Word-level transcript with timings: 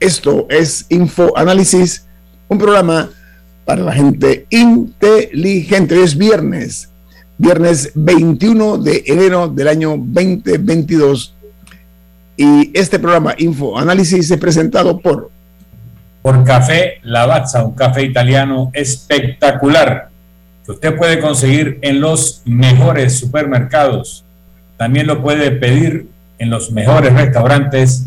Esto 0.00 0.46
es 0.48 0.86
Info 0.88 1.36
Análisis, 1.36 2.06
un 2.48 2.56
programa 2.56 3.10
para 3.66 3.82
la 3.82 3.92
gente 3.92 4.46
inteligente. 4.48 6.02
es 6.02 6.16
viernes, 6.16 6.90
viernes 7.36 7.92
21 7.94 8.78
de 8.78 9.04
enero 9.06 9.48
del 9.48 9.68
año 9.68 9.90
2022. 9.90 11.34
Y 12.38 12.70
este 12.72 12.98
programa 12.98 13.34
Info 13.36 13.78
Análisis 13.78 14.30
es 14.30 14.38
presentado 14.38 14.98
por... 14.98 15.30
Por 16.22 16.44
Café 16.44 17.00
Lavazza, 17.02 17.62
un 17.62 17.74
café 17.74 18.02
italiano 18.02 18.70
espectacular 18.72 20.08
que 20.64 20.72
usted 20.72 20.96
puede 20.96 21.20
conseguir 21.20 21.78
en 21.82 22.00
los 22.00 22.40
mejores 22.46 23.18
supermercados. 23.18 24.24
También 24.78 25.06
lo 25.06 25.20
puede 25.20 25.50
pedir 25.50 26.08
en 26.38 26.48
los 26.48 26.72
mejores 26.72 27.12
restaurantes 27.12 28.06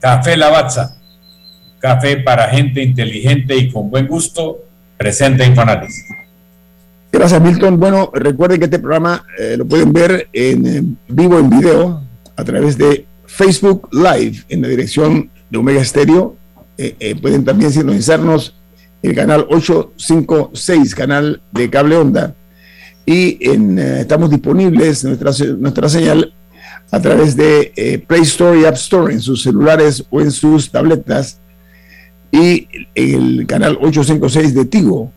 Café 0.00 0.36
Lavazza, 0.36 0.96
café 1.78 2.16
para 2.16 2.48
gente 2.48 2.82
inteligente 2.82 3.56
y 3.56 3.70
con 3.70 3.88
buen 3.90 4.08
gusto, 4.08 4.64
presente 4.96 5.46
Infoanálisis. 5.46 6.04
Gracias, 7.12 7.40
Milton. 7.40 7.78
Bueno, 7.78 8.10
recuerden 8.14 8.58
que 8.58 8.64
este 8.64 8.78
programa 8.78 9.24
eh, 9.38 9.56
lo 9.56 9.66
pueden 9.66 9.92
ver 9.92 10.28
en 10.32 10.98
vivo, 11.08 11.38
en 11.38 11.50
video, 11.50 12.02
a 12.36 12.44
través 12.44 12.78
de 12.78 13.06
Facebook 13.26 13.88
Live, 13.92 14.44
en 14.48 14.62
la 14.62 14.68
dirección 14.68 15.30
de 15.50 15.58
Omega 15.58 15.84
Stereo. 15.84 16.36
Eh, 16.78 16.96
eh, 16.98 17.14
pueden 17.14 17.44
también 17.44 17.70
sintonizarnos 17.70 18.56
el 19.02 19.14
canal 19.14 19.46
856, 19.50 20.94
canal 20.94 21.42
de 21.52 21.68
cable 21.68 21.96
onda. 21.96 22.36
Y 23.04 23.38
en, 23.50 23.78
eh, 23.78 24.00
estamos 24.00 24.30
disponibles, 24.30 25.04
nuestra, 25.04 25.32
nuestra 25.58 25.88
señal, 25.88 26.32
a 26.90 27.00
través 27.00 27.36
de 27.36 27.72
eh, 27.74 27.98
Play 27.98 28.22
Store 28.22 28.60
y 28.60 28.64
App 28.64 28.74
Store 28.74 29.12
en 29.12 29.20
sus 29.20 29.42
celulares 29.42 30.04
o 30.10 30.20
en 30.20 30.30
sus 30.30 30.70
tabletas. 30.70 31.40
Y 32.30 32.68
el 32.94 33.46
canal 33.46 33.76
856 33.80 34.54
de 34.54 34.64
Tigo. 34.66 35.12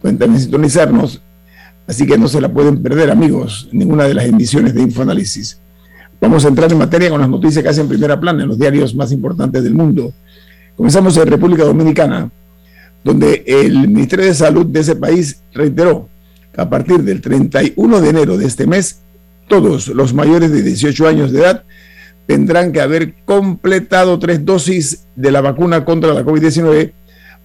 Pueden 0.00 0.18
también 0.18 0.40
sintonizarnos. 0.40 1.20
Así 1.86 2.06
que 2.06 2.16
no 2.16 2.28
se 2.28 2.40
la 2.40 2.48
pueden 2.48 2.82
perder, 2.82 3.10
amigos, 3.10 3.68
ninguna 3.72 4.04
de 4.04 4.14
las 4.14 4.26
emisiones 4.26 4.74
de 4.74 4.82
Infoanálisis. 4.82 5.60
Vamos 6.20 6.44
a 6.44 6.48
entrar 6.48 6.70
en 6.72 6.78
materia 6.78 7.10
con 7.10 7.20
las 7.20 7.28
noticias 7.28 7.62
que 7.62 7.68
hacen 7.68 7.88
primera 7.88 8.18
plana 8.18 8.42
en 8.42 8.48
los 8.48 8.58
diarios 8.58 8.94
más 8.94 9.12
importantes 9.12 9.62
del 9.62 9.74
mundo. 9.74 10.12
Comenzamos 10.76 11.16
en 11.16 11.26
República 11.26 11.64
Dominicana 11.64 12.30
donde 13.06 13.44
el 13.46 13.86
Ministerio 13.86 14.24
de 14.24 14.34
Salud 14.34 14.66
de 14.66 14.80
ese 14.80 14.96
país 14.96 15.40
reiteró 15.54 16.08
que 16.52 16.60
a 16.60 16.68
partir 16.68 17.04
del 17.04 17.20
31 17.20 18.00
de 18.00 18.08
enero 18.08 18.36
de 18.36 18.46
este 18.46 18.66
mes, 18.66 19.00
todos 19.46 19.86
los 19.86 20.12
mayores 20.12 20.50
de 20.50 20.60
18 20.60 21.06
años 21.06 21.30
de 21.30 21.38
edad 21.38 21.64
tendrán 22.26 22.72
que 22.72 22.80
haber 22.80 23.14
completado 23.24 24.18
tres 24.18 24.44
dosis 24.44 25.06
de 25.14 25.30
la 25.30 25.40
vacuna 25.40 25.84
contra 25.84 26.12
la 26.12 26.24
COVID-19 26.24 26.94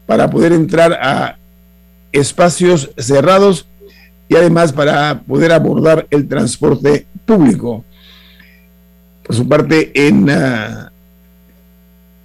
para 0.07 0.31
poder 0.31 0.51
entrar 0.51 0.93
a 0.93 1.37
espacios 2.11 2.89
cerrados 2.97 3.67
y 4.29 4.37
además 4.37 4.73
para 4.73 5.21
poder 5.21 5.51
abordar 5.51 6.07
el 6.09 6.27
transporte 6.27 7.05
público. 7.23 7.85
Por 9.21 9.35
su 9.35 9.47
parte, 9.47 9.91
en 9.93 10.27
ah, 10.27 10.91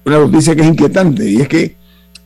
una 0.07 0.19
noticia 0.21 0.57
que 0.57 0.63
es 0.63 0.69
inquietante 0.69 1.29
y 1.29 1.43
es 1.43 1.49
que 1.49 1.77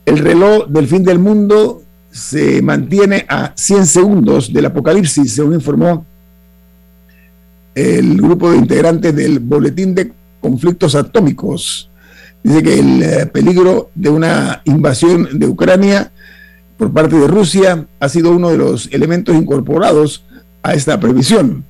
el 0.05 0.17
reloj 0.17 0.67
del 0.67 0.87
fin 0.87 1.03
del 1.03 1.19
mundo 1.19 1.81
se 2.11 2.61
mantiene 2.61 3.25
a 3.29 3.53
100 3.55 3.85
segundos 3.85 4.51
del 4.51 4.65
apocalipsis, 4.65 5.33
según 5.33 5.53
informó 5.53 6.05
el 7.73 8.17
grupo 8.17 8.51
de 8.51 8.57
integrantes 8.57 9.15
del 9.15 9.39
Boletín 9.39 9.95
de 9.95 10.11
Conflictos 10.41 10.95
Atómicos. 10.95 11.89
Dice 12.43 12.63
que 12.63 12.79
el 12.79 13.03
eh, 13.03 13.25
peligro 13.27 13.91
de 13.95 14.09
una 14.09 14.61
invasión 14.65 15.39
de 15.39 15.45
Ucrania 15.45 16.11
por 16.77 16.91
parte 16.91 17.15
de 17.15 17.27
Rusia 17.27 17.85
ha 17.99 18.09
sido 18.09 18.31
uno 18.31 18.49
de 18.49 18.57
los 18.57 18.89
elementos 18.91 19.35
incorporados 19.35 20.25
a 20.63 20.73
esta 20.73 20.99
previsión. 20.99 21.63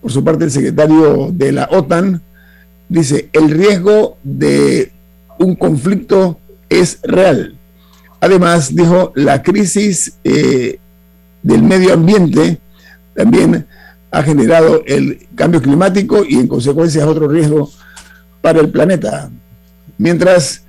Por 0.00 0.10
su 0.10 0.24
parte, 0.24 0.44
el 0.44 0.50
secretario 0.50 1.30
de 1.32 1.52
la 1.52 1.68
OTAN 1.70 2.22
dice, 2.88 3.28
el 3.32 3.50
riesgo 3.50 4.16
de 4.24 4.92
un 5.38 5.54
conflicto 5.56 6.40
es 6.68 7.00
real. 7.02 7.56
Además, 8.20 8.74
dijo, 8.74 9.12
la 9.14 9.42
crisis 9.42 10.14
eh, 10.24 10.78
del 11.42 11.62
medio 11.62 11.92
ambiente 11.92 12.58
también 13.14 13.66
ha 14.10 14.22
generado 14.22 14.82
el 14.86 15.26
cambio 15.34 15.60
climático 15.60 16.24
y 16.26 16.36
en 16.36 16.48
consecuencia 16.48 17.02
es 17.02 17.08
otro 17.08 17.28
riesgo 17.28 17.70
para 18.40 18.60
el 18.60 18.70
planeta. 18.70 19.30
Mientras 19.98 20.64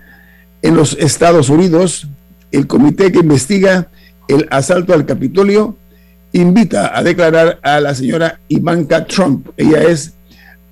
en 0.61 0.75
los 0.75 0.93
Estados 0.99 1.49
Unidos, 1.49 2.07
el 2.51 2.67
comité 2.67 3.11
que 3.11 3.19
investiga 3.19 3.87
el 4.27 4.47
asalto 4.49 4.93
al 4.93 5.05
Capitolio 5.05 5.77
invita 6.33 6.97
a 6.97 7.03
declarar 7.03 7.59
a 7.61 7.79
la 7.79 7.95
señora 7.95 8.39
Ivanka 8.47 9.05
Trump. 9.05 9.49
Ella 9.57 9.83
es 9.83 10.13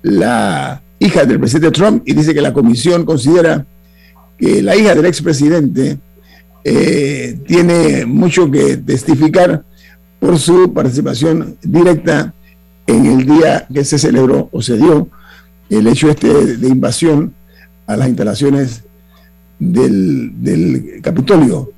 la 0.02 0.82
hija 0.98 1.24
del 1.24 1.40
presidente 1.40 1.70
Trump 1.70 2.02
y 2.06 2.14
dice 2.14 2.34
que 2.34 2.40
la 2.40 2.52
comisión 2.52 3.04
considera 3.04 3.66
que 4.38 4.62
la 4.62 4.76
hija 4.76 4.94
del 4.94 5.06
expresidente 5.06 5.98
eh, 6.68 7.38
tiene 7.46 8.06
mucho 8.06 8.50
que 8.50 8.76
testificar 8.78 9.62
por 10.18 10.36
su 10.36 10.74
participación 10.74 11.56
directa 11.62 12.34
en 12.88 13.06
el 13.06 13.24
día 13.24 13.68
que 13.72 13.84
se 13.84 14.00
celebró 14.00 14.48
o 14.50 14.60
se 14.60 14.76
dio 14.76 15.08
el 15.70 15.86
hecho 15.86 16.10
este 16.10 16.56
de 16.56 16.68
invasión 16.68 17.32
a 17.86 17.96
las 17.96 18.08
instalaciones 18.08 18.82
del, 19.60 20.32
del 20.42 21.00
Capitolio. 21.02 21.70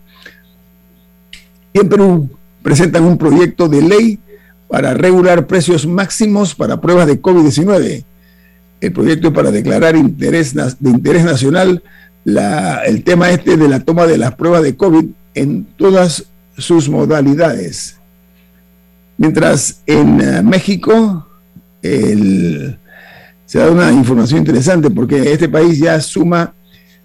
Y 1.75 1.81
en 1.81 1.88
Perú 1.90 2.31
presentan 2.62 3.05
un 3.05 3.19
proyecto 3.19 3.69
de 3.69 3.82
ley 3.82 4.19
para 4.69 4.94
regular 4.94 5.46
precios 5.46 5.87
máximos 5.87 6.55
para 6.55 6.81
pruebas 6.81 7.08
de 7.08 7.20
COVID-19. 7.20 8.05
El 8.81 8.93
proyecto 8.93 9.29
es 9.29 9.35
para 9.35 9.50
declarar 9.50 9.96
interés 9.96 10.55
de 10.55 10.88
interés 10.88 11.26
nacional 11.26 11.82
el 12.86 13.04
tema 13.04 13.30
este 13.30 13.56
de 13.56 13.69
la 13.69 13.80
toma 13.80 14.06
de 14.06 14.19
las 14.19 14.34
pruebas 14.34 14.62
de 14.62 14.76
COVID 14.76 15.06
en 15.34 15.64
todas 15.76 16.26
sus 16.56 16.88
modalidades. 16.88 17.96
Mientras 19.16 19.82
en 19.86 20.20
eh, 20.20 20.42
México 20.42 21.25
se 21.80 23.58
da 23.58 23.70
una 23.70 23.92
información 23.92 24.40
interesante 24.40 24.90
porque 24.90 25.32
este 25.32 25.48
país 25.48 25.78
ya 25.78 26.00
suma 26.00 26.52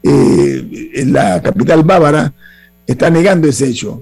eh, 0.03 0.91
en 0.95 1.11
la 1.11 1.41
capital 1.41 1.83
bávara 1.83 2.33
está 2.87 3.09
negando 3.09 3.49
ese 3.49 3.67
hecho. 3.67 4.01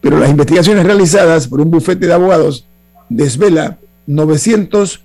Pero 0.00 0.20
las 0.20 0.30
investigaciones 0.30 0.84
realizadas 0.84 1.48
por 1.48 1.60
un 1.60 1.72
bufete 1.72 2.06
de 2.06 2.12
abogados 2.12 2.64
desvela 3.08 3.78
900, 4.06 5.02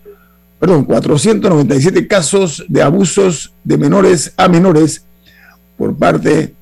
perdón, 0.61 0.85
497 0.85 2.07
casos 2.07 2.63
de 2.69 2.83
abusos 2.83 3.51
de 3.63 3.79
menores 3.79 4.31
a 4.37 4.47
menores 4.47 5.03
por 5.75 5.97
parte 5.97 6.53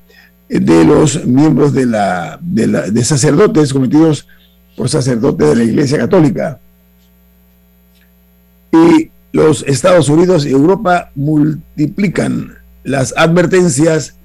de 0.48 0.84
los 0.86 1.26
miembros 1.26 1.74
de, 1.74 1.84
de, 2.40 2.66
la, 2.66 2.90
de 2.90 3.04
sacerdotes 3.04 3.74
cometidos 3.74 4.26
por 4.74 4.88
sacerdotes 4.88 5.50
de 5.50 5.54
la 5.54 5.64
Iglesia 5.64 5.98
Católica. 5.98 6.58
Y 8.72 9.10
los 9.32 9.64
Estados 9.64 10.08
Unidos 10.08 10.46
y 10.46 10.52
Europa 10.52 11.10
multiplican 11.14 12.54
las 12.82 13.14
advertencias 13.18 14.16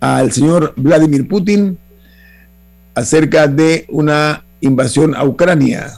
al 0.00 0.32
señor 0.32 0.72
Vladimir 0.78 1.28
Putin 1.28 1.76
acerca 2.94 3.46
de 3.46 3.84
una 3.90 4.46
invasión 4.62 5.14
a 5.14 5.22
Ucrania. 5.24 5.92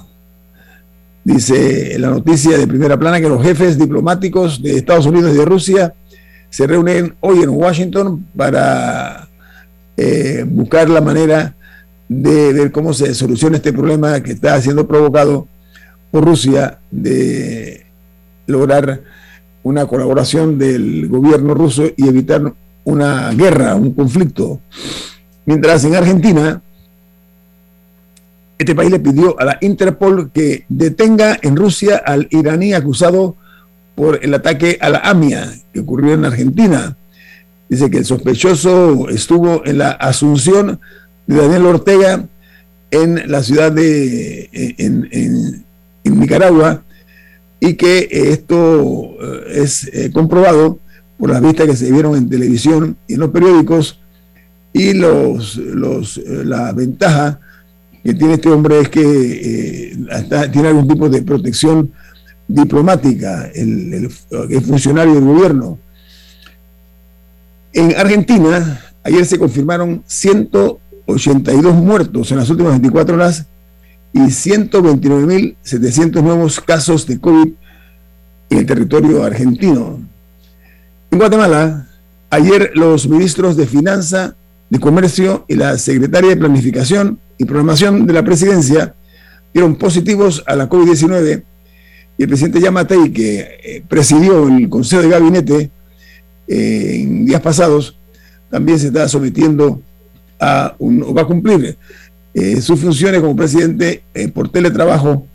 Dice 1.22 1.99
la 1.99 2.11
noticia 2.11 2.56
de 2.56 2.67
primera 2.67 2.99
plana 2.99 3.20
que 3.20 3.28
los 3.28 3.43
jefes 3.43 3.78
diplomáticos 3.78 4.62
de 4.62 4.76
Estados 4.76 5.06
Unidos 5.06 5.32
y 5.34 5.38
de 5.38 5.44
Rusia 5.44 5.94
se 6.49 6.67
reúnen 6.67 7.14
hoy 7.20 7.43
en 7.43 7.50
Washington 7.50 8.26
para 8.37 9.28
eh, 9.96 10.44
buscar 10.49 10.88
la 10.88 11.00
manera 11.00 11.55
de 12.08 12.52
ver 12.52 12.72
cómo 12.72 12.94
se 12.94 13.14
soluciona 13.14 13.56
este 13.56 13.72
problema 13.72 14.20
que 14.20 14.32
está 14.32 14.61
siendo 14.61 14.88
provocado 14.88 15.46
por 16.11 16.25
Rusia 16.25 16.81
de 16.90 17.87
lograr 18.46 19.02
una 19.62 19.87
colaboración 19.87 20.58
del 20.58 21.06
gobierno 21.08 21.55
ruso 21.55 21.84
y 21.96 22.08
evitar 22.08 22.52
una 22.84 23.31
guerra, 23.32 23.76
un 23.76 23.93
conflicto. 23.93 24.61
Mientras 25.44 25.84
en 25.84 25.94
Argentina, 25.94 26.62
este 28.61 28.75
país 28.75 28.91
le 28.91 29.01
pidió 29.01 29.41
a 29.41 29.45
la 29.47 29.59
Interpol 29.62 30.31
que 30.33 30.65
detenga 30.69 31.39
en 31.41 31.57
Rusia 31.57 31.97
al 31.97 32.29
iraní 32.31 32.75
acusado 32.75 33.35
por 33.95 34.21
el 34.23 34.35
ataque 34.35 34.77
a 34.83 34.91
la 34.91 34.99
AMIA 34.99 35.51
que 35.73 35.81
ocurrió 35.81 36.12
en 36.12 36.27
Argentina. 36.27 36.95
Dice 37.71 37.91
que 37.91 37.99
el 37.99 38.05
sospechoso 38.05 39.09
estuvo 39.09 39.65
en 39.65 39.79
la 39.79 39.93
asunción 39.93 40.79
de 41.27 41.37
Daniel 41.37 41.67
Ortega 41.67 42.27
en 42.91 43.31
la 43.31 43.43
ciudad 43.43 43.73
de 43.73 44.51
en, 44.53 45.09
en 46.05 46.21
Nicaragua 46.21 46.83
y 47.61 47.75
que 47.75 48.09
esto 48.11 49.17
eh, 49.23 49.62
es 49.62 49.89
eh, 49.93 50.11
comprobado 50.12 50.79
por 51.19 51.31
las 51.31 51.41
vistas 51.41 51.67
que 51.67 51.77
se 51.77 51.91
vieron 51.91 52.15
en 52.15 52.29
televisión 52.29 52.97
y 53.09 53.15
en 53.15 53.21
los 53.21 53.31
periódicos 53.31 54.01
y 54.75 54.93
los, 54.93 55.57
los, 55.57 56.19
eh, 56.19 56.45
la 56.45 56.73
ventaja 56.73 57.41
que 58.02 58.14
tiene 58.14 58.35
este 58.35 58.49
hombre 58.49 58.81
es 58.81 58.88
que 58.88 59.94
tiene 60.52 60.69
algún 60.69 60.88
tipo 60.88 61.08
de 61.08 61.23
protección 61.23 61.93
diplomática, 62.49 63.49
el, 63.55 63.94
el, 63.94 64.11
funcionario 64.62 65.14
del 65.14 65.25
gobierno. 65.25 65.79
En 67.73 67.94
Argentina, 67.97 68.81
ayer 69.05 69.25
se 69.25 69.38
confirmaron 69.38 70.02
182 70.06 71.75
muertos 71.75 72.32
en 72.32 72.38
las 72.38 72.50
últimas 72.50 72.73
24 72.73 73.14
horas 73.14 73.47
y 74.12 74.19
129.700 74.20 76.23
nuevos 76.23 76.61
casos 76.61 77.06
de 77.06 77.20
COVID 77.20 77.52
en 78.50 78.58
el 78.58 78.67
territorio 78.67 79.23
argentino. 79.23 80.00
En 81.11 81.19
Guatemala, 81.19 81.87
ayer 82.31 82.73
los 82.75 83.08
ministros 83.08 83.56
de 83.56 83.67
Finanza, 83.67 84.35
de 84.70 84.78
Comercio 84.78 85.44
y 85.49 85.56
la 85.56 85.76
secretaria 85.76 86.31
de 86.31 86.37
Planificación 86.37 87.19
y 87.37 87.44
Programación 87.44 88.06
de 88.06 88.12
la 88.12 88.25
Presidencia 88.25 88.94
dieron 89.52 89.76
positivos 89.76 90.44
a 90.46 90.55
la 90.55 90.69
COVID-19 90.69 91.43
y 92.17 92.22
el 92.22 92.28
presidente 92.28 92.61
Yamatei, 92.61 93.12
que 93.12 93.58
eh, 93.64 93.82
presidió 93.88 94.46
el 94.46 94.69
Consejo 94.69 95.02
de 95.02 95.08
Gabinete 95.08 95.70
eh, 96.46 97.00
en 97.02 97.26
días 97.26 97.40
pasados, 97.40 97.96
también 98.49 98.78
se 98.78 98.88
está 98.88 99.08
sometiendo 99.08 99.82
a 100.38 100.75
un, 100.78 101.02
o 101.02 101.12
va 101.12 101.23
a 101.23 101.26
cumplir 101.26 101.76
eh, 102.34 102.61
sus 102.61 102.78
funciones 102.78 103.20
como 103.20 103.34
presidente 103.34 104.02
por 104.32 104.50
teletrabajo 104.50 105.26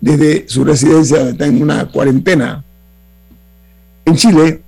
desde 0.00 0.48
su 0.48 0.64
residencia, 0.64 1.28
está 1.28 1.46
en 1.46 1.62
una 1.62 1.86
cuarentena. 1.88 2.64
En 4.04 4.16
Chile 4.16 4.61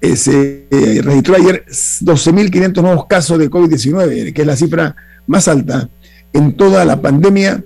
eh, 0.00 0.16
se 0.16 0.66
registró 1.02 1.36
ayer 1.36 1.64
12.500 1.66 2.82
nuevos 2.82 3.06
casos 3.06 3.38
de 3.38 3.50
COVID-19, 3.50 4.32
que 4.32 4.40
es 4.40 4.46
la 4.46 4.56
cifra 4.56 4.96
más 5.26 5.48
alta 5.48 5.88
en 6.32 6.56
toda 6.56 6.84
la 6.84 7.00
pandemia 7.00 7.64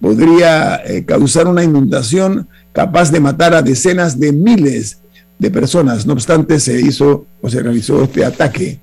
podría 0.00 0.76
eh, 0.84 1.04
causar 1.04 1.46
una 1.46 1.62
inundación 1.62 2.48
capaz 2.72 3.10
de 3.10 3.20
matar 3.20 3.54
a 3.54 3.62
decenas 3.62 4.18
de 4.18 4.32
miles 4.32 4.98
de 5.38 5.50
personas. 5.50 6.06
No 6.06 6.14
obstante, 6.14 6.58
se 6.58 6.80
hizo 6.80 7.26
o 7.40 7.50
se 7.50 7.62
realizó 7.62 8.02
este 8.02 8.24
ataque. 8.24 8.80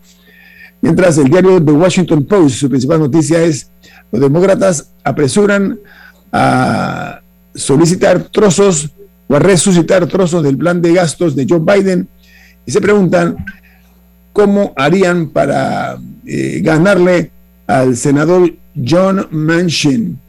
Mientras 0.82 1.18
el 1.18 1.30
diario 1.30 1.64
The 1.64 1.72
Washington 1.72 2.26
Post, 2.26 2.58
su 2.58 2.70
principal 2.70 3.00
noticia 3.00 3.42
es 3.42 3.70
los 4.12 4.22
demócratas 4.22 4.92
apresuran 5.04 5.80
a 6.32 7.22
solicitar 7.56 8.20
trozos 8.26 8.90
o 9.28 9.36
a 9.36 9.40
resucitar 9.40 10.06
trozos 10.08 10.44
del 10.44 10.58
plan 10.58 10.82
de 10.82 10.94
gastos 10.94 11.36
de 11.36 11.46
Joe 11.50 11.60
Biden 11.60 12.08
y 12.66 12.72
se 12.72 12.80
preguntan 12.80 13.38
cómo 14.38 14.72
harían 14.76 15.30
para 15.30 15.98
eh, 16.24 16.62
ganarle 16.64 17.32
al 17.66 17.98
senador 17.98 18.54
John 18.76 19.28
Manchin 19.32 20.20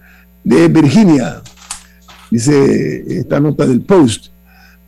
de 0.43 0.67
Virginia. 0.69 1.43
Dice 2.31 3.05
esta 3.07 3.39
nota 3.39 3.67
del 3.67 3.83
Post. 3.83 4.29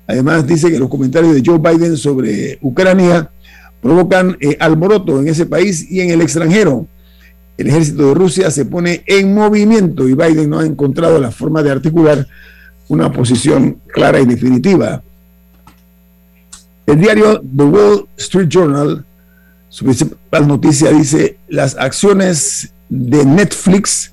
Además 0.07 0.47
dice 0.47 0.71
que 0.71 0.79
los 0.79 0.89
comentarios 0.89 1.35
de 1.35 1.43
Joe 1.45 1.59
Biden 1.59 1.99
sobre 1.99 2.59
Ucrania 2.63 3.31
provocan 3.83 4.39
eh, 4.41 4.57
alboroto 4.59 5.21
en 5.21 5.29
ese 5.29 5.45
país 5.45 5.87
y 5.91 6.01
en 6.01 6.09
el 6.13 6.23
extranjero. 6.23 6.87
El 7.59 7.67
ejército 7.67 8.09
de 8.09 8.15
Rusia 8.15 8.51
se 8.51 8.65
pone 8.65 9.03
en 9.07 9.35
movimiento 9.35 10.09
y 10.09 10.15
Biden 10.15 10.49
no 10.49 10.61
ha 10.61 10.65
encontrado 10.65 11.21
la 11.21 11.31
forma 11.31 11.63
de 11.63 11.71
articular 11.71 12.27
una 12.89 13.13
posición 13.13 13.83
clara 13.93 14.19
y 14.19 14.25
definitiva. 14.25 15.03
El 16.87 16.99
diario 16.99 17.41
The 17.41 17.65
Wall 17.65 18.09
Street 18.17 18.49
Journal, 18.49 19.05
su 19.71 19.85
principal 19.85 20.49
noticia 20.49 20.91
dice, 20.91 21.39
las 21.49 21.77
acciones 21.77 22.75
de 22.89 23.25
Netflix 23.25 24.13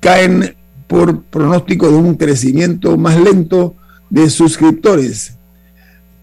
caen 0.00 0.56
por 0.88 1.22
pronóstico 1.22 1.88
de 1.88 1.96
un 1.96 2.16
crecimiento 2.16 2.98
más 2.98 3.18
lento 3.20 3.76
de 4.10 4.28
suscriptores. 4.28 5.38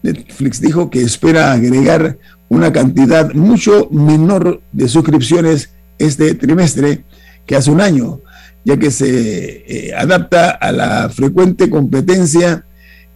Netflix 0.02 0.60
dijo 0.60 0.90
que 0.90 1.00
espera 1.00 1.52
agregar 1.52 2.18
una 2.50 2.70
cantidad 2.72 3.32
mucho 3.32 3.88
menor 3.90 4.60
de 4.70 4.86
suscripciones 4.86 5.70
este 5.98 6.34
trimestre 6.34 7.04
que 7.46 7.56
hace 7.56 7.70
un 7.70 7.80
año, 7.80 8.20
ya 8.66 8.76
que 8.76 8.90
se 8.90 9.88
eh, 9.88 9.94
adapta 9.94 10.50
a 10.50 10.72
la 10.72 11.08
frecuente 11.08 11.70
competencia 11.70 12.66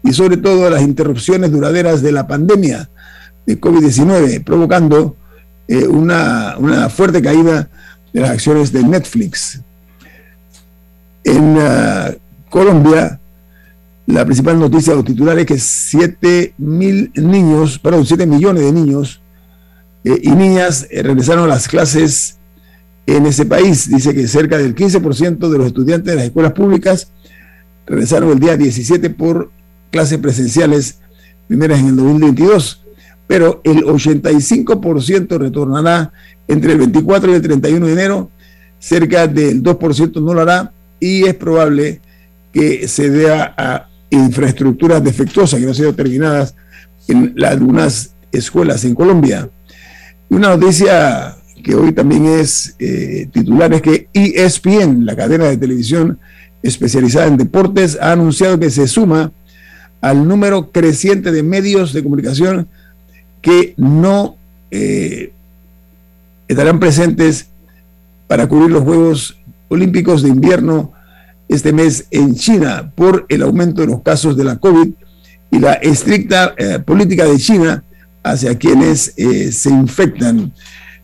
y 0.03 0.15
sobre 0.15 0.39
todo 0.39 0.67
a 0.67 0.71
las 0.71 0.83
interrupciones 0.83 1.53
duraderas 1.53 2.01
de 2.01 2.13
la 2.13 2.27
pandemia 2.27 2.89
de 3.51 3.61
COVID-19, 3.61 4.45
provocando 4.45 5.17
eh, 5.67 5.87
una, 5.87 6.57
una, 6.59 6.89
fuerte 6.89 7.21
caída 7.21 7.69
de 8.13 8.21
las 8.21 8.31
acciones 8.31 8.73
de 8.73 8.83
Netflix. 8.83 9.61
En 11.25 11.57
uh, 11.57 12.17
Colombia, 12.49 13.21
la 14.07 14.25
principal 14.25 14.59
noticia 14.59 14.97
o 14.97 15.05
titular 15.05 15.39
es 15.39 15.47
que 15.47 15.59
7 15.59 16.55
mil 16.59 17.13
niños, 17.15 17.79
perdón, 17.79 18.07
7 18.07 18.27
millones 18.27 18.65
de 18.65 18.73
niños 18.73 19.21
eh, 20.05 20.19
y 20.23 20.31
niñas 20.31 20.87
eh, 20.91 21.03
regresaron 21.03 21.45
a 21.45 21.49
las 21.49 21.69
clases 21.69 22.39
en 23.07 23.27
ese 23.27 23.47
país. 23.47 23.89
Dice 23.89 24.15
que 24.15 24.27
cerca 24.27 24.59
del 24.59 24.75
15% 24.75 25.49
de 25.49 25.59
los 25.59 25.67
estudiantes 25.67 26.13
de 26.13 26.17
las 26.17 26.25
escuelas 26.25 26.53
públicas 26.53 27.13
regresaron 27.87 28.31
el 28.31 28.41
día 28.41 28.57
17 28.57 29.11
por 29.11 29.51
clases 29.91 30.19
presenciales, 30.19 30.99
primeras 31.49 31.81
en 31.81 31.89
el 31.89 31.97
2022, 31.97 32.80
pero 33.31 33.61
el 33.63 33.85
85% 33.85 35.39
retornará 35.39 36.13
entre 36.49 36.73
el 36.73 36.79
24 36.79 37.31
y 37.31 37.35
el 37.35 37.41
31 37.41 37.87
de 37.87 37.93
enero, 37.93 38.31
cerca 38.81 39.29
del 39.29 39.63
2% 39.63 40.21
no 40.21 40.35
lo 40.35 40.41
hará 40.41 40.73
y 40.99 41.23
es 41.23 41.37
probable 41.37 42.01
que 42.53 42.89
se 42.89 43.09
dé 43.09 43.31
a 43.33 43.89
infraestructuras 44.11 45.05
defectuosas 45.05 45.61
que 45.61 45.65
no 45.65 45.71
han 45.71 45.77
sido 45.77 45.95
terminadas 45.95 46.57
en 47.07 47.37
algunas 47.45 48.17
escuelas 48.33 48.85
en 48.85 48.97
Colombia. 48.97 49.49
Una 50.29 50.57
noticia 50.57 51.37
que 51.63 51.77
hoy 51.77 51.93
también 51.93 52.27
es 52.27 52.75
eh, 52.81 53.29
titular 53.33 53.73
es 53.73 53.81
que 53.81 54.09
ESPN, 54.13 55.07
la 55.07 55.15
cadena 55.15 55.45
de 55.45 55.57
televisión 55.57 56.19
especializada 56.65 57.29
en 57.29 57.37
deportes, 57.37 57.97
ha 58.01 58.11
anunciado 58.11 58.59
que 58.59 58.71
se 58.71 58.89
suma 58.89 59.31
al 60.01 60.27
número 60.27 60.73
creciente 60.73 61.31
de 61.31 61.45
medios 61.45 61.93
de 61.93 62.03
comunicación 62.03 62.69
que 63.41 63.75
no 63.77 64.37
eh, 64.71 65.33
estarán 66.49 66.81
presentes 66.81 67.49
para 68.27 68.47
cubrir 68.47 68.71
los 68.71 68.85
Juegos 68.85 69.39
Olímpicos 69.69 70.23
de 70.23 70.29
Invierno 70.29 70.93
este 71.49 71.73
mes 71.73 72.07
en 72.13 72.37
China 72.37 72.93
por 72.95 73.27
el 73.29 73.43
aumento 73.43 73.81
de 73.81 73.89
los 73.89 74.03
casos 74.03 74.37
de 74.37 74.45
la 74.45 74.57
COVID 74.57 74.91
y 75.51 75.59
la 75.59 75.73
estricta 75.75 76.55
eh, 76.57 76.79
política 76.79 77.25
de 77.25 77.39
China 77.39 77.83
hacia 78.23 78.57
quienes 78.57 79.15
eh, 79.17 79.51
se 79.51 79.71
infectan. 79.71 80.53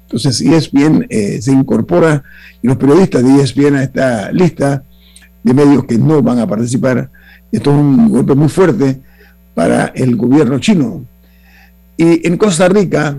Entonces, 0.02 0.40
ESPN 0.40 1.06
eh, 1.08 1.42
se 1.42 1.50
incorpora 1.50 2.22
y 2.62 2.68
los 2.68 2.76
periodistas 2.76 3.24
de 3.24 3.42
ESPN 3.42 3.74
a 3.74 3.82
esta 3.82 4.30
lista 4.30 4.84
de 5.42 5.54
medios 5.54 5.84
que 5.84 5.98
no 5.98 6.22
van 6.22 6.38
a 6.38 6.46
participar. 6.46 7.10
Esto 7.50 7.70
es 7.70 7.76
un 7.76 8.08
golpe 8.08 8.34
muy 8.34 8.48
fuerte 8.48 9.00
para 9.54 9.86
el 9.96 10.14
gobierno 10.14 10.60
chino. 10.60 11.04
Y 11.96 12.26
en 12.26 12.36
Costa 12.36 12.68
Rica 12.68 13.18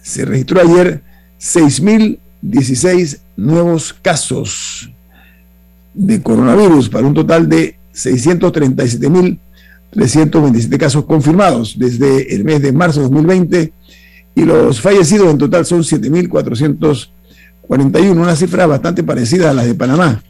se 0.00 0.24
registró 0.24 0.60
ayer 0.60 1.02
6.016 1.40 3.18
nuevos 3.36 3.92
casos 3.92 4.88
de 5.94 6.22
coronavirus 6.22 6.88
para 6.88 7.04
un 7.06 7.14
total 7.14 7.48
de 7.48 7.76
637.327 7.94 10.78
casos 10.78 11.04
confirmados 11.04 11.76
desde 11.78 12.34
el 12.34 12.44
mes 12.44 12.60
de 12.62 12.72
marzo 12.72 13.00
de 13.00 13.08
2020 13.08 13.72
y 14.34 14.44
los 14.44 14.80
fallecidos 14.80 15.30
en 15.30 15.38
total 15.38 15.64
son 15.64 15.82
7.441, 15.82 18.10
una 18.10 18.34
cifra 18.34 18.66
bastante 18.66 19.04
parecida 19.04 19.50
a 19.50 19.54
la 19.54 19.64
de 19.64 19.74
Panamá, 19.74 20.22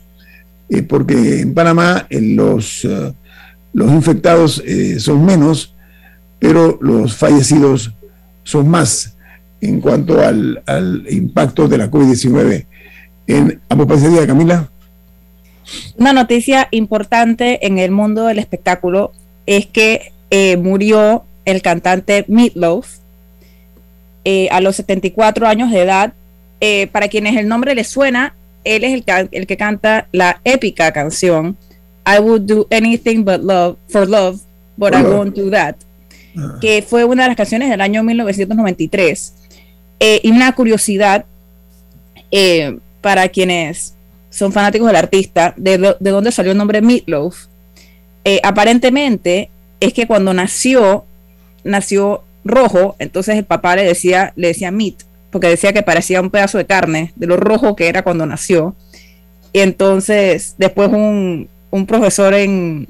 eh, 0.69 0.83
porque 0.83 1.41
en 1.41 1.55
Panamá 1.55 2.07
los, 2.11 2.85
eh, 2.85 3.15
los 3.73 3.91
infectados 3.91 4.63
eh, 4.67 5.01
son 5.01 5.25
menos, 5.25 5.74
pero 6.39 6.79
los 6.81 7.17
fallecidos 7.17 7.93
son 8.43 8.69
más 8.69 9.17
en 9.61 9.81
cuanto 9.81 10.21
al, 10.21 10.63
al 10.67 11.07
impacto 11.11 11.69
de 11.69 11.79
la 11.79 11.91
COVID-19 11.91 12.67
en 13.27 13.61
ambos 13.69 13.87
países. 13.87 14.27
Camila. 14.27 14.69
Una 15.97 16.13
noticia 16.13 16.69
importante 16.71 17.67
en 17.67 17.79
el 17.79 17.91
mundo 17.91 18.27
del 18.27 18.39
espectáculo 18.39 19.13
es 19.47 19.67
que 19.67 20.13
eh, 20.31 20.57
murió 20.57 21.25
el 21.45 21.63
cantante 21.63 22.25
Meatloaf 22.29 22.99
eh, 24.25 24.49
a 24.51 24.61
los 24.61 24.77
74 24.77 25.47
años 25.47 25.71
de 25.71 25.83
edad. 25.83 26.13
Eh, 26.61 26.89
para 26.93 27.09
quienes 27.09 27.37
el 27.37 27.49
nombre 27.49 27.75
les 27.75 27.89
suena, 27.89 28.35
él 28.65 28.85
es 28.85 28.93
el, 28.93 29.29
el 29.33 29.47
que 29.47 29.57
canta 29.57 30.09
la 30.13 30.41
épica 30.45 30.93
canción 30.93 31.57
I 32.07 32.21
would 32.21 32.47
do 32.47 32.67
anything 32.71 33.25
but 33.25 33.41
love 33.41 33.77
for 33.89 34.07
love, 34.07 34.41
but 34.77 34.95
I 34.95 35.03
won't 35.03 35.35
do 35.35 35.49
that, 35.51 35.77
ah. 36.37 36.59
que 36.61 36.83
fue 36.83 37.05
una 37.05 37.25
de 37.25 37.29
las 37.31 37.37
canciones 37.37 37.71
del 37.71 37.81
año 37.81 38.03
1993. 38.03 39.35
y 40.01 40.31
una 40.31 40.55
curiosidad 40.55 41.25
para 43.01 43.29
quienes 43.29 43.95
son 44.35 44.53
fanáticos 44.53 44.89
del 44.89 44.97
artista, 44.97 45.55
de, 45.57 45.95
de 46.01 46.11
dónde 46.11 46.33
salió 46.33 46.53
el 46.53 46.59
nombre 46.59 46.83
Meatloaf. 46.83 47.47
Eh, 48.25 48.41
aparentemente 48.43 49.51
es 49.79 49.93
que 49.93 50.07
cuando 50.07 50.33
nació, 50.33 51.05
nació 51.63 52.25
rojo, 52.45 52.97
entonces 52.99 53.37
el 53.37 53.45
papá 53.45 53.77
le 53.77 53.85
decía, 53.85 54.33
le 54.35 54.49
decía 54.49 54.71
meat, 54.71 54.95
porque 55.31 55.49
decía 55.49 55.73
que 55.73 55.83
parecía 55.83 56.21
un 56.21 56.31
pedazo 56.31 56.59
de 56.59 56.67
carne, 56.67 57.13
de 57.15 57.27
lo 57.27 57.37
rojo 57.37 57.77
que 57.77 57.89
era 57.89 58.03
cuando 58.03 58.27
nació. 58.27 58.75
Y 59.53 59.61
entonces 59.61 60.55
después 60.59 60.89
un, 60.89 61.49
un 61.71 61.87
profesor 61.87 62.35
en, 62.35 62.89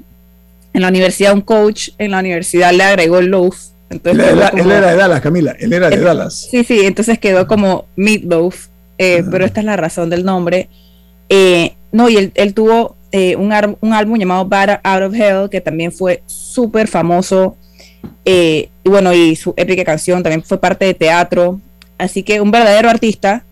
en, 0.75 0.81
la 0.81 0.89
universidad, 0.89 1.33
un 1.33 1.41
coach 1.41 1.89
en 1.97 2.11
la 2.11 2.19
universidad 2.19 2.73
le 2.73 2.83
agregó 2.83 3.21
loaf. 3.21 3.55
Entonces 3.89 4.27
él, 4.27 4.39
era, 4.71 4.91
de 4.91 4.95
Dallas, 4.95 5.21
Camila, 5.21 5.55
él 5.59 5.71
era 5.71 5.89
de 5.89 5.99
Dallas. 5.99 6.47
Sí, 6.49 6.63
sí, 6.63 6.81
entonces 6.85 7.19
quedó 7.19 7.47
como 7.47 7.85
meatloaf, 7.95 8.67
eh, 8.97 9.23
pero 9.29 9.45
esta 9.45 9.59
es 9.59 9.65
la 9.65 9.77
razón 9.77 10.09
del 10.09 10.25
nombre. 10.25 10.69
Eh, 11.29 11.73
no, 11.91 12.09
y 12.09 12.31
él, 12.33 12.53
tuvo 12.53 12.95
eh, 13.11 13.35
un, 13.35 13.53
un, 13.81 13.93
álbum 13.93 14.17
llamado 14.17 14.45
Bad 14.45 14.81
Out 14.83 15.03
of 15.03 15.13
Hell, 15.13 15.49
que 15.49 15.61
también 15.61 15.91
fue 15.91 16.23
súper 16.25 16.87
famoso. 16.87 17.55
Eh, 18.25 18.69
y 18.83 18.89
bueno, 18.89 19.13
y 19.13 19.35
su 19.35 19.53
épica 19.55 19.83
canción 19.83 20.21
también 20.23 20.43
fue 20.43 20.59
parte 20.59 20.85
de 20.85 20.93
teatro. 20.93 21.59
Así 21.97 22.23
que 22.23 22.41
un 22.41 22.51
verdadero 22.51 22.89
artista 22.89 23.43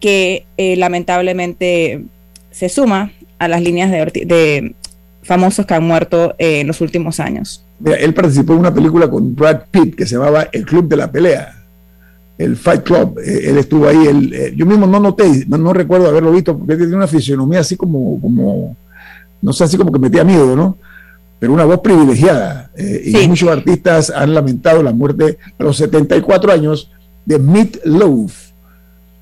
que 0.00 0.46
lamentablemente 0.56 2.04
se 2.50 2.68
suma 2.68 3.12
a 3.38 3.48
las 3.48 3.60
líneas 3.60 3.90
de, 3.90 4.24
de 4.24 4.74
famosos 5.26 5.66
que 5.66 5.74
han 5.74 5.84
muerto 5.84 6.34
en 6.38 6.66
los 6.66 6.80
últimos 6.80 7.20
años. 7.20 7.64
Mira, 7.78 7.96
él 7.96 8.14
participó 8.14 8.54
en 8.54 8.60
una 8.60 8.72
película 8.72 9.10
con 9.10 9.34
Brad 9.34 9.62
Pitt 9.70 9.96
que 9.96 10.06
se 10.06 10.14
llamaba 10.14 10.48
El 10.52 10.64
Club 10.64 10.88
de 10.88 10.96
la 10.96 11.10
Pelea 11.10 11.56
el 12.38 12.56
Fight 12.56 12.82
Club, 12.82 13.18
eh, 13.18 13.50
él 13.50 13.58
estuvo 13.58 13.88
ahí, 13.88 14.06
él, 14.06 14.32
eh, 14.34 14.52
yo 14.54 14.66
mismo 14.66 14.86
no 14.86 15.00
noté, 15.00 15.46
no, 15.48 15.72
recuerdo 15.72 16.08
haberlo 16.08 16.32
visto, 16.32 16.56
porque 16.56 16.76
tiene 16.76 16.96
una 16.96 17.06
fisionomía 17.06 17.60
así 17.60 17.76
como, 17.76 18.20
como, 18.20 18.76
no 19.40 19.52
sé, 19.52 19.64
así 19.64 19.76
como 19.76 19.90
que 19.90 19.98
metía 19.98 20.24
miedo, 20.24 20.54
¿no? 20.54 20.76
Pero 21.38 21.52
una 21.52 21.64
voz 21.64 21.80
privilegiada. 21.80 22.70
Eh, 22.76 23.12
y 23.22 23.28
muchos 23.28 23.48
artistas 23.48 24.10
han 24.10 24.34
lamentado 24.34 24.82
la 24.82 24.92
muerte 24.92 25.38
a 25.58 25.62
los 25.62 25.76
74 25.76 26.52
años 26.52 26.90
de 27.24 27.38
Meat 27.38 27.78
Loaf. 27.84 28.46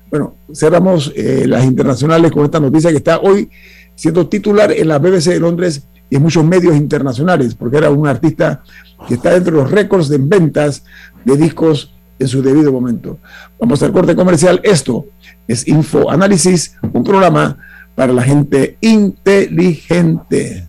Bueno, 0.09 0.35
cerramos 0.53 1.11
las 1.15 1.65
internacionales 1.65 2.31
con 2.31 2.45
esta 2.45 2.59
noticia 2.59 2.91
que 2.91 2.97
está 2.97 3.19
hoy 3.19 3.49
siendo 3.95 4.27
titular 4.27 4.71
en 4.71 4.87
la 4.87 4.97
BBC 4.97 5.31
de 5.31 5.39
Londres 5.41 5.83
y 6.09 6.15
en 6.17 6.21
muchos 6.21 6.43
medios 6.43 6.75
internacionales, 6.75 7.55
porque 7.55 7.77
era 7.77 7.89
un 7.89 8.07
artista 8.07 8.63
que 9.07 9.15
está 9.15 9.31
dentro 9.31 9.55
de 9.55 9.63
los 9.63 9.71
récords 9.71 10.09
de 10.09 10.17
ventas 10.17 10.83
de 11.23 11.37
discos 11.37 11.93
en 12.19 12.27
su 12.27 12.41
debido 12.41 12.71
momento. 12.71 13.19
Vamos 13.59 13.81
al 13.83 13.91
corte 13.91 14.15
comercial. 14.15 14.59
Esto 14.63 15.07
es 15.47 15.67
Info 15.67 16.09
Análisis, 16.09 16.77
un 16.93 17.03
programa 17.03 17.57
para 17.95 18.13
la 18.13 18.23
gente 18.23 18.77
inteligente. 18.81 20.67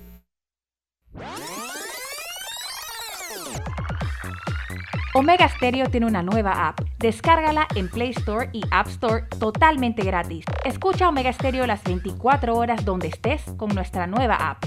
Omega 5.18 5.48
Stereo 5.48 5.88
tiene 5.88 6.04
una 6.04 6.22
nueva 6.22 6.68
app. 6.68 6.80
Descárgala 6.98 7.66
en 7.74 7.88
Play 7.88 8.10
Store 8.10 8.50
y 8.52 8.60
App 8.70 8.88
Store 8.88 9.24
totalmente 9.38 10.02
gratis. 10.02 10.44
Escucha 10.62 11.08
Omega 11.08 11.32
Stereo 11.32 11.66
las 11.66 11.82
24 11.84 12.54
horas 12.54 12.84
donde 12.84 13.08
estés 13.08 13.42
con 13.56 13.74
nuestra 13.74 14.06
nueva 14.06 14.34
app. 14.34 14.66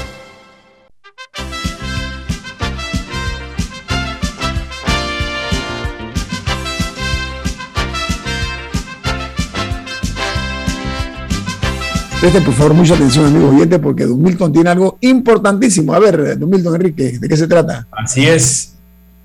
Presten 12.21 12.43
por 12.43 12.53
favor 12.53 12.75
mucha 12.75 12.93
atención, 12.93 13.25
amigos 13.25 13.55
oyentes, 13.55 13.79
porque 13.79 14.05
Don 14.05 14.21
Milton 14.21 14.53
tiene 14.53 14.69
algo 14.69 14.99
importantísimo. 15.01 15.91
A 15.91 15.97
ver, 15.97 16.37
Don 16.37 16.53
Enrique, 16.53 17.17
¿de 17.17 17.27
qué 17.27 17.35
se 17.35 17.47
trata? 17.47 17.87
Así 17.89 18.27
es. 18.27 18.75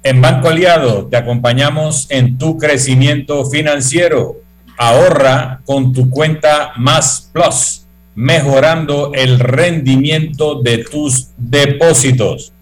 En 0.03 0.23
Banco 0.23 0.49
Aliado 0.49 1.07
te 1.07 1.19
acompañamos 1.19 2.07
en 2.09 2.39
tu 2.39 2.57
crecimiento 2.57 3.45
financiero. 3.51 4.37
Ahorra 4.79 5.61
con 5.67 5.93
tu 5.93 6.09
cuenta 6.09 6.73
Más 6.79 7.29
Plus, 7.35 7.85
mejorando 8.15 9.13
el 9.13 9.41
rendimiento 9.41 10.63
de 10.63 10.79
tus 10.79 11.29
depósitos. 11.37 12.55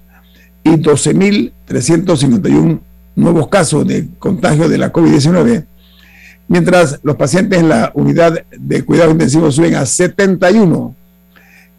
y 0.64 0.72
12.351 0.72 2.80
nuevos 3.16 3.48
casos 3.48 3.88
de 3.88 4.08
contagio 4.20 4.68
de 4.70 4.78
la 4.78 4.92
COVID-19, 4.92 5.66
mientras 6.48 7.00
los 7.04 7.16
pacientes 7.16 7.60
en 7.60 7.70
la 7.70 7.92
unidad 7.94 8.44
de 8.52 8.84
cuidado 8.84 9.12
intensivo 9.12 9.52
suben 9.52 9.76
a 9.76 9.86
71 9.86 10.96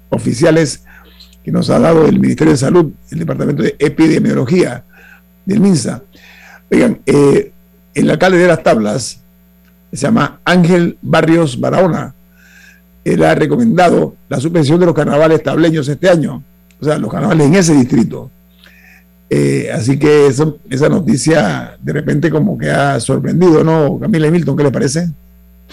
oficiales 0.10 0.84
que 1.44 1.52
nos 1.52 1.70
ha 1.70 1.80
dado 1.80 2.08
el 2.08 2.20
Ministerio 2.20 2.54
de 2.54 2.58
Salud, 2.58 2.92
el 3.12 3.20
Departamento 3.20 3.62
de 3.62 3.76
Epidemiología 3.78 4.84
del 5.46 5.60
MINSA. 5.60 6.02
Oigan, 6.72 7.02
eh, 7.06 7.52
el 7.96 8.10
alcalde 8.10 8.38
de 8.38 8.48
las 8.48 8.62
tablas, 8.62 9.22
se 9.92 9.98
llama 9.98 10.40
Ángel 10.44 10.98
Barrios 11.02 11.60
Barahona, 11.60 12.14
él 13.04 13.24
ha 13.24 13.36
recomendado 13.36 14.16
la 14.28 14.40
suspensión 14.40 14.80
de 14.80 14.88
los 14.88 14.96
carnavales 14.96 15.42
tableños 15.42 15.88
este 15.88 16.10
año, 16.10 16.44
o 16.80 16.86
sea, 16.86 16.98
los 16.98 17.12
carnavales 17.12 17.48
en 17.48 17.56
ese 17.56 17.74
distrito. 17.74 18.32
Eh, 19.30 19.70
así 19.74 19.98
que 19.98 20.28
esa 20.28 20.90
noticia 20.90 21.78
de 21.82 21.94
repente 21.94 22.30
como 22.30 22.58
que 22.58 22.70
ha 22.70 23.00
sorprendido, 23.00 23.64
¿no? 23.64 24.00
Camila 24.00 24.28
y 24.28 24.32
Milton, 24.32 24.58
¿qué 24.58 24.64
le 24.64 24.72
parece? 24.72 25.10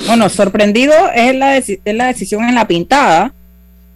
Bueno, 0.06 0.28
sorprendido 0.28 0.94
es 1.14 1.34
la, 1.34 1.56
es 1.56 1.78
la 1.84 2.06
decisión 2.06 2.44
en 2.44 2.54
la 2.54 2.66
pintada 2.66 3.32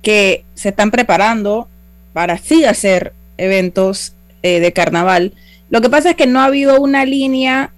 que 0.02 0.44
se 0.54 0.70
están 0.70 0.90
preparando 0.90 1.68
para 2.12 2.38
sí 2.38 2.64
hacer 2.64 3.12
eventos 3.38 4.14
eh, 4.42 4.60
de 4.60 4.72
carnaval. 4.72 5.32
Lo 5.68 5.80
que 5.80 5.90
pasa 5.90 6.10
es 6.10 6.16
que 6.16 6.26
no 6.26 6.40
ha 6.40 6.44
habido 6.46 6.80
una 6.80 7.04
línea 7.04 7.72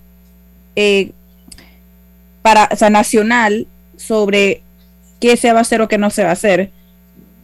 eh, 0.80 1.10
para, 2.40 2.68
o 2.70 2.90
nacional 2.90 3.66
sobre 3.96 4.62
qué 5.18 5.36
se 5.36 5.52
va 5.52 5.58
a 5.58 5.62
hacer 5.62 5.82
o 5.82 5.88
qué 5.88 5.98
no 5.98 6.08
se 6.08 6.22
va 6.22 6.30
a 6.30 6.34
hacer, 6.34 6.70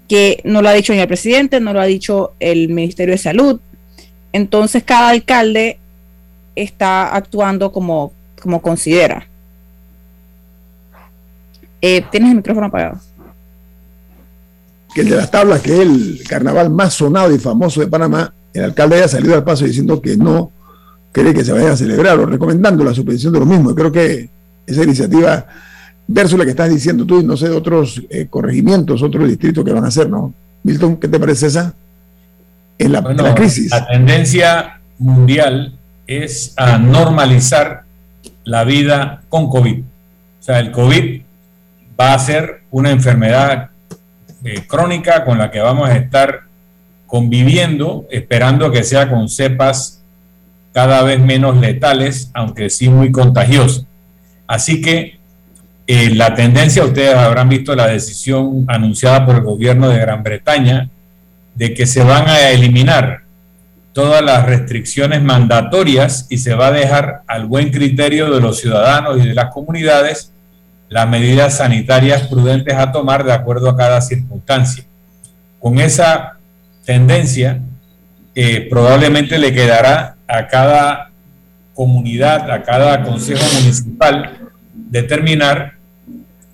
que 0.07 0.41
no 0.45 0.63
lo 0.63 0.69
ha 0.69 0.73
dicho 0.73 0.93
ni 0.93 1.01
el 1.01 1.09
presidente, 1.09 1.59
no 1.59 1.73
lo 1.73 1.81
ha 1.81 1.85
dicho 1.87 2.35
el 2.39 2.69
Ministerio 2.69 3.13
de 3.13 3.19
Salud. 3.19 3.59
Entonces 4.33 4.85
cada 4.85 5.09
alcalde 5.09 5.81
está 6.55 7.13
actuando 7.13 7.73
como, 7.73 8.13
como 8.41 8.63
considera. 8.63 9.27
Eh, 11.81 12.05
Tienes 12.13 12.31
el 12.31 12.37
micrófono 12.37 12.69
apagado. 12.69 13.01
Que 14.95 15.01
el 15.01 15.09
de 15.09 15.17
las 15.17 15.31
tablas, 15.33 15.61
que 15.61 15.73
es 15.73 15.81
el 15.81 16.23
carnaval 16.29 16.71
más 16.71 16.95
sonado 16.95 17.35
y 17.35 17.39
famoso 17.41 17.81
de 17.81 17.89
Panamá, 17.89 18.33
el 18.53 18.63
alcalde 18.63 18.99
haya 18.99 19.09
salido 19.09 19.35
al 19.35 19.43
paso 19.43 19.65
diciendo 19.65 20.01
que 20.01 20.17
no 20.17 20.53
cree 21.15 21.33
que 21.33 21.45
se 21.45 21.53
vaya 21.53 21.73
a 21.73 21.77
celebrar 21.77 22.19
o 22.19 22.27
recomendando 22.27 22.83
la 22.83 22.93
suspensión 22.93 23.33
de 23.33 23.39
lo 23.39 23.47
mismo. 23.47 23.73
Creo 23.73 23.93
que 23.93 24.29
esa 24.67 24.83
iniciativa, 24.83 25.47
versus 26.09 26.37
la 26.37 26.45
que 26.45 26.51
estás 26.51 26.69
diciendo 26.69 27.07
tú 27.07 27.21
y 27.21 27.25
no 27.25 27.37
sé 27.37 27.49
de 27.49 27.57
otros 27.57 28.03
eh, 28.11 28.27
corregimientos, 28.29 29.01
otros 29.01 29.29
distritos 29.29 29.65
que 29.65 29.73
van 29.73 29.85
a 29.85 29.89
hacer, 29.89 30.11
¿no? 30.11 30.35
Milton, 30.65 30.97
¿qué 30.97 31.07
te 31.07 31.21
parece 31.21 31.47
esa? 31.47 31.73
En 32.77 32.91
la, 32.91 33.35
crisis. 33.37 33.71
La 33.71 33.87
tendencia 33.87 34.81
mundial 34.99 35.79
es 36.09 36.53
a 36.57 36.79
normalizar 36.79 37.85
la 38.43 38.65
vida 38.65 39.23
con 39.29 39.49
COVID. 39.49 39.83
O 39.83 40.43
sea, 40.43 40.59
el 40.59 40.73
COVID 40.73 41.23
va 41.99 42.15
a 42.15 42.19
ser 42.19 42.63
una 42.73 42.91
enfermedad 42.91 43.71
eh, 44.43 44.65
crónica 44.67 45.25
con 45.25 45.39
la 45.39 45.53
que 45.53 45.61
vamos 45.61 45.89
a 45.89 45.97
estar 45.97 46.41
conviviendo, 47.07 48.05
esperando 48.11 48.73
que 48.73 48.83
sea 48.83 49.09
con 49.09 49.29
cepas 49.29 50.01
cada 50.75 51.03
vez 51.05 51.21
menos 51.21 51.57
letales, 51.57 52.31
aunque 52.35 52.69
sí 52.69 52.89
muy 52.89 53.13
contagiosas. 53.13 53.87
Así 54.49 54.83
que 54.83 55.19
eh, 55.87 56.11
la 56.11 56.35
tendencia, 56.35 56.85
ustedes 56.85 57.15
habrán 57.15 57.49
visto 57.49 57.77
la 57.77 57.87
decisión 57.87 58.65
anunciada 58.67 59.25
por 59.25 59.37
el 59.37 59.43
gobierno 59.43 59.89
de 59.89 60.01
Gran 60.01 60.25
Bretaña 60.25 60.91
de 61.55 61.75
que 61.75 61.87
se 61.87 62.03
van 62.03 62.29
a 62.29 62.51
eliminar 62.51 63.23
todas 63.93 64.23
las 64.25 64.45
restricciones 64.47 65.23
mandatorias 65.23 66.27
y 66.29 66.39
se 66.39 66.55
va 66.55 66.67
a 66.67 66.73
dejar 66.73 67.23
al 67.29 67.47
buen 67.47 67.71
criterio 67.71 68.29
de 68.35 68.41
los 68.41 68.59
ciudadanos 68.59 69.19
y 69.19 69.29
de 69.29 69.35
las 69.35 69.53
comunidades 69.55 70.33
las 70.89 71.09
medidas 71.09 71.59
sanitarias 71.59 72.27
prudentes 72.27 72.75
a 72.75 72.91
tomar 72.91 73.23
de 73.23 73.33
acuerdo 73.33 73.71
a 73.71 73.77
cada 73.77 74.01
circunstancia. 74.01 74.85
Con 75.61 75.79
esa 75.79 76.39
tendencia, 76.85 77.61
eh, 78.35 78.67
probablemente 78.69 79.39
le 79.39 79.53
quedará 79.53 80.14
a 80.27 80.47
cada 80.47 81.11
comunidad, 81.75 82.51
a 82.51 82.63
cada 82.63 83.03
consejo 83.03 83.45
municipal, 83.61 84.39
determinar, 84.73 85.75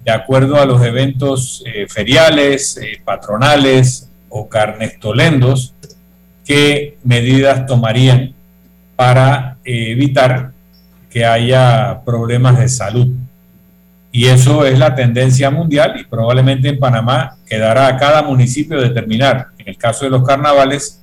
de 0.04 0.11
acuerdo 0.11 0.56
a 0.56 0.64
los 0.64 0.83
eventos 0.83 1.62
eh, 1.66 1.87
feriales, 1.88 2.76
eh, 2.78 3.00
patronales 3.04 4.11
o 4.28 4.48
carnestolendos, 4.48 5.74
qué 6.44 6.98
medidas 7.04 7.66
tomarían 7.66 8.35
para 8.96 9.59
evitar 9.64 10.52
que 11.11 11.24
haya 11.24 12.00
problemas 12.04 12.59
de 12.59 12.68
salud. 12.68 13.09
Y 14.12 14.26
eso 14.26 14.64
es 14.64 14.78
la 14.78 14.94
tendencia 14.94 15.50
mundial 15.50 16.00
y 16.00 16.04
probablemente 16.04 16.68
en 16.68 16.78
Panamá 16.78 17.37
quedará 17.46 17.87
a 17.87 17.96
cada 17.96 18.22
municipio 18.22 18.80
determinar, 18.80 19.48
en 19.59 19.68
el 19.68 19.76
caso 19.76 20.04
de 20.04 20.11
los 20.11 20.24
carnavales, 20.24 20.99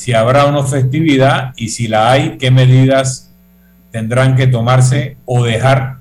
si 0.00 0.14
habrá 0.14 0.46
una 0.46 0.64
festividad 0.64 1.52
y 1.58 1.68
si 1.68 1.86
la 1.86 2.10
hay, 2.10 2.38
qué 2.38 2.50
medidas 2.50 3.30
tendrán 3.90 4.34
que 4.34 4.46
tomarse 4.46 5.18
o 5.26 5.44
dejar 5.44 5.98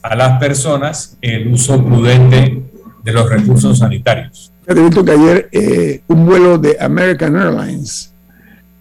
a 0.00 0.16
las 0.16 0.38
personas 0.38 1.18
el 1.20 1.48
uso 1.48 1.84
prudente 1.84 2.62
de 3.02 3.12
los 3.12 3.28
recursos 3.28 3.80
sanitarios. 3.80 4.50
Te 4.64 4.72
visto 4.72 5.04
que 5.04 5.10
ayer 5.10 5.48
eh, 5.52 6.00
un 6.06 6.24
vuelo 6.24 6.56
de 6.56 6.78
American 6.80 7.36
Airlines 7.36 8.14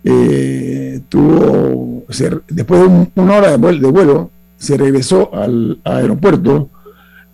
eh, 0.05 1.01
tuvo, 1.09 2.05
después 2.47 2.79
de 2.79 3.21
una 3.21 3.35
hora 3.35 3.57
de 3.57 3.57
vuelo, 3.57 4.31
se 4.55 4.77
regresó 4.77 5.29
al 5.35 5.77
aeropuerto 5.83 6.69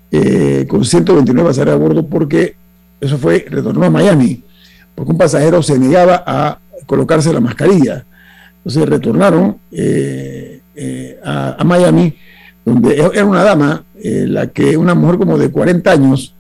eh, 0.09 0.65
con 0.67 0.83
129 0.83 1.47
pasajeros 1.47 1.75
a 1.75 1.77
bordo 1.77 2.07
porque 2.07 2.55
eso 2.99 3.19
fue, 3.19 3.45
retornó 3.47 3.85
a 3.85 3.91
Miami, 3.91 4.41
porque 4.95 5.11
un 5.11 5.17
pasajero 5.19 5.61
se 5.61 5.77
negaba 5.77 6.23
a 6.25 6.57
colocarse 6.89 7.32
la 7.32 7.39
mascarilla. 7.39 8.04
Entonces 8.58 8.89
retornaron 8.89 9.58
eh, 9.71 10.62
eh, 10.75 11.19
a, 11.23 11.63
Miami, 11.63 12.15
donde 12.65 12.95
e-, 12.95 13.12
era 13.13 13.25
una 13.25 13.43
dama, 13.43 13.84
la 14.02 14.47
que 14.47 14.75
una 14.75 14.95
mujer 14.95 15.19
como 15.19 15.38
de 15.38 15.52
40 15.52 15.91
años, 15.91 16.36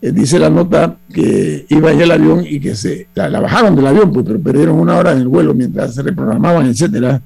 dice 0.00 0.38
la 0.38 0.50
nota 0.50 0.96
que 1.12 1.66
iba 1.68 1.90
en 1.90 2.00
el 2.00 2.12
avión 2.12 2.44
y 2.48 2.60
que 2.60 2.76
se 2.76 3.08
la, 3.14 3.40
bajaron 3.40 3.74
del 3.74 3.88
avión, 3.88 4.12
pues, 4.12 4.24
pero 4.24 4.40
perdieron 4.40 4.78
una 4.78 4.96
hora 4.96 5.10
en 5.10 5.18
el 5.18 5.26
vuelo 5.26 5.52
mientras 5.52 5.96
se 5.96 6.02
reprogramaban, 6.02 6.66
etcétera. 6.66 7.20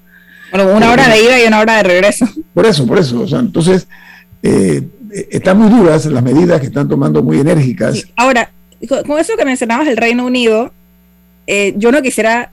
Bueno, 0.51 0.75
una 0.75 0.93
hora 0.93 1.09
de 1.09 1.23
ida 1.23 1.43
y 1.43 1.47
una 1.47 1.61
hora 1.61 1.77
de 1.77 1.83
regreso. 1.83 2.27
Por 2.55 2.65
eso, 2.65 2.87
por 2.87 2.99
eso. 2.99 3.21
O 3.21 3.29
sea, 3.29 3.41
entonces, 3.41 3.87
eh, 4.43 4.83
están 5.31 5.59
muy 5.59 5.69
duras 5.69 6.07
las 6.07 6.23
medidas 6.23 6.61
que 6.61 6.69
están 6.69 6.89
tomando 6.89 7.23
muy 7.23 7.39
enérgicas. 7.39 8.07
Ahora, 8.17 8.51
con 9.07 9.19
eso 9.19 9.37
que 9.37 9.45
mencionabas 9.45 9.89
el 9.89 9.97
Reino 9.97 10.25
Unido, 10.25 10.73
eh, 11.47 11.75
yo 11.77 11.93
no 11.93 12.03
quisiera 12.03 12.52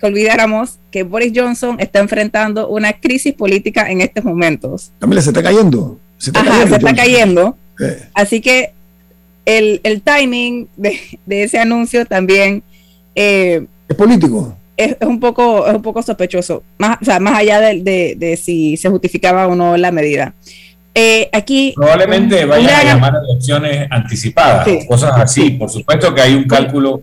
que 0.00 0.06
olvidáramos 0.06 0.78
que 0.90 1.02
Boris 1.02 1.32
Johnson 1.34 1.76
está 1.78 2.00
enfrentando 2.00 2.68
una 2.68 2.94
crisis 2.94 3.34
política 3.34 3.90
en 3.90 4.00
estos 4.00 4.24
momentos. 4.24 4.90
También 4.98 5.22
se 5.22 5.30
está 5.30 5.42
cayendo. 5.42 5.98
Se 6.18 6.30
está 6.30 6.44
cayendo. 6.44 6.68
Se 6.68 6.76
está 6.76 6.94
cayendo. 6.94 7.56
Así 8.14 8.40
que 8.40 8.72
el, 9.44 10.02
timing 10.02 10.68
de, 10.76 10.98
ese 11.28 11.58
anuncio 11.58 12.06
también... 12.06 12.62
Eh, 13.14 13.66
es 13.88 13.96
político. 13.96 14.56
Es, 14.76 14.96
un 15.02 15.20
poco, 15.20 15.66
es 15.66 15.74
un 15.74 15.82
poco 15.82 16.02
sospechoso, 16.02 16.62
más, 16.78 16.96
o 17.02 17.04
sea, 17.04 17.20
más 17.20 17.38
allá 17.38 17.60
de, 17.60 18.14
de 18.16 18.36
si 18.38 18.78
se 18.78 18.88
justificaba 18.88 19.46
o 19.46 19.54
no 19.54 19.76
la 19.76 19.92
medida. 19.92 20.34
Eh, 20.92 21.28
aquí 21.32 21.72
probablemente 21.76 22.44
vayan 22.44 22.74
a 22.74 22.84
llamar 22.84 23.14
a 23.16 23.20
elecciones 23.20 23.86
anticipadas 23.90 24.68
cosas 24.88 25.12
así. 25.16 25.50
Por 25.50 25.70
supuesto 25.70 26.12
que 26.14 26.20
hay 26.20 26.34
un 26.34 26.44
cálculo 26.44 27.02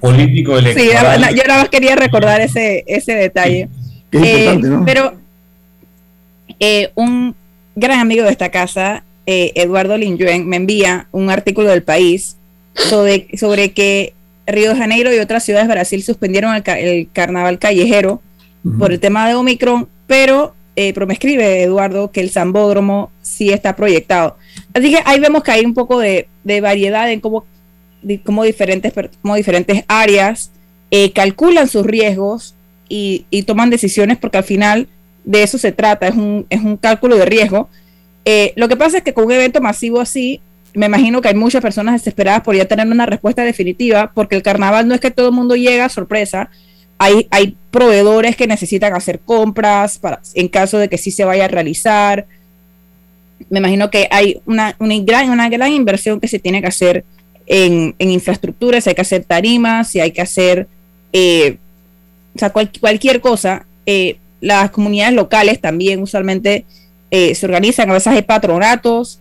político 0.00 0.58
electoral. 0.58 1.24
Sí, 1.24 1.36
yo 1.36 1.42
nada 1.46 1.60
más 1.60 1.68
quería 1.68 1.96
recordar 1.96 2.40
ese, 2.40 2.84
ese 2.86 3.14
detalle. 3.14 3.68
Eh, 4.12 4.60
pero 4.84 5.14
eh, 6.60 6.90
un 6.94 7.34
gran 7.74 8.00
amigo 8.00 8.24
de 8.24 8.30
esta 8.30 8.50
casa, 8.50 9.04
Eduardo 9.24 9.96
Linyuen, 9.96 10.46
me 10.46 10.56
envía 10.56 11.06
un 11.12 11.30
artículo 11.30 11.68
del 11.68 11.82
país 11.82 12.36
sobre, 12.74 13.28
sobre 13.38 13.72
que 13.72 14.14
Río 14.46 14.70
de 14.70 14.76
Janeiro 14.76 15.14
y 15.14 15.18
otras 15.18 15.44
ciudades 15.44 15.68
de 15.68 15.74
Brasil 15.74 16.02
suspendieron 16.02 16.54
el, 16.54 17.08
carnaval 17.12 17.58
callejero 17.58 18.20
por 18.78 18.92
el 18.92 19.00
tema 19.00 19.26
de 19.28 19.34
Omicron, 19.34 19.88
pero 20.06 20.54
eh, 20.74 20.94
pero 20.94 21.06
me 21.06 21.12
escribe 21.12 21.62
Eduardo 21.62 22.10
que 22.10 22.20
el 22.20 22.30
Zambódromo 22.30 23.10
sí 23.20 23.50
está 23.50 23.76
proyectado. 23.76 24.36
Así 24.72 24.90
que 24.90 25.00
ahí 25.04 25.20
vemos 25.20 25.42
que 25.42 25.50
hay 25.50 25.64
un 25.66 25.74
poco 25.74 25.98
de, 25.98 26.28
variedad 26.44 27.10
en 27.10 27.20
cómo, 27.20 27.44
diferentes, 28.02 28.92
diferentes 29.36 29.84
áreas 29.88 30.50
eh, 30.90 31.12
calculan 31.12 31.68
sus 31.68 31.86
riesgos 31.86 32.54
y, 32.88 33.24
toman 33.46 33.70
decisiones 33.70 34.18
porque 34.18 34.38
al 34.38 34.44
final 34.44 34.88
de 35.24 35.42
eso 35.42 35.56
se 35.56 35.72
trata, 35.72 36.08
es 36.08 36.14
un, 36.14 36.46
es 36.50 36.60
un 36.60 36.76
cálculo 36.76 37.16
de 37.16 37.24
riesgo. 37.24 37.68
Eh, 38.24 38.52
lo 38.56 38.68
que 38.68 38.76
pasa 38.76 38.98
es 38.98 39.02
que 39.02 39.14
con 39.14 39.24
un 39.24 39.32
evento 39.32 39.60
masivo 39.60 40.00
así, 40.00 40.40
me 40.74 40.86
imagino 40.86 41.20
que 41.20 41.28
hay 41.28 41.34
muchas 41.34 41.62
personas 41.62 41.94
desesperadas 41.94 42.42
por 42.42 42.56
ya 42.56 42.66
tener 42.66 42.86
una 42.86 43.06
respuesta 43.06 43.42
definitiva, 43.42 44.12
porque 44.14 44.36
el 44.36 44.42
carnaval 44.42 44.86
no 44.88 44.94
es 44.94 45.00
que 45.00 45.10
todo 45.10 45.28
el 45.28 45.34
mundo 45.34 45.56
llega 45.56 45.88
sorpresa, 45.88 46.50
hay, 46.98 47.56
proveedores 47.70 48.36
que 48.36 48.46
necesitan 48.46 48.94
hacer 48.94 49.18
compras 49.20 49.98
para, 49.98 50.20
en 50.34 50.48
caso 50.48 50.76
de 50.76 50.88
que 50.88 50.98
sí 50.98 51.10
se 51.10 51.24
vaya 51.24 51.46
a 51.46 51.48
realizar. 51.48 52.26
Me 53.48 53.60
imagino 53.60 53.90
que 53.90 54.08
hay 54.10 54.40
una, 54.44 54.76
gran, 54.78 55.30
una 55.30 55.48
gran 55.48 55.72
inversión 55.72 56.20
que 56.20 56.28
se 56.28 56.38
tiene 56.38 56.60
que 56.60 56.68
hacer 56.68 57.04
en, 57.46 57.94
infraestructuras, 57.98 58.86
hay 58.86 58.94
que 58.94 59.00
hacer 59.00 59.24
tarimas, 59.24 59.94
y 59.94 60.00
hay 60.00 60.10
que 60.10 60.22
hacer 60.22 60.68
eh, 61.12 61.58
cualquier 62.80 63.20
cosa. 63.20 63.66
Eh, 63.86 64.18
las 64.40 64.70
comunidades 64.70 65.14
locales 65.14 65.60
también 65.60 66.02
usualmente 66.02 66.64
eh, 67.10 67.34
se 67.34 67.46
organizan, 67.46 67.90
a 67.90 67.94
veces 67.94 68.12
hay 68.12 68.22
patronatos. 68.22 69.20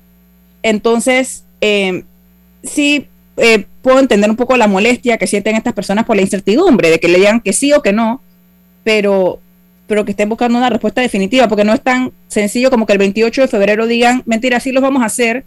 Entonces, 0.63 1.43
sí, 2.63 3.07
eh, 3.37 3.65
puedo 3.81 3.99
entender 3.99 4.29
un 4.29 4.35
poco 4.35 4.57
la 4.57 4.67
molestia 4.67 5.17
que 5.17 5.27
sienten 5.27 5.55
estas 5.55 5.73
personas 5.73 6.05
por 6.05 6.15
la 6.15 6.21
incertidumbre 6.21 6.89
de 6.89 6.99
que 6.99 7.07
le 7.07 7.17
digan 7.17 7.39
que 7.39 7.53
sí 7.53 7.73
o 7.73 7.81
que 7.81 7.93
no, 7.93 8.21
pero, 8.83 9.39
pero 9.87 10.05
que 10.05 10.11
estén 10.11 10.29
buscando 10.29 10.57
una 10.57 10.69
respuesta 10.69 11.01
definitiva, 11.01 11.47
porque 11.47 11.63
no 11.63 11.73
es 11.73 11.81
tan 11.81 12.11
sencillo 12.27 12.69
como 12.69 12.85
que 12.85 12.93
el 12.93 12.99
28 12.99 13.41
de 13.41 13.47
febrero 13.47 13.87
digan, 13.87 14.21
mentira, 14.25 14.59
sí 14.59 14.71
los 14.71 14.83
vamos 14.83 15.01
a 15.01 15.05
hacer 15.05 15.45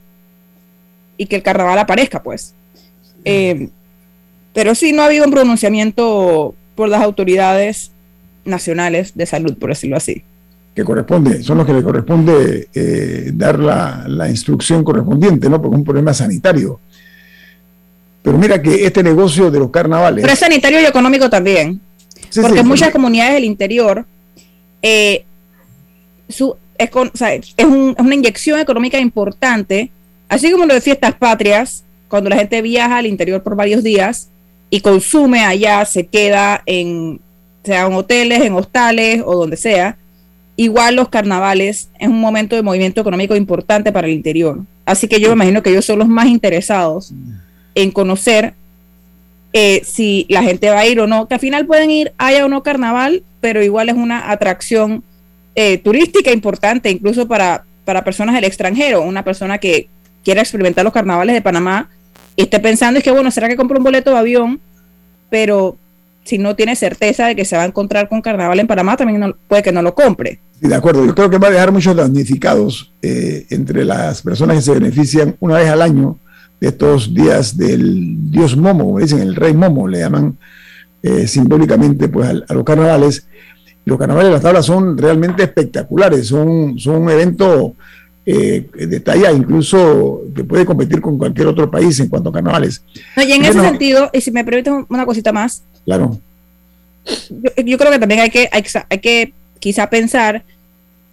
y 1.16 1.26
que 1.26 1.37
el 1.37 1.42
carnaval 1.42 1.78
aparezca, 1.78 2.22
pues. 2.22 2.54
Eh, 3.24 3.68
pero 4.52 4.74
sí 4.74 4.92
no 4.92 5.02
ha 5.02 5.06
habido 5.06 5.24
un 5.24 5.30
pronunciamiento 5.30 6.54
por 6.74 6.88
las 6.88 7.02
autoridades 7.02 7.90
nacionales 8.44 9.14
de 9.14 9.26
salud, 9.26 9.56
por 9.56 9.70
decirlo 9.70 9.96
así. 9.96 10.22
Que 10.74 10.84
corresponde, 10.84 11.42
son 11.42 11.58
los 11.58 11.66
que 11.66 11.72
le 11.72 11.82
corresponde 11.82 12.68
eh, 12.74 13.30
dar 13.32 13.58
la, 13.58 14.04
la, 14.08 14.28
instrucción 14.28 14.82
correspondiente, 14.82 15.48
¿no? 15.48 15.62
Porque 15.62 15.76
es 15.76 15.78
un 15.78 15.84
problema 15.84 16.12
sanitario. 16.12 16.80
Pero 18.22 18.38
mira 18.38 18.60
que 18.60 18.84
este 18.84 19.02
negocio 19.02 19.50
de 19.50 19.58
los 19.58 19.70
carnavales. 19.70 20.22
Pero 20.22 20.32
es 20.32 20.38
sanitario 20.38 20.80
y 20.80 20.84
económico 20.84 21.30
también. 21.30 21.80
porque 22.40 22.62
muchas 22.62 22.90
comunidades 22.90 23.34
del 23.34 23.44
interior 23.44 24.04
eh, 24.82 25.24
es, 26.26 26.40
una 28.00 28.14
inyección 28.14 28.60
económica 28.60 28.98
importante, 28.98 29.90
así 30.28 30.50
como 30.50 30.66
lo 30.66 30.74
de 30.74 30.80
fiestas 30.80 31.14
patrias, 31.14 31.84
cuando 32.08 32.30
la 32.30 32.36
gente 32.36 32.62
viaja 32.62 32.98
al 32.98 33.06
interior 33.06 33.42
por 33.42 33.56
varios 33.56 33.82
días 33.82 34.28
y 34.70 34.80
consume 34.80 35.44
allá, 35.44 35.84
se 35.84 36.06
queda 36.06 36.62
en, 36.66 37.20
sea 37.62 37.86
en 37.86 37.94
hoteles, 37.94 38.42
en 38.42 38.54
hostales 38.54 39.22
o 39.24 39.34
donde 39.34 39.56
sea. 39.56 39.96
Igual 40.56 40.96
los 40.96 41.08
carnavales 41.08 41.88
es 41.98 42.08
un 42.08 42.20
momento 42.20 42.56
de 42.56 42.62
movimiento 42.62 43.00
económico 43.00 43.34
importante 43.34 43.92
para 43.92 44.06
el 44.06 44.12
interior. 44.12 44.60
Así 44.86 45.08
que 45.08 45.20
yo 45.20 45.28
me 45.28 45.34
imagino 45.34 45.62
que 45.62 45.70
ellos 45.70 45.84
son 45.84 45.98
los 45.98 46.08
más 46.08 46.26
interesados 46.26 47.12
en 47.74 47.90
conocer 47.90 48.54
eh, 49.52 49.82
si 49.84 50.26
la 50.28 50.42
gente 50.42 50.70
va 50.70 50.80
a 50.80 50.86
ir 50.86 51.00
o 51.00 51.06
no, 51.06 51.26
que 51.26 51.34
al 51.34 51.40
final 51.40 51.66
pueden 51.66 51.90
ir, 51.90 52.12
haya 52.18 52.44
o 52.44 52.48
no 52.48 52.62
carnaval, 52.62 53.22
pero 53.40 53.62
igual 53.62 53.88
es 53.88 53.94
una 53.94 54.30
atracción 54.30 55.02
eh, 55.54 55.78
turística 55.78 56.32
importante, 56.32 56.90
incluso 56.90 57.26
para 57.26 57.64
para 57.84 58.04
personas 58.04 58.34
del 58.34 58.44
extranjero, 58.44 59.02
una 59.02 59.22
persona 59.22 59.58
que 59.58 59.88
quiera 60.24 60.40
experimentar 60.40 60.84
los 60.84 60.92
carnavales 60.92 61.34
de 61.34 61.42
Panamá, 61.42 61.90
esté 62.37 62.58
pensando 62.60 62.98
es 62.98 63.04
que, 63.04 63.10
bueno, 63.10 63.30
¿será 63.30 63.48
que 63.48 63.56
compro 63.56 63.78
un 63.78 63.84
boleto 63.84 64.10
de 64.10 64.18
avión? 64.18 64.60
Pero 65.30 65.76
si 66.24 66.38
no 66.38 66.56
tiene 66.56 66.74
certeza 66.74 67.26
de 67.26 67.37
que 67.37 67.44
se 67.44 67.56
va 67.56 67.62
a 67.62 67.66
encontrar 67.66 68.08
con 68.08 68.22
carnaval 68.22 68.58
en 68.58 68.66
Panamá, 68.66 68.96
también 68.96 69.34
puede 69.46 69.62
que 69.62 69.72
no 69.72 69.82
lo 69.82 69.94
compre. 69.94 70.40
de 70.60 70.74
acuerdo, 70.74 71.04
yo 71.04 71.14
creo 71.14 71.30
que 71.30 71.38
va 71.38 71.48
a 71.48 71.52
dejar 71.52 71.70
muchos 71.70 71.94
damnificados 71.94 72.92
eh, 73.02 73.46
entre 73.50 73.84
las 73.84 74.22
personas 74.22 74.56
que 74.56 74.62
se 74.62 74.72
benefician 74.72 75.37
una 75.40 75.58
vez 75.58 75.68
al 75.68 75.82
año 75.82 76.18
de 76.60 76.68
estos 76.68 77.12
días 77.12 77.56
del 77.56 78.30
dios 78.30 78.56
Momo, 78.56 78.98
dicen, 78.98 79.20
el 79.20 79.37
rey 79.37 79.52
Momo, 79.52 79.87
le 79.87 79.98
llaman 79.98 80.38
eh, 81.02 81.26
simbólicamente 81.26 82.08
pues, 82.08 82.42
a, 82.48 82.54
los 82.54 82.64
carnavales. 82.64 83.26
Los 83.84 83.98
carnavales 83.98 84.28
de 84.28 84.32
las 84.32 84.42
tablas 84.42 84.64
son 84.64 84.96
realmente 84.96 85.42
espectaculares, 85.42 86.28
son 86.28 86.78
un 86.87 87.10
evento 87.10 87.74
eh, 88.26 88.66
de 88.74 89.00
talla 89.00 89.30
incluso 89.32 90.22
que 90.34 90.44
puede 90.44 90.64
competir 90.64 91.00
con 91.02 91.18
cualquier 91.18 91.46
otro 91.46 91.70
país 91.70 92.00
en 92.00 92.08
cuanto 92.08 92.30
a 92.30 92.32
carnavales. 92.32 92.82
y 93.16 93.32
en 93.32 93.44
ese 93.44 93.60
sentido, 93.60 94.08
y 94.14 94.20
si 94.22 94.30
me 94.30 94.44
permiten 94.44 94.87
una 94.88 95.04
cosita 95.04 95.32
más, 95.32 95.62
claro. 95.84 96.18
Yo, 97.64 97.76
creo 97.76 97.92
que 97.92 97.98
también 97.98 98.20
hay 98.20 98.30
que, 98.30 98.48
hay, 98.50 98.98
que 98.98 99.34
quizá 99.58 99.90
pensar, 99.90 100.42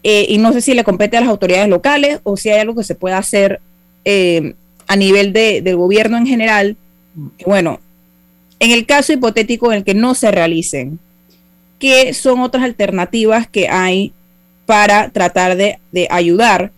eh, 0.03 0.25
y 0.29 0.37
no 0.37 0.53
sé 0.53 0.61
si 0.61 0.73
le 0.73 0.85
compete 0.85 1.17
a 1.17 1.21
las 1.21 1.29
autoridades 1.29 1.67
locales 1.67 2.21
o 2.23 2.37
si 2.37 2.49
hay 2.49 2.61
algo 2.61 2.75
que 2.75 2.85
se 2.85 2.95
pueda 2.95 3.17
hacer 3.17 3.59
eh, 4.05 4.55
a 4.87 4.95
nivel 4.95 5.33
de, 5.33 5.61
del 5.61 5.75
gobierno 5.75 6.17
en 6.17 6.25
general. 6.25 6.77
Bueno, 7.45 7.81
en 8.59 8.71
el 8.71 8.85
caso 8.85 9.11
hipotético 9.11 9.71
en 9.71 9.79
el 9.79 9.83
que 9.83 9.93
no 9.93 10.15
se 10.15 10.31
realicen, 10.31 10.97
¿qué 11.77 12.13
son 12.13 12.39
otras 12.39 12.63
alternativas 12.63 13.49
que 13.49 13.67
hay 13.67 14.13
para 14.65 15.09
tratar 15.09 15.57
de, 15.57 15.79
de 15.91 16.07
ayudar 16.09 16.71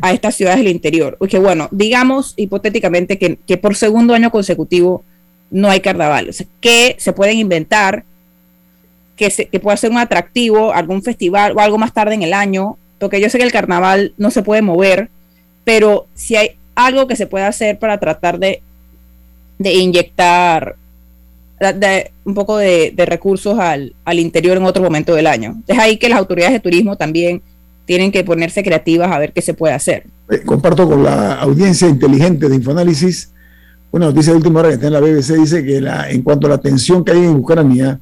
a 0.00 0.12
estas 0.12 0.34
ciudades 0.34 0.58
del 0.58 0.68
interior. 0.68 1.16
Porque 1.18 1.38
bueno, 1.38 1.68
digamos 1.70 2.34
hipotéticamente 2.36 3.18
que, 3.18 3.38
que 3.46 3.56
por 3.56 3.76
segundo 3.76 4.14
año 4.14 4.30
consecutivo 4.30 5.04
no 5.50 5.70
hay 5.70 5.80
carnaval. 5.80 6.28
O 6.28 6.32
sea, 6.32 6.46
¿qué 6.60 6.96
se 6.98 7.12
pueden 7.12 7.38
inventar 7.38 8.04
que, 9.16 9.30
se, 9.30 9.46
que 9.46 9.60
pueda 9.60 9.76
ser 9.76 9.90
un 9.90 9.98
atractivo, 9.98 10.72
algún 10.72 11.02
festival 11.02 11.56
o 11.56 11.60
algo 11.60 11.78
más 11.78 11.92
tarde 11.92 12.14
en 12.14 12.22
el 12.22 12.32
año? 12.32 12.76
Porque 12.98 13.20
yo 13.20 13.30
sé 13.30 13.38
que 13.38 13.44
el 13.44 13.52
carnaval 13.52 14.12
no 14.16 14.30
se 14.30 14.42
puede 14.42 14.62
mover, 14.62 15.08
pero 15.64 16.06
si 16.14 16.36
hay 16.36 16.52
algo 16.74 17.06
que 17.06 17.16
se 17.16 17.26
puede 17.26 17.44
hacer 17.44 17.78
para 17.78 17.98
tratar 17.98 18.38
de, 18.38 18.62
de 19.58 19.74
inyectar 19.74 20.76
de, 21.58 22.12
un 22.24 22.34
poco 22.34 22.56
de, 22.56 22.92
de 22.94 23.06
recursos 23.06 23.58
al, 23.58 23.94
al, 24.04 24.18
interior 24.20 24.56
en 24.56 24.64
otro 24.64 24.82
momento 24.82 25.14
del 25.14 25.26
año. 25.26 25.60
Es 25.66 25.78
ahí 25.78 25.96
que 25.96 26.08
las 26.08 26.18
autoridades 26.18 26.52
de 26.52 26.60
turismo 26.60 26.96
también 26.96 27.42
tienen 27.88 28.12
que 28.12 28.22
ponerse 28.22 28.62
creativas 28.62 29.10
a 29.10 29.18
ver 29.18 29.32
qué 29.32 29.40
se 29.40 29.54
puede 29.54 29.72
hacer. 29.72 30.04
Eh, 30.30 30.42
comparto 30.44 30.86
con 30.86 31.02
la 31.02 31.40
audiencia 31.40 31.88
inteligente 31.88 32.50
de 32.50 32.56
Infoanálisis 32.56 33.32
una 33.90 34.06
noticia 34.06 34.32
de 34.32 34.36
última 34.36 34.60
hora 34.60 34.68
que 34.68 34.74
está 34.74 34.88
en 34.88 34.92
la 34.92 35.00
BBC, 35.00 35.32
dice 35.38 35.64
que 35.64 35.80
la, 35.80 36.10
en 36.10 36.20
cuanto 36.20 36.46
a 36.46 36.50
la 36.50 36.58
tensión 36.58 37.02
que 37.02 37.12
hay 37.12 37.24
en 37.24 37.36
Ucrania, 37.36 37.98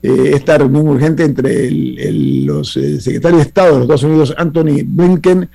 eh, 0.00 0.30
esta 0.34 0.58
reunión 0.58 0.86
urgente 0.86 1.24
entre 1.24 1.68
los 1.72 2.76
eh, 2.76 3.00
secretarios 3.00 3.42
de 3.42 3.48
Estado 3.48 3.66
de 3.66 3.74
los 3.74 3.82
Estados 3.82 4.04
Unidos, 4.04 4.34
Anthony 4.38 4.84
Blinken, 4.84 5.50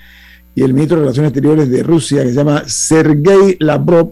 y 0.53 0.61
el 0.61 0.73
ministro 0.73 0.97
de 0.97 1.03
Relaciones 1.03 1.29
Exteriores 1.29 1.69
de 1.69 1.83
Rusia, 1.83 2.23
que 2.23 2.29
se 2.29 2.35
llama 2.35 2.63
Sergei 2.67 3.55
Lavrov, 3.59 4.11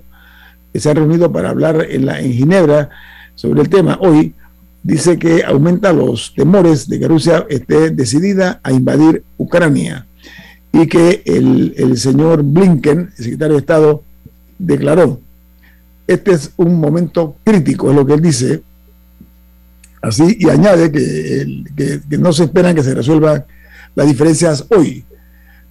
que 0.71 0.79
se 0.79 0.89
ha 0.89 0.93
reunido 0.93 1.29
para 1.29 1.49
hablar 1.49 1.85
en, 1.89 2.05
la, 2.05 2.21
en 2.21 2.31
Ginebra 2.31 2.89
sobre 3.35 3.61
el 3.61 3.67
tema 3.67 3.97
hoy, 3.99 4.33
dice 4.83 5.17
que 5.17 5.43
aumenta 5.43 5.93
los 5.93 6.33
temores 6.35 6.87
de 6.89 6.99
que 6.99 7.07
Rusia 7.07 7.45
esté 7.49 7.89
decidida 7.89 8.59
a 8.63 8.71
invadir 8.71 9.23
Ucrania 9.37 10.05
y 10.73 10.87
que 10.87 11.23
el, 11.25 11.97
señor 11.97 12.43
Blinken, 12.43 13.11
el 13.17 13.23
secretario 13.23 13.53
de 13.53 13.59
Estado, 13.59 14.03
declaró, 14.57 15.21
este 16.07 16.31
es 16.33 16.51
un 16.57 16.79
momento 16.79 17.37
crítico, 17.43 17.89
es 17.89 17.95
lo 17.95 18.05
que 18.05 18.13
él 18.13 18.21
dice, 18.21 18.63
así, 20.01 20.35
y 20.39 20.49
añade 20.49 20.91
que, 20.91 22.01
que, 22.09 22.17
no 22.17 22.33
se 22.33 22.45
esperan 22.45 22.75
que 22.75 22.83
se 22.83 22.93
resuelvan 22.93 23.45
las 23.95 24.07
diferencias 24.07 24.65
hoy. 24.69 25.05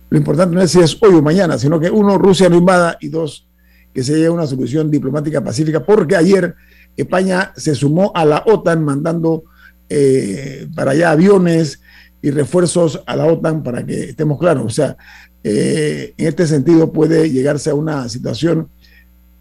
Lo 0.08 0.18
importante 0.18 0.54
no 0.54 0.62
es 0.62 0.70
si 0.70 0.78
es 0.78 0.96
hoy 1.02 1.14
o 1.14 1.22
mañana, 1.22 1.58
sino 1.58 1.80
que 1.80 1.90
uno, 1.90 2.16
Rusia 2.16 2.48
no 2.48 2.56
invada, 2.56 2.96
y 3.00 3.08
dos, 3.08 3.44
que 3.92 4.04
se 4.04 4.14
llegue 4.14 4.26
a 4.26 4.32
una 4.32 4.46
solución 4.46 4.90
diplomática 4.90 5.42
pacífica, 5.42 5.84
porque 5.84 6.16
ayer 6.16 6.54
España 6.96 7.52
se 7.56 7.74
sumó 7.74 8.12
a 8.14 8.24
la 8.24 8.42
OTAN 8.46 8.84
mandando 8.84 9.44
eh, 9.88 10.66
para 10.74 10.92
allá 10.92 11.10
aviones 11.10 11.80
y 12.20 12.30
refuerzos 12.30 13.02
a 13.06 13.16
la 13.16 13.26
OTAN 13.26 13.62
para 13.62 13.84
que 13.84 14.10
estemos 14.10 14.38
claros. 14.38 14.64
O 14.66 14.70
sea, 14.70 14.96
eh, 15.42 16.14
en 16.16 16.26
este 16.26 16.46
sentido 16.46 16.92
puede 16.92 17.30
llegarse 17.30 17.70
a 17.70 17.74
una 17.74 18.08
situación 18.08 18.68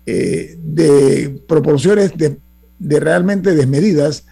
eh, 0.05 0.57
de 0.63 1.41
proporciones 1.47 2.17
de, 2.17 2.37
de, 2.79 2.99
realmente 2.99 3.53
desmedidas 3.53 4.25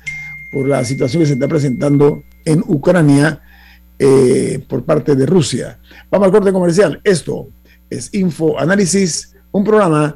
por 0.52 0.68
la 0.68 0.84
situación 0.84 1.22
que 1.22 1.28
se 1.28 1.34
está 1.34 1.48
presentando 1.48 2.24
en 2.46 2.64
Ucrania 2.68 3.42
por 4.70 4.86
parte 4.86 5.14
de 5.14 5.26
Rusia. 5.26 5.78
Vamos 6.10 6.28
al 6.28 6.32
corte 6.32 6.54
comercial. 6.54 7.02
Esto 7.04 7.50
es 7.90 8.14
Info 8.14 8.58
Análisis, 8.58 9.36
un 9.52 9.66
programa 9.66 10.16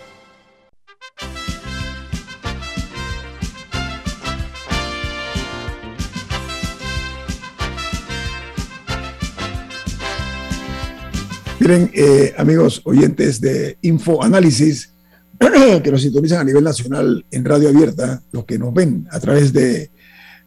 Miren, 11.61 11.91
eh, 11.93 12.33
amigos 12.37 12.81
oyentes 12.85 13.39
de 13.39 13.77
Info 13.83 14.23
Análisis, 14.23 14.95
que 15.83 15.91
nos 15.91 16.01
sintonizan 16.01 16.39
a 16.39 16.43
nivel 16.43 16.63
nacional 16.63 17.23
en 17.29 17.45
radio 17.45 17.69
abierta, 17.69 18.23
los 18.31 18.45
que 18.45 18.57
nos 18.57 18.73
ven 18.73 19.07
a 19.11 19.19
través 19.19 19.53
de 19.53 19.91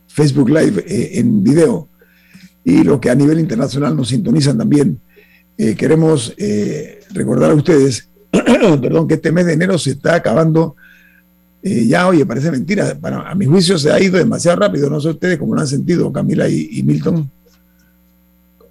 Facebook 0.09 0.49
Live 0.49 0.85
eh, 0.89 1.21
en 1.21 1.45
video 1.45 1.89
y 2.65 2.83
los 2.83 2.99
que 2.99 3.11
a 3.11 3.15
nivel 3.15 3.39
internacional 3.39 3.97
nos 3.97 4.09
sintonizan 4.09 4.59
también. 4.59 4.99
Eh, 5.57 5.77
queremos 5.77 6.35
recordar 7.13 7.53
a 7.53 7.55
ustedes 7.55 8.09
perdón, 8.33 9.07
que 9.07 9.15
este 9.15 9.31
mes 9.31 9.47
de 9.47 9.53
enero 9.53 9.79
se 9.79 9.93
está 9.93 10.17
acabando. 10.17 10.75
Ya, 11.63 12.09
oye, 12.09 12.27
parece 12.27 12.51
mentira. 12.51 12.99
Para, 13.01 13.31
a 13.31 13.37
mi 13.37 13.47
juicio 13.47 13.79
se 13.79 13.93
ha 13.93 14.03
ido 14.03 14.19
demasiado 14.19 14.59
rápido. 14.59 14.91
No 14.91 15.01
sé 15.01 15.11
ustedes 15.11 15.39
cómo 15.39 15.55
lo 15.55 15.61
han 15.61 15.69
sentido, 15.69 16.13
Camila 16.13 16.49
y, 16.49 16.83
Milton. 16.83 17.31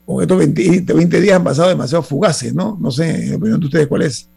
Con 0.05 0.21
estos 0.21 0.37
20, 0.37 0.93
20, 0.93 1.21
días 1.21 1.37
han 1.37 1.43
pasado 1.43 1.69
demasiado 1.69 2.03
fugaces, 2.03 2.53
¿no? 2.53 2.77
No 2.79 2.91
sé, 2.91 3.27
en 3.27 3.35
opinión 3.35 3.59
de 3.59 3.65
ustedes, 3.65 3.87
¿cuál 3.87 4.01
es? 4.01 4.27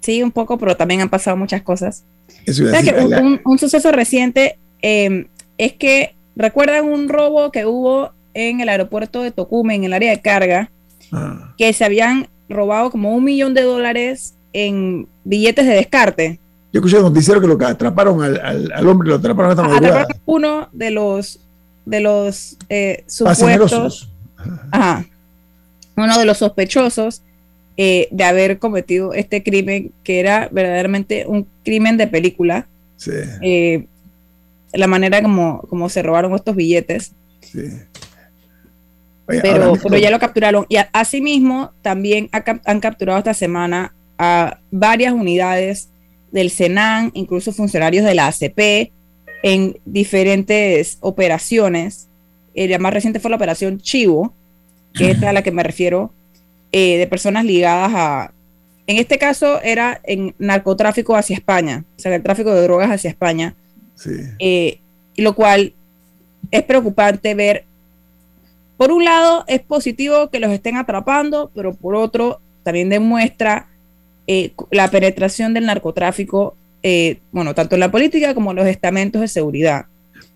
Sí, 0.00 0.22
un 0.22 0.30
poco, 0.30 0.58
pero 0.58 0.76
también 0.76 1.00
han 1.00 1.08
pasado 1.08 1.36
muchas 1.36 1.62
cosas. 1.62 2.04
un, 3.44 3.58
suceso 3.58 3.90
reciente 3.90 4.58
eh, 4.82 5.26
es 5.58 5.72
que, 5.72 6.14
¿recuerdan 6.36 6.84
un 6.84 7.08
robo 7.08 7.50
que 7.50 7.66
hubo 7.66 8.12
en 8.34 8.60
el 8.60 8.68
aeropuerto 8.68 9.22
de 9.22 9.32
Tocumen, 9.32 9.80
en 9.80 9.84
el 9.84 9.92
área 9.92 10.10
de 10.10 10.20
carga? 10.20 10.70
Ah. 11.10 11.54
Que 11.58 11.72
se 11.72 11.84
habían 11.84 12.28
robado 12.48 12.90
como 12.90 13.14
un 13.14 13.24
millón 13.24 13.54
de 13.54 13.62
dólares 13.62 14.34
en 14.52 15.08
billetes 15.24 15.66
de 15.66 15.74
descarte. 15.74 16.38
Yo 16.72 16.80
escuché 16.80 16.98
el 16.98 17.02
noticiero 17.02 17.40
que 17.40 17.46
lo 17.46 17.58
que 17.58 17.64
atraparon 17.64 18.22
al, 18.22 18.86
hombre, 18.86 19.08
lo 19.08 19.16
atraparon 19.16 19.50
esta 19.50 19.64
Atraparon 19.64 20.06
uno 20.26 20.68
de 20.72 20.90
los 20.90 21.40
de 21.86 22.00
los 22.00 22.58
eh, 22.68 23.04
supuestos. 23.06 24.12
Ajá. 24.70 25.06
Uno 25.96 26.18
de 26.18 26.26
los 26.26 26.38
sospechosos 26.38 27.22
eh, 27.78 28.08
de 28.10 28.24
haber 28.24 28.58
cometido 28.58 29.14
este 29.14 29.42
crimen, 29.42 29.92
que 30.04 30.20
era 30.20 30.48
verdaderamente 30.52 31.24
un 31.26 31.46
crimen 31.64 31.96
de 31.96 32.06
película. 32.06 32.66
Sí. 32.96 33.12
Eh, 33.40 33.86
la 34.74 34.86
manera 34.86 35.22
como, 35.22 35.62
como 35.62 35.88
se 35.88 36.02
robaron 36.02 36.34
estos 36.34 36.54
billetes. 36.54 37.12
Sí 37.40 37.62
pero, 39.26 39.74
ya 39.98 40.10
lo 40.10 40.18
capturaron. 40.18 40.66
Y 40.68 40.76
asimismo, 40.92 41.72
también 41.82 42.28
han 42.32 42.80
capturado 42.80 43.18
esta 43.18 43.34
semana 43.34 43.94
a 44.18 44.60
varias 44.70 45.12
unidades 45.12 45.88
del 46.30 46.50
Senan, 46.50 47.10
incluso 47.14 47.52
funcionarios 47.52 48.04
de 48.04 48.14
la 48.14 48.28
ACP, 48.28 48.92
en 49.46 49.78
diferentes 49.84 50.98
operaciones. 51.02 52.08
Eh, 52.56 52.66
la 52.66 52.80
más 52.80 52.92
reciente 52.92 53.20
fue 53.20 53.30
la 53.30 53.36
operación 53.36 53.78
Chivo, 53.78 54.34
que 54.92 55.12
es 55.12 55.22
a 55.22 55.32
la 55.32 55.42
que 55.42 55.52
me 55.52 55.62
refiero, 55.62 56.10
eh, 56.72 56.98
de 56.98 57.06
personas 57.06 57.44
ligadas 57.44 57.92
a... 57.94 58.32
En 58.88 58.96
este 58.96 59.18
caso 59.18 59.62
era 59.62 60.00
en 60.02 60.34
narcotráfico 60.38 61.14
hacia 61.14 61.36
España, 61.36 61.84
o 61.96 62.00
sea, 62.00 62.12
el 62.12 62.24
tráfico 62.24 62.52
de 62.52 62.62
drogas 62.62 62.90
hacia 62.90 63.08
España. 63.08 63.54
Sí. 63.94 64.10
Eh, 64.40 64.80
lo 65.16 65.36
cual 65.36 65.74
es 66.50 66.62
preocupante 66.64 67.36
ver 67.36 67.66
por 68.76 68.90
un 68.90 69.04
lado, 69.04 69.44
es 69.46 69.60
positivo 69.60 70.28
que 70.28 70.40
los 70.40 70.50
estén 70.50 70.76
atrapando, 70.76 71.52
pero 71.54 71.72
por 71.72 71.94
otro, 71.94 72.40
también 72.64 72.88
demuestra 72.88 73.68
eh, 74.26 74.54
la 74.72 74.90
penetración 74.90 75.54
del 75.54 75.66
narcotráfico, 75.66 76.56
eh, 76.82 77.20
bueno, 77.32 77.54
tanto 77.54 77.74
en 77.74 77.80
la 77.80 77.90
política 77.90 78.34
como 78.34 78.50
en 78.50 78.56
los 78.56 78.66
estamentos 78.66 79.20
de 79.20 79.28
seguridad. 79.28 79.86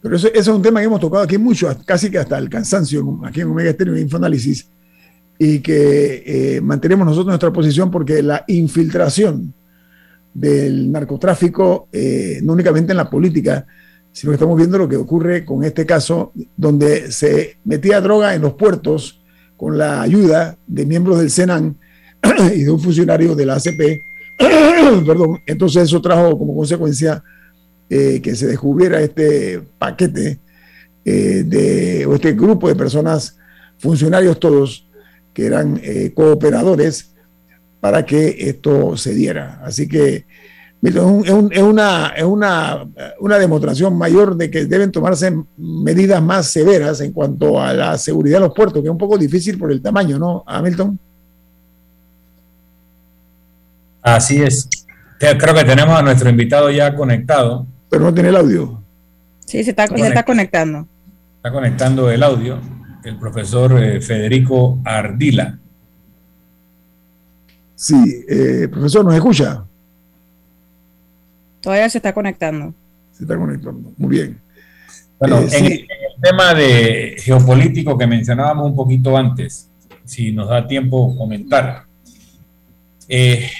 Pero 0.03 0.17
eso, 0.17 0.29
es 0.33 0.47
un 0.49 0.63
tema 0.63 0.81
que 0.81 0.87
hemos 0.87 1.01
tocado 1.01 1.23
aquí 1.23 1.39
mucho, 1.39 1.69
casi 1.85 2.11
que 2.11 2.19
hasta 2.19 2.39
el 2.39 2.49
cansancio, 2.49 3.21
aquí 3.25 3.41
en 3.41 3.49
Omega 3.49 3.71
Estéreo 3.71 3.97
Infoanálisis, 3.97 4.69
y 5.39 5.61
que 5.61 6.23
eh, 6.27 6.61
mantenemos 6.61 7.07
nosotros 7.07 7.29
nuestra 7.29 7.53
posición 7.53 7.91
porque 7.91 8.23
la 8.23 8.45
infiltración 8.49 9.55
del 10.33 10.93
narcotráfico, 10.93 11.89
no 12.43 12.53
únicamente 12.53 12.93
en 12.93 12.99
la 12.99 13.11
política, 13.11 13.67
sino 14.13 14.31
que 14.31 14.35
estamos 14.35 14.57
viendo 14.57 14.79
lo 14.79 14.89
que 14.89 14.97
ocurre 14.97 15.45
con 15.45 15.65
este 15.65 15.87
caso, 15.87 16.33
donde 16.57 17.13
se 17.13 17.59
metía 17.65 18.01
droga 18.01 18.35
en 18.35 18.43
los 18.43 18.55
puertos 18.55 19.21
con 19.57 19.77
la 19.77 20.03
ayuda 20.03 20.57
de 20.67 20.87
miembros 20.87 21.19
del 21.19 21.31
Senan 21.31 21.79
y 22.55 22.63
de 22.63 22.71
un 22.71 22.81
funcionario 22.81 23.35
de 23.35 23.47
la 23.47 23.55
ACP. 23.57 24.10
Perdón, 25.07 25.41
entonces 25.47 25.85
eso 25.85 26.01
trajo 26.01 26.37
como 26.39 26.57
consecuencia 26.57 27.23
eh, 27.89 28.21
que 28.23 28.35
se 28.35 28.47
descubriera 28.47 29.01
este 29.01 29.61
paquete 29.79 30.41
eh, 31.05 31.43
de, 31.45 32.07
o 32.07 32.15
este 32.15 32.33
grupo 32.33 32.69
de 32.69 32.75
personas, 32.75 33.37
funcionarios 33.79 34.39
todos, 34.39 34.89
que 35.35 35.47
eran 35.47 35.81
eh, 35.83 36.13
cooperadores 36.15 37.15
para 37.81 38.05
que 38.05 38.37
esto 38.39 38.97
se 38.97 39.15
diera. 39.15 39.61
Así 39.65 39.89
que 39.89 40.27
es, 40.83 40.95
una, 40.95 42.09
es 42.17 42.25
una, 42.25 42.89
una, 43.21 43.39
demostración 43.39 43.99
mayor 43.99 44.37
de 44.37 44.51
que 44.51 44.65
deben 44.65 44.91
tomarse 44.91 45.31
medidas 45.59 46.23
más 46.23 46.47
severas 46.47 47.01
en 47.03 47.13
cuanto 47.13 47.61
a 47.61 47.75
la 47.75 47.99
seguridad 47.99 48.39
de 48.39 48.47
los 48.47 48.55
puertos, 48.55 48.83
que 48.83 48.89
es 48.89 48.93
un 48.93 48.99
poco 48.99 49.19
difícil 49.19 49.59
por 49.59 49.71
el 49.71 49.83
tamaño, 49.83 50.19
¿no, 50.19 50.43
Hamilton? 50.47 50.99
Así 54.03 54.43
es. 54.43 54.69
Creo 55.19 55.55
que 55.55 55.65
tenemos 55.65 55.99
a 55.99 56.03
nuestro 56.03 56.31
invitado 56.31 56.71
ya 56.71 56.95
conectado. 56.95 57.67
Pero 57.89 58.05
no 58.05 58.15
tiene 58.15 58.29
el 58.29 58.37
audio. 58.37 58.83
Sí, 59.45 59.65
se 59.65 59.71
está, 59.71 59.87
se 59.87 60.07
está 60.07 60.23
conectando. 60.23 60.87
Está 61.37 61.51
conectando 61.51 62.11
el 62.11 62.23
audio 62.23 62.61
el 63.05 63.17
profesor 63.17 63.83
eh, 63.83 64.01
Federico 64.01 64.81
Ardila. 64.85 65.59
Sí, 67.75 68.25
eh, 68.29 68.69
profesor, 68.71 69.05
¿nos 69.05 69.15
escucha? 69.15 69.65
Todavía 71.61 71.89
se 71.89 71.99
está 71.99 72.13
conectando. 72.13 72.75
Se 73.13 73.25
está 73.25 73.37
conectando. 73.37 73.93
Muy 73.97 74.11
bien. 74.11 74.41
Bueno, 75.19 75.39
eh, 75.39 75.49
en, 75.53 75.67
el, 75.67 75.87
tema 76.21 76.53
de 76.53 77.17
geopolítico 77.19 77.97
que 77.97 78.07
mencionábamos 78.07 78.67
un 78.67 78.77
poquito 78.77 79.17
antes, 79.17 79.71
si 80.05 80.33
nos 80.33 80.49
da 80.49 80.67
tiempo 80.67 81.17
comentar. 81.17 81.85
Eh, 83.09 83.51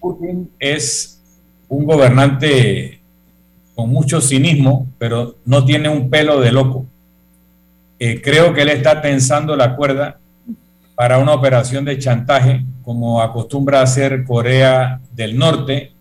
Putin 0.00 0.50
es 0.58 1.20
un 1.68 1.84
gobernante 1.84 3.00
con 3.74 3.90
mucho 3.90 4.20
cinismo, 4.20 4.88
pero 4.98 5.36
no 5.44 5.64
tiene 5.64 5.88
un 5.88 6.10
pelo 6.10 6.40
de 6.40 6.52
loco. 6.52 6.86
Eh, 7.98 8.20
creo 8.22 8.54
que 8.54 8.62
él 8.62 8.70
está 8.70 9.00
tensando 9.00 9.56
la 9.56 9.76
cuerda 9.76 10.18
para 10.94 11.18
una 11.18 11.32
operación 11.32 11.84
de 11.84 11.98
chantaje, 11.98 12.64
como 12.82 13.22
acostumbra 13.22 13.82
hacer 13.82 14.24
Corea 14.24 15.00
del 15.12 15.38
Norte 15.38 15.92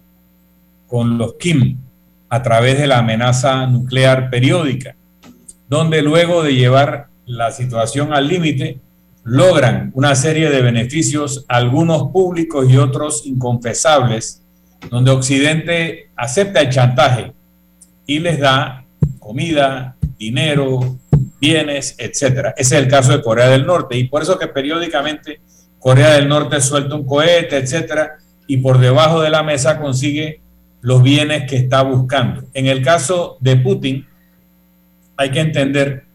con 0.88 1.18
los 1.18 1.34
Kim 1.36 1.78
a 2.30 2.42
través 2.42 2.80
de 2.80 2.88
la 2.88 3.00
amenaza 3.00 3.68
nuclear 3.68 4.30
periódica, 4.30 4.96
donde 5.70 6.02
luego 6.02 6.44
de 6.44 6.56
llevar 6.56 7.08
la 7.26 7.52
situación 7.52 8.14
al 8.14 8.28
límite, 8.28 8.80
logran 9.28 9.92
una 9.94 10.16
serie 10.16 10.50
de 10.50 10.62
beneficios, 10.62 11.44
algunos 11.50 12.12
públicos 12.14 12.66
y 12.70 12.78
otros 12.78 13.26
inconfesables, 13.26 14.42
donde 14.90 15.12
Occidente 15.12 16.12
acepta 16.16 16.62
el 16.62 16.70
chantaje 16.70 17.34
y 18.06 18.20
les 18.20 18.40
da 18.40 18.86
comida, 19.20 19.98
dinero, 20.18 20.98
bienes, 21.42 21.96
etcétera. 21.98 22.54
Ese 22.56 22.78
es 22.78 22.84
el 22.84 22.88
caso 22.88 23.12
de 23.12 23.22
Corea 23.22 23.50
del 23.50 23.66
Norte 23.66 23.98
y 23.98 24.06
por 24.06 24.22
eso 24.22 24.40
que 24.40 24.48
periódicamente 24.48 25.42
Corea 25.78 26.14
del 26.14 26.30
Norte 26.30 26.62
suelta 26.62 26.96
un 26.96 27.06
cohete, 27.06 27.58
etcétera, 27.58 28.16
y 28.48 28.58
por 28.58 28.80
debajo 28.80 29.20
de 29.20 29.30
la 29.30 29.44
mesa 29.44 29.78
consigue 29.78 30.40
los 30.80 31.04
bienes 31.04 31.50
que 31.50 31.58
está 31.58 31.82
buscando. 31.82 32.46
En 32.54 32.68
el 32.68 32.82
caso 32.82 33.36
de 33.42 33.58
Putin, 33.58 34.08
hay 35.18 35.32
que 35.32 35.42
entender 35.42 36.06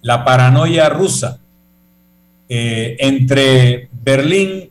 la 0.00 0.24
paranoia 0.24 0.88
rusa. 0.88 1.40
Eh, 2.48 2.96
entre 3.00 3.88
Berlín 3.92 4.70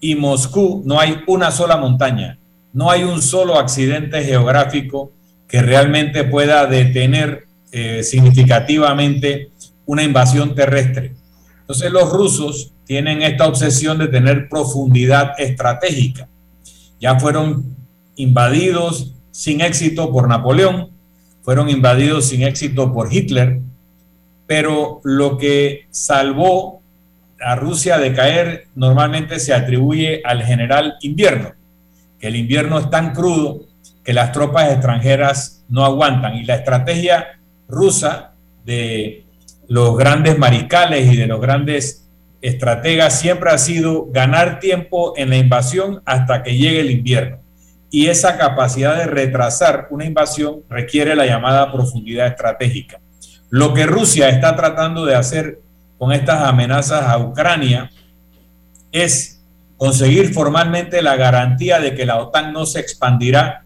y 0.00 0.14
Moscú 0.14 0.82
no 0.84 1.00
hay 1.00 1.22
una 1.26 1.50
sola 1.50 1.78
montaña, 1.78 2.38
no 2.72 2.90
hay 2.90 3.04
un 3.04 3.22
solo 3.22 3.58
accidente 3.58 4.22
geográfico 4.22 5.12
que 5.48 5.62
realmente 5.62 6.24
pueda 6.24 6.66
detener 6.66 7.46
eh, 7.72 8.02
significativamente 8.02 9.50
una 9.86 10.02
invasión 10.02 10.54
terrestre. 10.54 11.14
Entonces 11.60 11.90
los 11.90 12.12
rusos 12.12 12.72
tienen 12.84 13.22
esta 13.22 13.48
obsesión 13.48 13.98
de 13.98 14.08
tener 14.08 14.48
profundidad 14.48 15.32
estratégica. 15.38 16.28
Ya 17.00 17.18
fueron 17.18 17.74
invadidos 18.16 19.14
sin 19.30 19.60
éxito 19.60 20.12
por 20.12 20.28
Napoleón, 20.28 20.90
fueron 21.42 21.68
invadidos 21.68 22.26
sin 22.26 22.42
éxito 22.42 22.92
por 22.92 23.12
Hitler, 23.12 23.60
pero 24.46 25.00
lo 25.04 25.38
que 25.38 25.86
salvó 25.90 26.82
a 27.44 27.56
Rusia 27.56 27.98
de 27.98 28.12
caer 28.12 28.68
normalmente 28.74 29.38
se 29.38 29.52
atribuye 29.52 30.22
al 30.24 30.42
general 30.42 30.96
invierno, 31.00 31.52
que 32.18 32.28
el 32.28 32.36
invierno 32.36 32.78
es 32.78 32.90
tan 32.90 33.12
crudo 33.12 33.66
que 34.02 34.12
las 34.12 34.32
tropas 34.32 34.70
extranjeras 34.70 35.64
no 35.68 35.84
aguantan 35.84 36.36
y 36.36 36.44
la 36.44 36.56
estrategia 36.56 37.40
rusa 37.68 38.34
de 38.64 39.24
los 39.68 39.96
grandes 39.96 40.38
mariscales 40.38 41.12
y 41.12 41.16
de 41.16 41.26
los 41.26 41.40
grandes 41.40 42.08
estrategas 42.40 43.18
siempre 43.18 43.50
ha 43.50 43.58
sido 43.58 44.06
ganar 44.10 44.60
tiempo 44.60 45.14
en 45.16 45.30
la 45.30 45.36
invasión 45.36 46.02
hasta 46.04 46.42
que 46.42 46.56
llegue 46.56 46.80
el 46.80 46.90
invierno 46.90 47.44
y 47.94 48.08
esa 48.08 48.36
capacidad 48.36 48.96
de 48.96 49.06
retrasar 49.06 49.86
una 49.90 50.04
invasión 50.04 50.62
requiere 50.68 51.14
la 51.14 51.26
llamada 51.26 51.70
profundidad 51.72 52.26
estratégica. 52.26 53.00
Lo 53.50 53.72
que 53.72 53.86
Rusia 53.86 54.28
está 54.30 54.56
tratando 54.56 55.06
de 55.06 55.14
hacer 55.14 55.60
con 55.98 56.12
estas 56.12 56.42
amenazas 56.42 57.02
a 57.04 57.18
Ucrania 57.18 57.90
es 58.92 59.42
conseguir 59.76 60.32
formalmente 60.32 61.02
la 61.02 61.16
garantía 61.16 61.80
de 61.80 61.94
que 61.94 62.06
la 62.06 62.18
OTAN 62.18 62.52
no 62.52 62.66
se 62.66 62.80
expandirá 62.80 63.64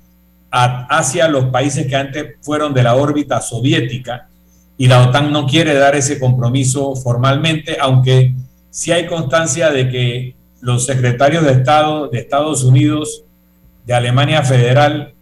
hacia 0.50 1.28
los 1.28 1.46
países 1.46 1.86
que 1.86 1.96
antes 1.96 2.26
fueron 2.40 2.72
de 2.72 2.82
la 2.82 2.94
órbita 2.94 3.40
soviética 3.40 4.28
y 4.78 4.86
la 4.86 5.06
OTAN 5.06 5.32
no 5.32 5.46
quiere 5.46 5.74
dar 5.74 5.96
ese 5.96 6.18
compromiso 6.18 6.94
formalmente, 6.96 7.76
aunque 7.80 8.34
sí 8.70 8.92
hay 8.92 9.06
constancia 9.06 9.70
de 9.70 9.90
que 9.90 10.34
los 10.60 10.86
secretarios 10.86 11.44
de 11.44 11.52
Estado 11.52 12.08
de 12.08 12.20
Estados 12.20 12.64
Unidos, 12.64 13.24
de 13.84 13.94
Alemania 13.94 14.42
Federal 14.42 15.14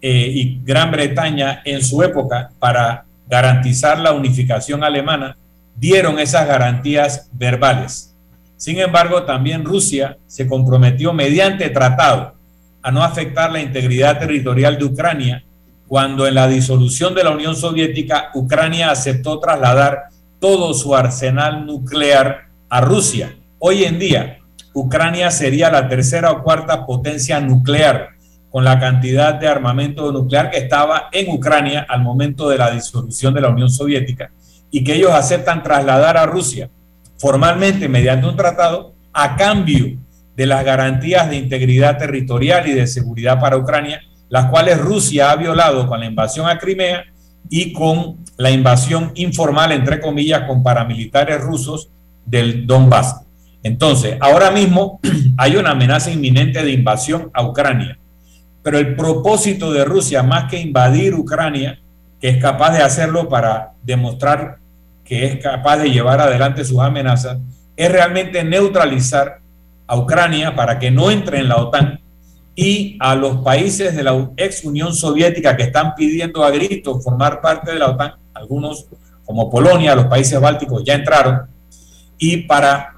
eh, 0.00 0.30
y 0.32 0.60
Gran 0.64 0.90
Bretaña 0.90 1.62
en 1.64 1.82
su 1.82 2.02
época, 2.02 2.50
para 2.58 3.04
garantizar 3.28 3.98
la 3.98 4.12
unificación 4.12 4.84
alemana, 4.84 5.36
dieron 5.82 6.20
esas 6.20 6.46
garantías 6.46 7.28
verbales. 7.32 8.14
Sin 8.56 8.78
embargo, 8.78 9.24
también 9.24 9.64
Rusia 9.64 10.16
se 10.28 10.46
comprometió 10.46 11.12
mediante 11.12 11.68
tratado 11.70 12.34
a 12.80 12.92
no 12.92 13.02
afectar 13.02 13.50
la 13.50 13.60
integridad 13.60 14.20
territorial 14.20 14.78
de 14.78 14.84
Ucrania 14.84 15.44
cuando 15.88 16.28
en 16.28 16.36
la 16.36 16.46
disolución 16.46 17.16
de 17.16 17.24
la 17.24 17.32
Unión 17.32 17.56
Soviética 17.56 18.30
Ucrania 18.32 18.92
aceptó 18.92 19.40
trasladar 19.40 20.04
todo 20.38 20.72
su 20.72 20.94
arsenal 20.94 21.66
nuclear 21.66 22.44
a 22.68 22.80
Rusia. 22.80 23.34
Hoy 23.58 23.82
en 23.82 23.98
día, 23.98 24.38
Ucrania 24.74 25.32
sería 25.32 25.68
la 25.68 25.88
tercera 25.88 26.30
o 26.30 26.44
cuarta 26.44 26.86
potencia 26.86 27.40
nuclear 27.40 28.10
con 28.50 28.62
la 28.62 28.78
cantidad 28.78 29.34
de 29.34 29.48
armamento 29.48 30.12
nuclear 30.12 30.48
que 30.48 30.58
estaba 30.58 31.08
en 31.10 31.28
Ucrania 31.28 31.84
al 31.88 32.02
momento 32.02 32.48
de 32.48 32.58
la 32.58 32.70
disolución 32.70 33.34
de 33.34 33.40
la 33.40 33.48
Unión 33.48 33.68
Soviética 33.68 34.30
y 34.72 34.82
que 34.82 34.94
ellos 34.94 35.12
aceptan 35.12 35.62
trasladar 35.62 36.16
a 36.16 36.26
Rusia 36.26 36.68
formalmente 37.18 37.88
mediante 37.88 38.26
un 38.26 38.34
tratado 38.34 38.94
a 39.12 39.36
cambio 39.36 39.96
de 40.34 40.46
las 40.46 40.64
garantías 40.64 41.30
de 41.30 41.36
integridad 41.36 41.98
territorial 41.98 42.66
y 42.66 42.72
de 42.72 42.88
seguridad 42.88 43.38
para 43.38 43.56
Ucrania, 43.56 44.00
las 44.28 44.46
cuales 44.46 44.78
Rusia 44.78 45.30
ha 45.30 45.36
violado 45.36 45.86
con 45.86 46.00
la 46.00 46.06
invasión 46.06 46.48
a 46.48 46.58
Crimea 46.58 47.04
y 47.48 47.72
con 47.72 48.24
la 48.38 48.50
invasión 48.50 49.12
informal, 49.14 49.72
entre 49.72 50.00
comillas, 50.00 50.44
con 50.48 50.62
paramilitares 50.62 51.40
rusos 51.40 51.90
del 52.24 52.66
Donbass. 52.66 53.20
Entonces, 53.62 54.16
ahora 54.20 54.50
mismo 54.50 55.00
hay 55.36 55.56
una 55.56 55.72
amenaza 55.72 56.10
inminente 56.10 56.64
de 56.64 56.72
invasión 56.72 57.30
a 57.34 57.44
Ucrania, 57.44 57.98
pero 58.62 58.78
el 58.78 58.96
propósito 58.96 59.70
de 59.70 59.84
Rusia, 59.84 60.22
más 60.22 60.50
que 60.50 60.58
invadir 60.58 61.14
Ucrania, 61.14 61.78
que 62.20 62.30
es 62.30 62.38
capaz 62.38 62.72
de 62.72 62.82
hacerlo 62.82 63.28
para 63.28 63.72
demostrar 63.82 64.61
que 65.12 65.26
es 65.26 65.36
capaz 65.40 65.76
de 65.76 65.90
llevar 65.90 66.22
adelante 66.22 66.64
sus 66.64 66.78
amenazas, 66.78 67.36
es 67.76 67.92
realmente 67.92 68.42
neutralizar 68.44 69.40
a 69.86 69.98
Ucrania 69.98 70.56
para 70.56 70.78
que 70.78 70.90
no 70.90 71.10
entre 71.10 71.40
en 71.40 71.50
la 71.50 71.56
OTAN 71.56 72.00
y 72.54 72.96
a 72.98 73.14
los 73.14 73.36
países 73.42 73.94
de 73.94 74.04
la 74.04 74.30
ex 74.38 74.64
Unión 74.64 74.94
Soviética 74.94 75.54
que 75.54 75.64
están 75.64 75.94
pidiendo 75.94 76.42
a 76.42 76.50
gritos 76.50 77.04
formar 77.04 77.42
parte 77.42 77.72
de 77.72 77.78
la 77.78 77.90
OTAN, 77.90 78.14
algunos 78.32 78.86
como 79.26 79.50
Polonia, 79.50 79.94
los 79.94 80.06
países 80.06 80.40
bálticos 80.40 80.82
ya 80.82 80.94
entraron, 80.94 81.42
y 82.16 82.38
para 82.38 82.94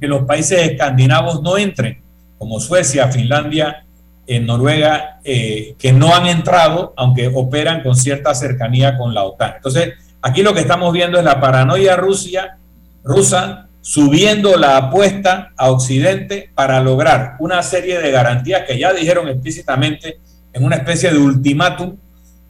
que 0.00 0.08
los 0.08 0.22
países 0.22 0.58
escandinavos 0.70 1.42
no 1.42 1.58
entren, 1.58 2.00
como 2.38 2.60
Suecia, 2.60 3.08
Finlandia, 3.08 3.84
en 4.26 4.46
Noruega, 4.46 5.20
eh, 5.22 5.74
que 5.78 5.92
no 5.92 6.14
han 6.14 6.28
entrado, 6.28 6.94
aunque 6.96 7.26
operan 7.28 7.82
con 7.82 7.94
cierta 7.94 8.34
cercanía 8.34 8.96
con 8.96 9.12
la 9.12 9.24
OTAN. 9.24 9.56
Entonces, 9.56 9.96
aquí 10.26 10.42
lo 10.42 10.52
que 10.52 10.60
estamos 10.60 10.92
viendo 10.92 11.18
es 11.18 11.24
la 11.24 11.40
paranoia 11.40 11.94
Rusia, 11.94 12.58
rusa 13.04 13.68
subiendo 13.80 14.56
la 14.56 14.76
apuesta 14.76 15.52
a 15.56 15.70
Occidente 15.70 16.50
para 16.52 16.82
lograr 16.82 17.36
una 17.38 17.62
serie 17.62 18.00
de 18.00 18.10
garantías 18.10 18.64
que 18.66 18.76
ya 18.76 18.92
dijeron 18.92 19.28
explícitamente 19.28 20.18
en 20.52 20.64
una 20.64 20.74
especie 20.74 21.12
de 21.12 21.18
ultimátum 21.18 21.96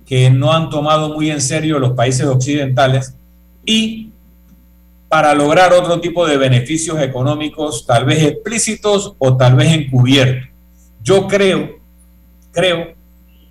que 0.06 0.30
no 0.30 0.54
han 0.54 0.70
tomado 0.70 1.12
muy 1.12 1.30
en 1.30 1.42
serio 1.42 1.78
los 1.78 1.92
países 1.92 2.26
occidentales 2.26 3.14
y 3.66 4.10
para 5.10 5.34
lograr 5.34 5.74
otro 5.74 6.00
tipo 6.00 6.26
de 6.26 6.38
beneficios 6.38 6.98
económicos, 7.02 7.84
tal 7.84 8.06
vez 8.06 8.22
explícitos 8.22 9.14
o 9.18 9.36
tal 9.36 9.54
vez 9.54 9.74
encubiertos. 9.74 10.48
Yo 11.02 11.28
creo, 11.28 11.78
creo 12.52 12.94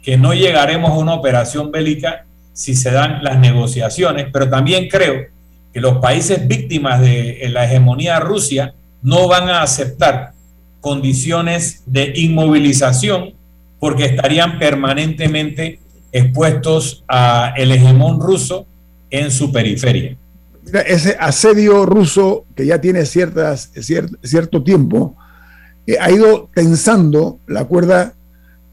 que 0.02 0.18
no 0.18 0.34
llegaremos 0.34 0.90
a 0.90 0.96
una 0.96 1.14
operación 1.14 1.72
bélica 1.72 2.25
si 2.56 2.74
se 2.74 2.90
dan 2.90 3.22
las 3.22 3.38
negociaciones, 3.38 4.28
pero 4.32 4.50
también 4.50 4.88
creo 4.88 5.26
que 5.74 5.82
los 5.82 5.98
países 5.98 6.48
víctimas 6.48 7.02
de 7.02 7.48
la 7.52 7.66
hegemonía 7.66 8.20
Rusia 8.22 8.74
no 9.04 9.28
van 9.28 9.50
a 9.50 9.62
aceptar 9.62 10.32
condiciones 10.80 11.84
de 11.86 12.14
inmovilización 12.16 13.34
porque 13.78 14.06
estarían 14.06 14.58
permanentemente 14.58 15.80
expuestos 16.14 17.04
al 17.08 17.72
hegemón 17.72 18.22
ruso 18.22 18.66
en 19.10 19.32
su 19.32 19.52
periferia. 19.52 20.16
ese 20.88 21.18
asedio 21.20 21.86
ruso 21.86 22.46
que 22.56 22.66
ya 22.66 22.80
tiene 22.80 23.06
ciertas, 23.06 23.70
cierto 24.24 24.64
tiempo 24.64 25.16
eh, 25.86 25.98
ha 26.00 26.10
ido 26.10 26.50
tensando 26.56 27.40
la 27.48 27.66
cuerda 27.66 28.14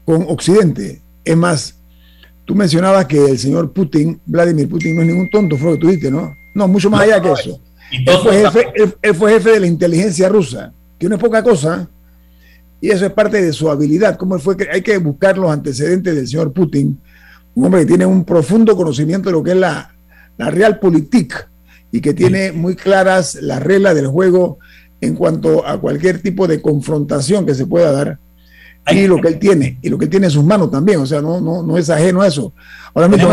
con 0.05 0.23
Occidente. 0.29 1.01
Es 1.25 1.37
más, 1.37 1.75
tú 2.45 2.55
mencionabas 2.55 3.05
que 3.05 3.25
el 3.25 3.37
señor 3.37 3.71
Putin, 3.71 4.19
Vladimir 4.25 4.67
Putin, 4.67 4.95
no 4.95 5.01
es 5.01 5.07
ningún 5.07 5.29
tonto, 5.29 5.57
fue 5.57 5.71
lo 5.71 5.73
que 5.73 5.79
tú 5.79 5.87
dijiste, 5.87 6.11
¿no? 6.11 6.35
No, 6.55 6.67
mucho 6.67 6.89
más 6.89 7.01
allá 7.01 7.21
que 7.21 7.31
eso. 7.31 7.59
Él 7.91 9.15
fue, 9.15 9.33
jefe, 9.33 9.51
de 9.51 9.59
la 9.59 9.67
inteligencia 9.67 10.29
rusa, 10.29 10.73
que 10.97 11.07
no 11.07 11.15
es 11.15 11.21
poca 11.21 11.43
cosa, 11.43 11.87
y 12.81 12.89
eso 12.89 13.05
es 13.05 13.13
parte 13.13 13.41
de 13.41 13.53
su 13.53 13.69
habilidad. 13.69 14.17
¿Cómo 14.17 14.37
fue 14.39 14.57
que 14.57 14.67
hay 14.69 14.81
que 14.81 14.97
buscar 14.97 15.37
los 15.37 15.51
antecedentes 15.51 16.15
del 16.15 16.27
señor 16.27 16.51
Putin? 16.51 16.99
Un 17.55 17.65
hombre 17.65 17.81
que 17.81 17.87
tiene 17.87 18.05
un 18.05 18.25
profundo 18.25 18.75
conocimiento 18.75 19.29
de 19.29 19.33
lo 19.33 19.43
que 19.43 19.51
es 19.51 19.57
la, 19.57 19.95
la 20.37 20.49
realpolitik 20.49 21.47
y 21.91 22.01
que 22.01 22.13
tiene 22.13 22.51
muy 22.51 22.75
claras 22.75 23.35
las 23.35 23.61
reglas 23.61 23.95
del 23.95 24.07
juego 24.07 24.57
en 24.99 25.15
cuanto 25.15 25.65
a 25.65 25.79
cualquier 25.79 26.21
tipo 26.21 26.47
de 26.47 26.61
confrontación 26.61 27.45
que 27.45 27.53
se 27.53 27.67
pueda 27.67 27.91
dar 27.91 28.19
y 28.91 29.07
lo 29.07 29.21
que 29.21 29.29
él 29.29 29.39
tiene, 29.39 29.77
y 29.81 29.89
lo 29.89 29.97
que 29.97 30.05
él 30.05 30.11
tiene 30.11 30.27
en 30.27 30.31
sus 30.31 30.43
manos 30.43 30.69
también, 30.69 30.99
o 30.99 31.05
sea, 31.05 31.21
no, 31.21 31.39
no, 31.39 31.63
no 31.63 31.77
es 31.77 31.89
ajeno 31.89 32.21
a 32.21 32.27
eso. 32.27 32.53
Ahora 32.93 33.07
mismo 33.07 33.29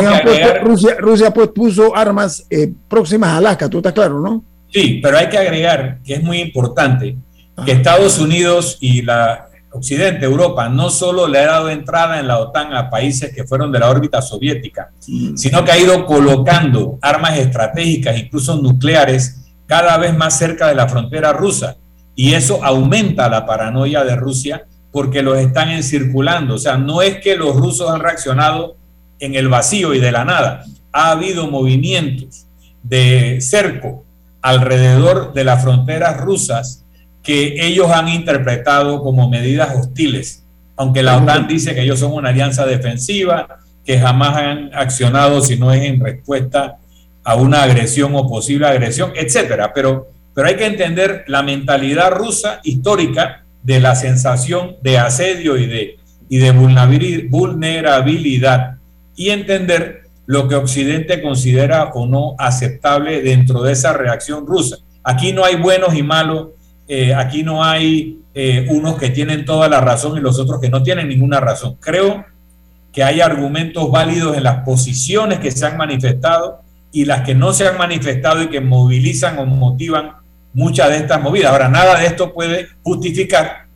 Rusia, 0.62 0.96
Rusia 0.98 1.30
pues, 1.32 1.48
puso 1.48 1.94
armas 1.94 2.46
eh, 2.48 2.72
próximas 2.88 3.30
a 3.30 3.36
Alaska, 3.38 3.68
tú 3.68 3.78
estás 3.78 3.92
claro, 3.92 4.20
¿no? 4.20 4.44
Sí, 4.72 5.00
pero 5.02 5.18
hay 5.18 5.28
que 5.28 5.38
agregar 5.38 5.98
que 6.04 6.14
es 6.14 6.22
muy 6.22 6.40
importante 6.40 7.16
que 7.64 7.72
Estados 7.72 8.18
Unidos 8.18 8.78
y 8.80 9.02
la 9.02 9.48
Occidente, 9.72 10.24
Europa, 10.24 10.68
no 10.68 10.90
solo 10.90 11.28
le 11.28 11.38
ha 11.38 11.46
dado 11.46 11.70
entrada 11.70 12.18
en 12.18 12.26
la 12.26 12.38
OTAN 12.38 12.74
a 12.74 12.90
países 12.90 13.32
que 13.32 13.44
fueron 13.44 13.70
de 13.70 13.78
la 13.78 13.88
órbita 13.88 14.20
soviética, 14.20 14.90
mm. 15.06 15.36
sino 15.36 15.64
que 15.64 15.70
ha 15.70 15.78
ido 15.78 16.06
colocando 16.06 16.98
armas 17.00 17.38
estratégicas, 17.38 18.18
incluso 18.18 18.56
nucleares, 18.56 19.52
cada 19.66 19.96
vez 19.96 20.16
más 20.16 20.36
cerca 20.36 20.66
de 20.68 20.74
la 20.74 20.88
frontera 20.88 21.32
rusa. 21.32 21.76
Y 22.16 22.34
eso 22.34 22.64
aumenta 22.64 23.28
la 23.28 23.46
paranoia 23.46 24.02
de 24.04 24.16
Rusia 24.16 24.66
porque 24.92 25.22
los 25.22 25.38
están 25.38 25.70
encirculando. 25.70 26.54
O 26.54 26.58
sea, 26.58 26.76
no 26.76 27.02
es 27.02 27.18
que 27.18 27.36
los 27.36 27.56
rusos 27.56 27.90
han 27.90 28.00
reaccionado 28.00 28.76
en 29.18 29.34
el 29.34 29.48
vacío 29.48 29.94
y 29.94 30.00
de 30.00 30.12
la 30.12 30.24
nada. 30.24 30.64
Ha 30.92 31.12
habido 31.12 31.48
movimientos 31.48 32.46
de 32.82 33.40
cerco 33.40 34.04
alrededor 34.42 35.32
de 35.32 35.44
las 35.44 35.62
fronteras 35.62 36.18
rusas 36.18 36.84
que 37.22 37.66
ellos 37.66 37.90
han 37.90 38.08
interpretado 38.08 39.02
como 39.02 39.28
medidas 39.28 39.76
hostiles, 39.76 40.44
aunque 40.76 41.02
la 41.02 41.18
OTAN 41.18 41.46
dice 41.46 41.74
que 41.74 41.82
ellos 41.82 42.00
son 42.00 42.14
una 42.14 42.30
alianza 42.30 42.64
defensiva, 42.64 43.58
que 43.84 43.98
jamás 43.98 44.36
han 44.36 44.70
accionado 44.74 45.42
si 45.42 45.56
no 45.56 45.72
es 45.72 45.82
en 45.82 46.00
respuesta 46.00 46.78
a 47.22 47.34
una 47.34 47.62
agresión 47.62 48.14
o 48.14 48.26
posible 48.26 48.66
agresión, 48.66 49.12
etcétera. 49.14 49.72
Pero, 49.74 50.08
pero 50.34 50.48
hay 50.48 50.56
que 50.56 50.66
entender 50.66 51.24
la 51.26 51.42
mentalidad 51.42 52.12
rusa 52.12 52.60
histórica 52.64 53.44
de 53.62 53.80
la 53.80 53.94
sensación 53.94 54.76
de 54.82 54.98
asedio 54.98 55.56
y 55.56 55.66
de, 55.66 55.98
y 56.28 56.38
de 56.38 56.52
vulnerabilidad 56.52 58.76
y 59.16 59.30
entender 59.30 60.02
lo 60.26 60.48
que 60.48 60.54
Occidente 60.54 61.20
considera 61.20 61.90
o 61.94 62.06
no 62.06 62.34
aceptable 62.38 63.22
dentro 63.22 63.62
de 63.62 63.72
esa 63.72 63.92
reacción 63.92 64.46
rusa. 64.46 64.76
Aquí 65.02 65.32
no 65.32 65.44
hay 65.44 65.56
buenos 65.56 65.94
y 65.94 66.02
malos, 66.02 66.48
eh, 66.86 67.14
aquí 67.14 67.42
no 67.42 67.64
hay 67.64 68.18
eh, 68.32 68.66
unos 68.70 68.96
que 68.96 69.10
tienen 69.10 69.44
toda 69.44 69.68
la 69.68 69.80
razón 69.80 70.16
y 70.16 70.20
los 70.20 70.38
otros 70.38 70.60
que 70.60 70.68
no 70.68 70.82
tienen 70.82 71.08
ninguna 71.08 71.40
razón. 71.40 71.76
Creo 71.80 72.24
que 72.92 73.02
hay 73.02 73.20
argumentos 73.20 73.90
válidos 73.90 74.36
en 74.36 74.44
las 74.44 74.64
posiciones 74.64 75.40
que 75.40 75.50
se 75.50 75.66
han 75.66 75.76
manifestado 75.76 76.60
y 76.92 77.06
las 77.06 77.22
que 77.22 77.34
no 77.34 77.52
se 77.52 77.66
han 77.66 77.76
manifestado 77.76 78.42
y 78.42 78.48
que 78.48 78.60
movilizan 78.60 79.38
o 79.38 79.46
motivan 79.46 80.12
muchas 80.52 80.90
de 80.90 80.96
estas 80.98 81.20
movidas. 81.22 81.52
Ahora, 81.52 81.68
nada 81.68 81.98
de 81.98 82.06
esto 82.06 82.32
puede 82.32 82.68
justificar 82.82 83.66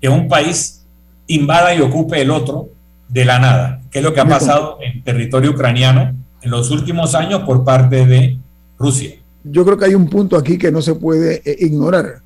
que 0.00 0.08
un 0.08 0.28
país 0.28 0.84
invada 1.26 1.74
y 1.74 1.80
ocupe 1.80 2.20
el 2.20 2.30
otro 2.30 2.68
de 3.08 3.24
la 3.24 3.38
nada, 3.38 3.80
que 3.90 3.98
es 3.98 4.04
lo 4.04 4.12
que 4.12 4.20
ha 4.20 4.26
pasado 4.26 4.78
en 4.80 5.02
territorio 5.04 5.50
ucraniano 5.50 6.14
en 6.40 6.50
los 6.50 6.70
últimos 6.70 7.14
años 7.14 7.42
por 7.42 7.64
parte 7.64 8.06
de 8.06 8.38
Rusia. 8.78 9.14
Yo 9.44 9.64
creo 9.64 9.76
que 9.76 9.84
hay 9.86 9.94
un 9.94 10.08
punto 10.08 10.36
aquí 10.36 10.58
que 10.58 10.72
no 10.72 10.82
se 10.82 10.94
puede 10.94 11.42
eh, 11.44 11.56
ignorar 11.60 12.22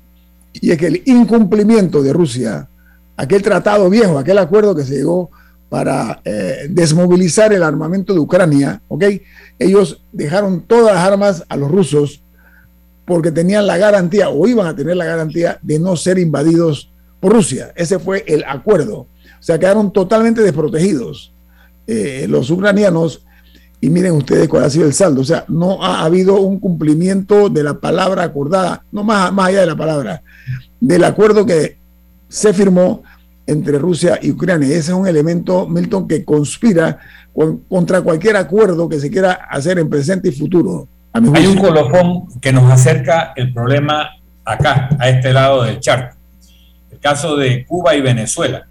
y 0.53 0.71
es 0.71 0.77
que 0.77 0.87
el 0.87 1.01
incumplimiento 1.05 2.01
de 2.01 2.13
Rusia, 2.13 2.67
aquel 3.15 3.41
tratado 3.41 3.89
viejo, 3.89 4.17
aquel 4.17 4.37
acuerdo 4.37 4.75
que 4.75 4.83
se 4.83 4.95
llegó 4.95 5.29
para 5.69 6.21
eh, 6.23 6.67
desmovilizar 6.69 7.51
el 7.53 7.63
armamento 7.63 8.13
de 8.13 8.19
Ucrania, 8.19 8.81
¿ok? 8.87 9.03
Ellos 9.59 10.01
dejaron 10.11 10.61
todas 10.61 10.95
las 10.95 11.05
armas 11.05 11.43
a 11.49 11.57
los 11.57 11.69
rusos 11.69 12.23
porque 13.07 13.31
tenían 13.31 13.65
la 13.65 13.77
garantía 13.77 14.27
o 14.29 14.45
iban 14.49 14.67
a 14.67 14.75
tener 14.75 14.97
la 14.97 15.05
garantía 15.05 15.57
de 15.61 15.79
no 15.79 15.95
ser 15.95 16.19
invadidos 16.19 16.91
por 17.21 17.31
Rusia. 17.31 17.71
Ese 17.73 17.99
fue 17.99 18.25
el 18.27 18.43
acuerdo. 18.45 18.97
O 18.97 19.07
sea, 19.39 19.57
quedaron 19.57 19.93
totalmente 19.93 20.41
desprotegidos 20.41 21.33
eh, 21.87 22.25
los 22.27 22.51
ucranianos 22.51 23.25
y 23.79 23.89
miren 23.89 24.11
ustedes 24.11 24.49
cuál 24.49 24.65
ha 24.65 24.69
sido 24.69 24.85
el 24.85 24.93
saldo. 24.93 25.21
O 25.21 25.23
sea, 25.23 25.45
no 25.47 25.81
ha 25.81 26.03
habido 26.03 26.41
un 26.41 26.59
cumplimiento 26.59 27.47
de 27.47 27.63
la 27.63 27.79
palabra 27.79 28.23
acordada, 28.23 28.83
no 28.91 29.05
más, 29.05 29.31
más 29.31 29.47
allá 29.47 29.61
de 29.61 29.67
la 29.67 29.77
palabra, 29.77 30.21
del 30.81 31.05
acuerdo 31.05 31.45
que 31.45 31.77
se 32.27 32.51
firmó 32.51 33.03
entre 33.45 33.79
Rusia 33.79 34.19
y 34.21 34.31
Ucrania. 34.31 34.67
Ese 34.67 34.91
es 34.91 34.97
un 34.97 35.07
elemento, 35.07 35.65
Milton, 35.65 36.09
que 36.09 36.25
conspira 36.25 36.99
contra 37.69 38.01
cualquier 38.01 38.35
acuerdo 38.35 38.89
que 38.89 38.99
se 38.99 39.09
quiera 39.09 39.47
hacer 39.49 39.79
en 39.79 39.89
presente 39.89 40.27
y 40.27 40.33
futuro. 40.33 40.89
Hay 41.33 41.47
un 41.47 41.57
colofón 41.57 42.27
que 42.39 42.53
nos 42.53 42.71
acerca 42.71 43.33
el 43.35 43.51
problema 43.51 44.17
acá, 44.45 44.89
a 44.99 45.09
este 45.09 45.33
lado 45.33 45.63
del 45.63 45.79
charco. 45.79 46.15
El 46.91 46.99
caso 46.99 47.35
de 47.35 47.65
Cuba 47.65 47.95
y 47.95 48.01
Venezuela. 48.01 48.67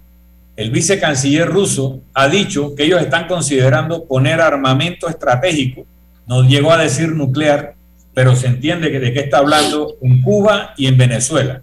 El 0.55 0.71
vicecanciller 0.71 1.47
ruso 1.47 2.01
ha 2.13 2.29
dicho 2.29 2.73
que 2.73 2.85
ellos 2.85 3.01
están 3.01 3.27
considerando 3.27 4.05
poner 4.05 4.39
armamento 4.39 5.09
estratégico, 5.09 5.85
no 6.25 6.43
llegó 6.43 6.71
a 6.71 6.77
decir 6.77 7.09
nuclear, 7.09 7.75
pero 8.13 8.35
se 8.35 8.47
entiende 8.47 8.91
que 8.91 8.99
de 8.99 9.13
qué 9.13 9.19
está 9.19 9.39
hablando 9.39 9.95
en 10.01 10.21
Cuba 10.21 10.73
y 10.77 10.87
en 10.87 10.97
Venezuela, 10.97 11.61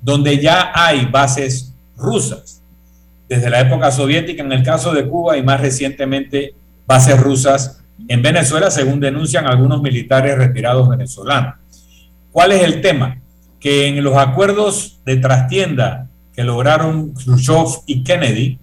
donde 0.00 0.38
ya 0.38 0.72
hay 0.74 1.06
bases 1.06 1.74
rusas, 1.96 2.62
desde 3.28 3.50
la 3.50 3.60
época 3.60 3.90
soviética 3.90 4.42
en 4.42 4.52
el 4.52 4.62
caso 4.62 4.92
de 4.92 5.08
Cuba 5.08 5.36
y 5.36 5.42
más 5.42 5.60
recientemente 5.60 6.54
bases 6.86 7.18
rusas 7.18 7.77
en 8.06 8.22
Venezuela, 8.22 8.70
según 8.70 9.00
denuncian 9.00 9.46
algunos 9.46 9.82
militares 9.82 10.36
retirados 10.36 10.88
venezolanos. 10.88 11.54
¿Cuál 12.30 12.52
es 12.52 12.62
el 12.62 12.80
tema? 12.80 13.18
Que 13.58 13.88
en 13.88 14.04
los 14.04 14.16
acuerdos 14.16 15.00
de 15.04 15.16
trastienda 15.16 16.06
que 16.34 16.44
lograron 16.44 17.14
Khrushchev 17.14 17.82
y 17.86 18.04
Kennedy. 18.04 18.58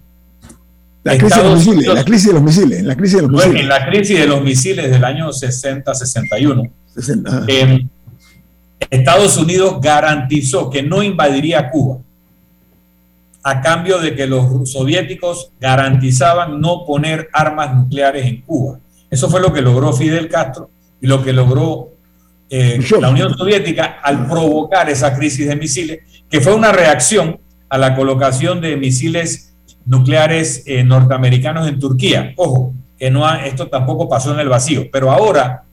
La 1.04 1.18
crisis, 1.18 1.38
de 1.38 1.44
los 1.44 1.58
misiles, 1.58 1.94
la 1.94 2.04
crisis 2.04 2.28
de 2.28 2.34
los 2.34 2.42
misiles, 2.42 2.84
la 2.84 2.96
crisis 2.96 3.16
de 3.18 3.22
los 3.24 3.32
misiles. 3.32 3.62
En 3.62 3.68
la 3.68 3.86
crisis 3.86 4.20
de 4.20 4.28
los 4.28 4.42
misiles 4.42 4.90
del 4.90 5.04
año 5.04 5.32
60-61, 5.32 6.72
em, 7.48 7.88
Estados 8.90 9.38
Unidos 9.38 9.80
garantizó 9.82 10.70
que 10.70 10.82
no 10.82 11.04
invadiría 11.04 11.70
Cuba 11.70 11.98
a 13.44 13.62
cambio 13.62 14.00
de 14.00 14.16
que 14.16 14.26
los 14.26 14.72
soviéticos 14.72 15.52
garantizaban 15.60 16.60
no 16.60 16.84
poner 16.84 17.30
armas 17.32 17.76
nucleares 17.76 18.26
en 18.26 18.42
Cuba. 18.42 18.80
Eso 19.10 19.30
fue 19.30 19.42
lo 19.42 19.54
que 19.54 19.62
logró 19.62 19.94
Fidel 19.94 20.30
Castro 20.30 20.70
y 21.02 21.08
lo 21.08 21.24
que 21.24 21.34
logró 21.34 21.90
eh, 22.50 22.80
la 23.00 23.10
Unión 23.10 23.36
Soviética 23.38 24.00
al 24.04 24.28
provocar 24.28 24.90
esa 24.90 25.16
crisis 25.16 25.48
de 25.48 25.56
misiles, 25.56 26.00
que 26.30 26.42
fue 26.42 26.54
una 26.54 26.72
reacción 26.72 27.40
a 27.70 27.78
la 27.78 27.96
colocación 27.96 28.62
de 28.62 28.78
misiles 28.78 29.54
nucleares 29.86 30.64
eh, 30.66 30.84
norteamericanos 30.84 31.68
en 31.68 31.80
Turquía. 31.80 32.34
Ojo, 32.36 32.74
que 32.98 33.12
no 33.12 33.30
esto 33.36 33.68
tampoco 33.68 34.08
pasó 34.08 34.34
en 34.34 34.40
el 34.40 34.50
vacío, 34.50 34.88
pero 34.92 35.12
ahora 35.12 35.64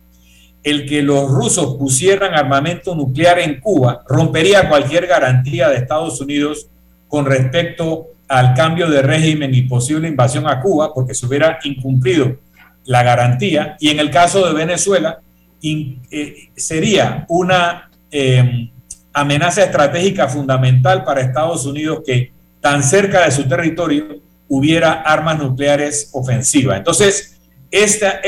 el 0.63 0.87
que 0.87 1.03
los 1.03 1.29
rusos 1.29 1.77
pusieran 1.77 2.35
armamento 2.35 2.95
nuclear 2.95 3.39
en 3.41 3.61
Cuba 3.61 4.03
rompería 4.09 4.69
cualquier 4.69 5.07
garantía 5.07 5.69
de 5.69 5.77
Estados 5.77 6.21
Unidos 6.21 6.69
con 7.09 7.27
respecto 7.27 8.07
al 8.29 8.55
cambio 8.55 8.89
de 8.89 9.03
régimen 9.03 9.55
y 9.55 9.63
posible 9.63 10.09
invasión 10.09 10.49
a 10.49 10.61
Cuba, 10.61 10.95
porque 10.95 11.15
se 11.15 11.27
hubiera 11.27 11.59
incumplido 11.65 12.37
la 12.85 13.03
garantía. 13.03 13.77
Y 13.81 13.91
en 13.91 14.01
el 14.01 14.11
caso 14.11 14.47
de 14.47 14.55
Venezuela, 14.55 15.21
eh, 15.63 16.51
sería 16.57 17.25
una 17.29 17.91
em, 18.11 18.71
amenaza 19.13 19.63
estratégica 19.65 20.29
fundamental 20.29 21.05
para 21.05 21.21
Estados 21.21 21.65
Unidos 21.67 22.01
que 22.05 22.33
tan 22.61 22.83
cerca 22.83 23.25
de 23.25 23.31
su 23.31 23.49
territorio 23.49 24.21
hubiera 24.49 24.93
armas 25.03 25.39
nucleares 25.39 26.11
ofensivas. 26.13 26.79
Entonces, 26.79 27.41
esta, 27.71 28.21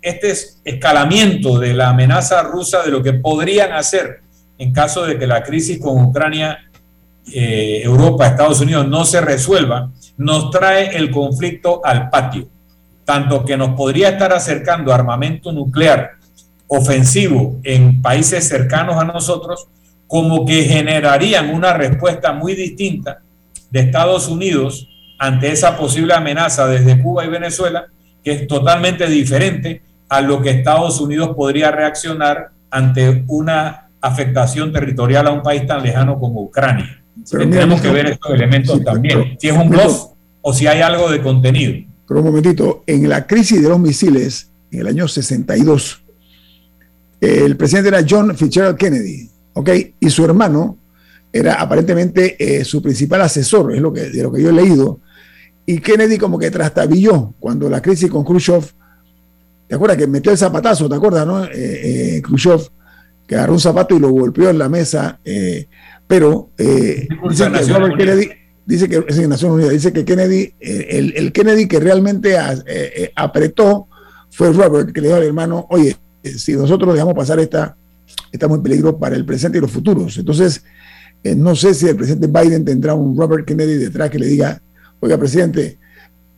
este 0.00 0.34
escalamiento 0.64 1.58
de 1.58 1.74
la 1.74 1.90
amenaza 1.90 2.42
rusa 2.42 2.82
de 2.82 2.90
lo 2.90 3.02
que 3.02 3.12
podrían 3.12 3.72
hacer 3.72 4.20
en 4.60 4.72
caso 4.72 5.06
de 5.06 5.18
que 5.18 5.26
la 5.26 5.42
crisis 5.42 5.80
con 5.80 6.04
Ucrania, 6.04 6.58
eh, 7.32 7.80
Europa, 7.82 8.26
Estados 8.26 8.60
Unidos 8.60 8.86
no 8.86 9.06
se 9.06 9.22
resuelva, 9.22 9.90
nos 10.18 10.50
trae 10.50 10.96
el 10.98 11.10
conflicto 11.10 11.80
al 11.82 12.10
patio, 12.10 12.46
tanto 13.10 13.44
que 13.44 13.56
nos 13.56 13.70
podría 13.70 14.10
estar 14.10 14.32
acercando 14.32 14.94
armamento 14.94 15.50
nuclear 15.50 16.12
ofensivo 16.68 17.58
en 17.64 18.00
países 18.00 18.46
cercanos 18.46 19.02
a 19.02 19.04
nosotros, 19.04 19.66
como 20.06 20.46
que 20.46 20.62
generarían 20.62 21.52
una 21.52 21.72
respuesta 21.72 22.32
muy 22.32 22.54
distinta 22.54 23.18
de 23.68 23.80
Estados 23.80 24.28
Unidos 24.28 24.86
ante 25.18 25.50
esa 25.50 25.76
posible 25.76 26.14
amenaza 26.14 26.68
desde 26.68 27.02
Cuba 27.02 27.24
y 27.24 27.28
Venezuela, 27.30 27.86
que 28.22 28.30
es 28.30 28.46
totalmente 28.46 29.08
diferente 29.08 29.82
a 30.08 30.20
lo 30.20 30.40
que 30.40 30.50
Estados 30.50 31.00
Unidos 31.00 31.30
podría 31.34 31.72
reaccionar 31.72 32.50
ante 32.70 33.24
una 33.26 33.88
afectación 34.00 34.72
territorial 34.72 35.26
a 35.26 35.32
un 35.32 35.42
país 35.42 35.66
tan 35.66 35.82
lejano 35.82 36.16
como 36.20 36.42
Ucrania. 36.42 37.02
tenemos 37.28 37.80
que 37.80 37.90
ver 37.90 38.06
estos 38.06 38.32
elementos 38.32 38.84
también, 38.84 39.36
si 39.40 39.48
es 39.48 39.56
un 39.56 39.68
bluff 39.68 40.12
o 40.42 40.52
si 40.52 40.68
hay 40.68 40.80
algo 40.80 41.10
de 41.10 41.20
contenido. 41.20 41.89
Pero 42.10 42.22
un 42.22 42.26
momentito, 42.26 42.82
en 42.88 43.08
la 43.08 43.24
crisis 43.24 43.62
de 43.62 43.68
los 43.68 43.78
misiles, 43.78 44.50
en 44.72 44.80
el 44.80 44.88
año 44.88 45.06
62, 45.06 46.02
el 47.20 47.56
presidente 47.56 47.90
era 47.90 48.04
John 48.04 48.36
Fitzgerald 48.36 48.76
Kennedy, 48.76 49.30
¿ok? 49.52 49.70
Y 50.00 50.10
su 50.10 50.24
hermano 50.24 50.76
era 51.32 51.54
aparentemente 51.60 52.34
eh, 52.36 52.64
su 52.64 52.82
principal 52.82 53.20
asesor, 53.20 53.72
es 53.76 53.80
lo 53.80 53.92
que, 53.92 54.10
de 54.10 54.24
lo 54.24 54.32
que 54.32 54.42
yo 54.42 54.50
he 54.50 54.52
leído. 54.52 54.98
Y 55.64 55.78
Kennedy 55.78 56.18
como 56.18 56.36
que 56.36 56.50
trastabilló 56.50 57.32
cuando 57.38 57.70
la 57.70 57.80
crisis 57.80 58.10
con 58.10 58.24
Khrushchev, 58.24 58.64
¿te 59.68 59.76
acuerdas 59.76 59.96
que 59.96 60.08
metió 60.08 60.32
el 60.32 60.38
zapatazo, 60.38 60.88
¿te 60.88 60.96
acuerdas, 60.96 61.24
no? 61.24 61.44
Eh, 61.44 61.50
eh, 62.16 62.22
Khrushchev, 62.22 62.60
que 63.24 63.36
agarró 63.36 63.52
un 63.52 63.60
zapato 63.60 63.94
y 63.94 64.00
lo 64.00 64.10
golpeó 64.10 64.50
en 64.50 64.58
la 64.58 64.68
mesa, 64.68 65.20
pero 66.08 66.50
dice 66.58 67.06
que 67.52 67.72
Robert 67.72 67.96
Kennedy, 67.96 68.30
dice 68.70 68.88
que 68.88 69.04
es 69.06 69.18
en 69.18 69.28
Naciones 69.28 69.54
Unidas, 69.54 69.72
dice 69.72 69.92
que 69.92 70.04
Kennedy, 70.04 70.54
el, 70.60 71.12
el, 71.16 71.32
Kennedy 71.32 71.68
que 71.68 71.80
realmente 71.80 72.36
apretó 73.14 73.88
fue 74.30 74.52
Robert, 74.52 74.92
que 74.92 75.00
le 75.00 75.08
dijo 75.08 75.18
al 75.18 75.24
hermano, 75.24 75.66
oye, 75.70 75.96
si 76.22 76.54
nosotros 76.54 76.94
dejamos 76.94 77.14
pasar 77.14 77.40
esta 77.40 77.76
estamos 78.32 78.58
en 78.58 78.62
peligro 78.62 78.98
para 78.98 79.16
el 79.16 79.24
presente 79.24 79.58
y 79.58 79.60
los 79.60 79.70
futuros. 79.70 80.16
Entonces, 80.18 80.62
eh, 81.22 81.34
no 81.34 81.54
sé 81.54 81.74
si 81.74 81.86
el 81.88 81.96
presidente 81.96 82.26
Biden 82.26 82.64
tendrá 82.64 82.94
un 82.94 83.16
Robert 83.16 83.46
Kennedy 83.46 83.74
detrás 83.74 84.10
que 84.10 84.18
le 84.18 84.26
diga, 84.26 84.60
oiga, 85.00 85.18
presidente, 85.18 85.78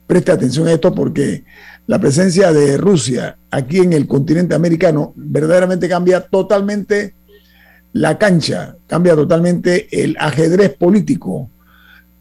preste 0.07 0.33
atención 0.33 0.67
a 0.69 0.73
esto 0.73 0.95
porque 0.95 1.45
la 1.87 1.99
presencia 1.99 2.53
de 2.53 2.77
Rusia 2.77 3.37
aquí 3.51 3.79
en 3.79 3.93
el 3.93 4.07
continente 4.07 4.55
americano 4.55 5.13
verdaderamente 5.17 5.89
cambia 5.89 6.21
totalmente 6.21 7.15
la 7.93 8.19
cancha, 8.19 8.77
cambia 8.87 9.15
totalmente 9.15 9.89
el 10.03 10.17
ajedrez 10.19 10.75
político. 10.75 11.51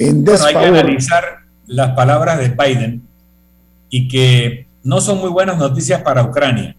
En 0.08 0.26
hay 0.30 0.54
que 0.54 0.66
analizar 0.66 1.24
las 1.68 1.91
palabras 1.91 2.39
de 2.39 2.49
Biden 2.49 3.08
y 3.89 4.08
que 4.08 4.68
no 4.84 5.02
son 5.02 5.20
muy 5.20 5.30
buenas 5.30 5.58
noticias 5.58 6.02
para 6.02 6.24
Ucrania 6.24 6.76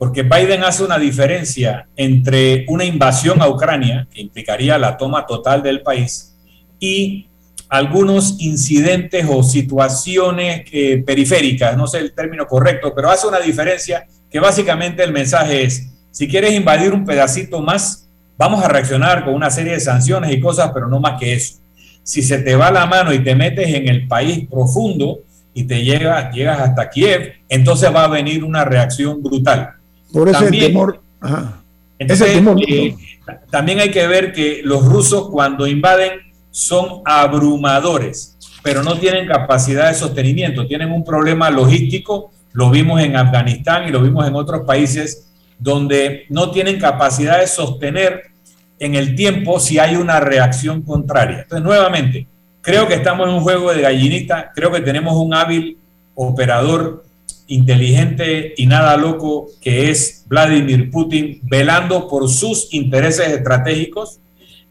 porque 0.00 0.22
Biden 0.22 0.64
hace 0.64 0.82
una 0.82 0.98
diferencia 0.98 1.86
entre 1.94 2.64
una 2.68 2.86
invasión 2.86 3.42
a 3.42 3.48
Ucrania, 3.50 4.08
que 4.10 4.22
implicaría 4.22 4.78
la 4.78 4.96
toma 4.96 5.26
total 5.26 5.62
del 5.62 5.82
país, 5.82 6.34
y 6.78 7.28
algunos 7.68 8.40
incidentes 8.40 9.26
o 9.28 9.42
situaciones 9.42 10.62
eh, 10.72 11.02
periféricas, 11.04 11.76
no 11.76 11.86
sé 11.86 11.98
el 11.98 12.14
término 12.14 12.46
correcto, 12.46 12.94
pero 12.96 13.10
hace 13.10 13.26
una 13.26 13.40
diferencia 13.40 14.06
que 14.30 14.40
básicamente 14.40 15.04
el 15.04 15.12
mensaje 15.12 15.64
es, 15.64 15.90
si 16.10 16.26
quieres 16.26 16.54
invadir 16.54 16.94
un 16.94 17.04
pedacito 17.04 17.60
más, 17.60 18.08
vamos 18.38 18.64
a 18.64 18.68
reaccionar 18.68 19.22
con 19.22 19.34
una 19.34 19.50
serie 19.50 19.74
de 19.74 19.80
sanciones 19.80 20.32
y 20.32 20.40
cosas, 20.40 20.70
pero 20.72 20.88
no 20.88 20.98
más 20.98 21.20
que 21.20 21.34
eso. 21.34 21.59
Si 22.02 22.22
se 22.22 22.38
te 22.38 22.56
va 22.56 22.70
la 22.70 22.86
mano 22.86 23.12
y 23.12 23.22
te 23.22 23.34
metes 23.34 23.68
en 23.68 23.88
el 23.88 24.08
país 24.08 24.46
profundo 24.50 25.20
y 25.54 25.64
te 25.64 25.84
llegas, 25.84 26.34
llegas 26.34 26.60
hasta 26.60 26.88
Kiev, 26.90 27.34
entonces 27.48 27.94
va 27.94 28.04
a 28.04 28.08
venir 28.08 28.44
una 28.44 28.64
reacción 28.64 29.22
brutal. 29.22 29.70
Por 30.12 30.28
ese 30.28 30.50
temor. 30.50 31.00
Eh, 32.68 32.96
también 33.50 33.80
hay 33.80 33.90
que 33.90 34.06
ver 34.06 34.32
que 34.32 34.62
los 34.64 34.84
rusos 34.84 35.28
cuando 35.30 35.66
invaden 35.66 36.12
son 36.50 37.02
abrumadores, 37.04 38.36
pero 38.62 38.82
no 38.82 38.98
tienen 38.98 39.26
capacidad 39.28 39.88
de 39.88 39.94
sostenimiento, 39.94 40.66
tienen 40.66 40.90
un 40.90 41.04
problema 41.04 41.50
logístico, 41.50 42.32
lo 42.52 42.70
vimos 42.70 43.00
en 43.00 43.16
Afganistán 43.16 43.86
y 43.86 43.92
lo 43.92 44.02
vimos 44.02 44.26
en 44.26 44.34
otros 44.34 44.62
países 44.66 45.30
donde 45.58 46.24
no 46.30 46.50
tienen 46.50 46.80
capacidad 46.80 47.38
de 47.38 47.46
sostener 47.46 48.29
en 48.80 48.94
el 48.94 49.14
tiempo 49.14 49.60
si 49.60 49.78
hay 49.78 49.94
una 49.94 50.18
reacción 50.18 50.82
contraria. 50.82 51.42
Entonces, 51.42 51.62
nuevamente, 51.64 52.26
creo 52.62 52.88
que 52.88 52.94
estamos 52.94 53.28
en 53.28 53.34
un 53.34 53.42
juego 53.42 53.72
de 53.72 53.82
gallinita, 53.82 54.50
creo 54.54 54.72
que 54.72 54.80
tenemos 54.80 55.14
un 55.14 55.34
hábil 55.34 55.78
operador 56.14 57.04
inteligente 57.46 58.54
y 58.56 58.66
nada 58.66 58.96
loco 58.96 59.48
que 59.60 59.90
es 59.90 60.24
Vladimir 60.26 60.90
Putin 60.90 61.40
velando 61.42 62.08
por 62.08 62.28
sus 62.28 62.72
intereses 62.72 63.28
estratégicos 63.28 64.18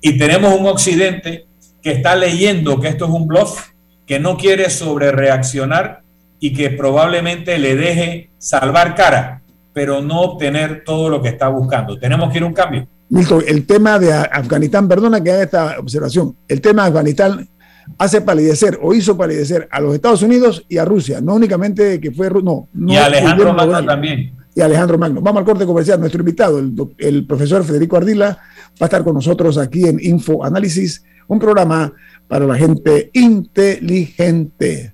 y 0.01 0.17
tenemos 0.17 0.57
un 0.57 0.65
occidente 0.65 1.45
que 1.81 1.91
está 1.91 2.15
leyendo 2.15 2.79
que 2.79 2.87
esto 2.87 3.05
es 3.05 3.11
un 3.11 3.27
bluff, 3.27 3.69
que 4.05 4.19
no 4.19 4.37
quiere 4.37 4.69
sobre 4.69 5.11
reaccionar 5.11 6.01
y 6.39 6.53
que 6.53 6.69
probablemente 6.69 7.57
le 7.59 7.75
deje 7.75 8.29
salvar 8.37 8.95
cara, 8.95 9.41
pero 9.73 10.01
no 10.01 10.21
obtener 10.21 10.83
todo 10.83 11.09
lo 11.09 11.21
que 11.21 11.29
está 11.29 11.49
buscando. 11.49 11.99
Tenemos 11.99 12.31
que 12.31 12.37
ir 12.37 12.43
a 12.43 12.47
un 12.47 12.53
cambio. 12.53 12.87
Milton, 13.09 13.43
el 13.47 13.65
tema 13.65 13.97
de 13.97 14.13
Afganistán, 14.13 14.87
perdona 14.87 15.21
que 15.23 15.31
haga 15.31 15.43
esta 15.43 15.79
observación, 15.79 16.37
el 16.47 16.61
tema 16.61 16.83
de 16.83 16.87
Afganistán 16.89 17.49
hace 17.97 18.21
palidecer 18.21 18.77
o 18.81 18.93
hizo 18.93 19.17
palidecer 19.17 19.67
a 19.71 19.81
los 19.81 19.95
Estados 19.95 20.21
Unidos 20.21 20.63
y 20.69 20.77
a 20.77 20.85
Rusia, 20.85 21.19
no 21.21 21.35
únicamente 21.35 21.99
que 21.99 22.11
fue, 22.11 22.29
no. 22.29 22.69
no 22.71 22.93
y 22.93 22.97
Alejandro 22.97 23.53
Magno 23.53 23.85
también. 23.85 24.35
Y 24.55 24.61
Alejandro 24.61 24.97
Magno. 24.97 25.21
Vamos 25.21 25.39
al 25.39 25.45
corte 25.45 25.65
comercial. 25.65 25.99
Nuestro 25.99 26.21
invitado, 26.21 26.59
el, 26.59 26.73
el 26.97 27.25
profesor 27.25 27.63
Federico 27.63 27.97
Ardila, 27.97 28.27
va 28.27 28.81
a 28.81 28.85
estar 28.85 29.03
con 29.03 29.13
nosotros 29.13 29.57
aquí 29.57 29.87
en 29.87 29.99
Info 30.01 30.43
Análisis, 30.43 31.03
un 31.27 31.39
programa 31.39 31.93
para 32.27 32.45
la 32.45 32.55
gente 32.55 33.09
inteligente. 33.13 34.93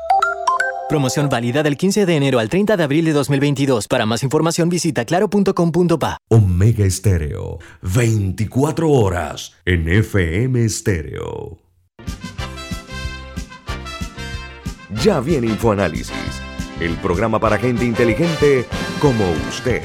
Promoción 0.91 1.29
válida 1.29 1.63
del 1.63 1.77
15 1.77 2.05
de 2.05 2.17
enero 2.17 2.39
al 2.39 2.49
30 2.49 2.75
de 2.75 2.83
abril 2.83 3.05
de 3.05 3.13
2022. 3.13 3.87
Para 3.87 4.05
más 4.05 4.23
información 4.23 4.67
visita 4.67 5.05
claro.com.pa. 5.05 6.17
Omega 6.27 6.83
Estéreo, 6.83 7.59
24 7.81 8.91
horas 8.91 9.53
en 9.63 9.87
FM 9.87 10.65
Estéreo. 10.65 11.59
Ya 15.01 15.21
viene 15.21 15.47
InfoAnálisis, 15.47 16.11
el 16.81 16.97
programa 16.97 17.39
para 17.39 17.57
gente 17.57 17.85
inteligente 17.85 18.65
como 18.99 19.23
usted. 19.47 19.83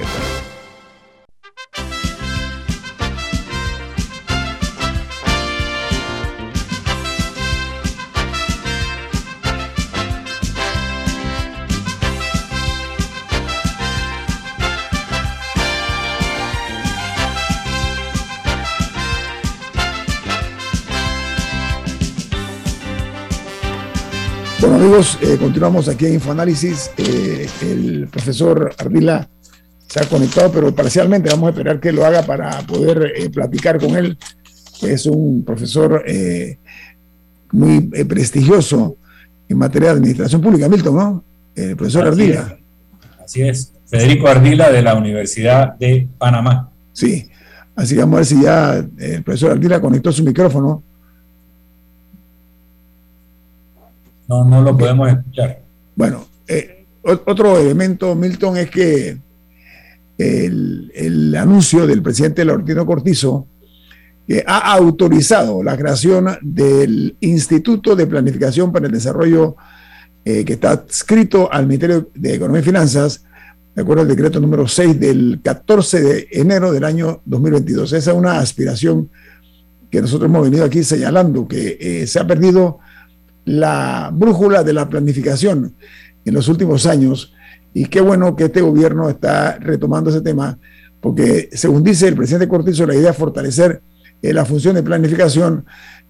Amigos, 24.96 25.18
eh, 25.20 25.36
continuamos 25.38 25.88
aquí 25.88 26.06
en 26.06 26.14
Infoanálisis. 26.14 26.90
Eh, 26.96 27.46
el 27.60 28.08
profesor 28.10 28.74
Ardila 28.78 29.28
se 29.86 30.00
ha 30.00 30.08
conectado, 30.08 30.50
pero 30.50 30.74
parcialmente 30.74 31.28
vamos 31.28 31.48
a 31.48 31.50
esperar 31.50 31.80
que 31.80 31.92
lo 31.92 32.06
haga 32.06 32.22
para 32.22 32.62
poder 32.62 33.12
eh, 33.14 33.28
platicar 33.28 33.78
con 33.78 33.94
él. 33.94 34.16
Es 34.80 35.04
un 35.04 35.44
profesor 35.44 36.02
eh, 36.06 36.56
muy 37.52 37.82
prestigioso 38.04 38.96
en 39.46 39.58
materia 39.58 39.90
de 39.90 39.96
administración 39.96 40.40
pública, 40.40 40.66
Milton, 40.66 40.96
¿no? 40.96 41.24
El 41.54 41.76
profesor 41.76 42.08
Así 42.08 42.22
Ardila. 42.22 42.40
es. 42.40 43.22
Así 43.22 43.42
es. 43.42 43.72
Federico 43.86 44.28
Ardila 44.28 44.70
de 44.70 44.80
la 44.80 44.94
Universidad 44.94 45.74
de 45.76 46.08
Panamá. 46.16 46.70
Sí, 46.94 47.28
así 47.74 47.94
que 47.94 48.00
vamos 48.00 48.14
a 48.14 48.16
ver 48.16 48.26
si 48.26 48.42
ya 48.42 48.76
el 48.76 49.22
profesor 49.22 49.50
Ardila 49.50 49.78
conectó 49.78 50.10
su 50.10 50.24
micrófono. 50.24 50.82
No, 54.28 54.44
no 54.44 54.62
lo 54.62 54.76
podemos 54.76 55.08
escuchar. 55.08 55.62
Bueno, 55.94 56.26
eh, 56.48 56.84
otro 57.02 57.58
elemento, 57.58 58.14
Milton, 58.14 58.56
es 58.56 58.70
que 58.70 59.18
el, 60.18 60.92
el 60.94 61.36
anuncio 61.36 61.86
del 61.86 62.02
presidente 62.02 62.44
Laurentino 62.44 62.84
Cortizo 62.84 63.46
que 64.26 64.42
ha 64.44 64.72
autorizado 64.72 65.62
la 65.62 65.76
creación 65.76 66.26
del 66.42 67.16
Instituto 67.20 67.94
de 67.94 68.06
Planificación 68.06 68.72
para 68.72 68.86
el 68.86 68.92
Desarrollo 68.92 69.56
eh, 70.24 70.44
que 70.44 70.54
está 70.54 70.72
adscrito 70.72 71.52
al 71.52 71.68
Ministerio 71.68 72.10
de 72.12 72.34
Economía 72.34 72.60
y 72.60 72.64
Finanzas, 72.64 73.22
de 73.76 73.82
acuerdo 73.82 74.02
al 74.02 74.08
decreto 74.08 74.40
número 74.40 74.66
6 74.66 74.98
del 74.98 75.38
14 75.40 76.00
de 76.00 76.28
enero 76.32 76.72
del 76.72 76.82
año 76.82 77.20
2022. 77.26 77.92
Esa 77.92 78.10
es 78.10 78.16
una 78.16 78.40
aspiración 78.40 79.08
que 79.88 80.00
nosotros 80.00 80.28
hemos 80.28 80.42
venido 80.42 80.64
aquí 80.64 80.82
señalando, 80.82 81.46
que 81.46 81.78
eh, 81.80 82.06
se 82.08 82.18
ha 82.18 82.26
perdido 82.26 82.80
la 83.46 84.10
brújula 84.12 84.62
de 84.62 84.74
la 84.74 84.88
planificación 84.88 85.74
en 86.24 86.34
los 86.34 86.48
últimos 86.48 86.84
años 86.84 87.32
y 87.72 87.86
qué 87.86 88.00
bueno 88.00 88.36
que 88.36 88.44
este 88.44 88.60
gobierno 88.60 89.08
está 89.08 89.56
retomando 89.58 90.10
ese 90.10 90.20
tema 90.20 90.58
porque 91.00 91.48
según 91.52 91.82
dice 91.82 92.08
el 92.08 92.16
presidente 92.16 92.48
Cortizo 92.48 92.86
la 92.86 92.96
idea 92.96 93.10
es 93.10 93.16
fortalecer 93.16 93.80
eh, 94.20 94.32
la 94.32 94.44
función 94.44 94.74
de 94.74 94.82
planificación 94.82 95.64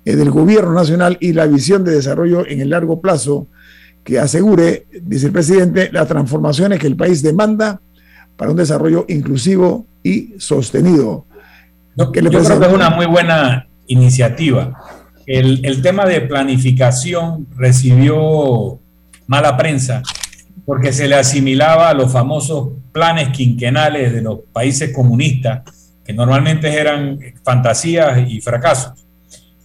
eh, 0.05 0.17
del 0.17 0.31
gobierno 0.31 0.73
nacional 0.73 1.19
y 1.21 1.35
la 1.35 1.47
visión 1.47 1.85
de 1.85 1.93
desarrollo 1.93 2.47
en 2.47 2.61
el 2.61 2.71
largo 2.71 3.01
plazo 3.01 3.49
que 4.03 4.19
asegure, 4.21 4.87
dice 5.03 5.27
el 5.27 5.33
presidente, 5.33 5.91
las 5.93 6.07
transformaciones 6.07 6.79
que 6.79 6.87
el 6.87 6.97
país 6.97 7.23
demanda 7.23 7.81
para 8.37 8.53
un 8.53 8.57
desarrollo 8.57 9.05
inclusivo 9.09 9.85
y 10.05 10.35
sostenido. 10.39 11.27
Yo, 11.97 12.13
¿Qué 12.13 12.23
le 12.23 12.31
yo 12.31 12.39
creo 12.39 12.61
que 12.61 12.67
es 12.67 12.73
una 12.73 12.91
muy 12.91 13.07
buena 13.07 13.67
iniciativa. 13.89 14.79
El, 15.27 15.83
tema 15.83 16.07
de 16.07 16.21
planificación 16.21 17.49
recibió 17.57 18.79
mala 19.27 19.57
prensa 19.57 20.03
porque 20.65 20.93
se 20.93 21.09
le 21.09 21.17
asimilaba 21.17 21.91
a 21.91 21.95
los 21.95 22.13
famosos 22.13 22.69
planes 22.93 23.31
quinquenales 23.31 24.13
de 24.13 24.23
los 24.23 24.41
países 24.53 24.93
comunistas, 24.95 25.63
que 26.05 26.13
normalmente 26.13 26.73
eran 26.73 27.19
fantasías 27.43 28.21
y 28.29 28.41
fracasos. 28.41 28.93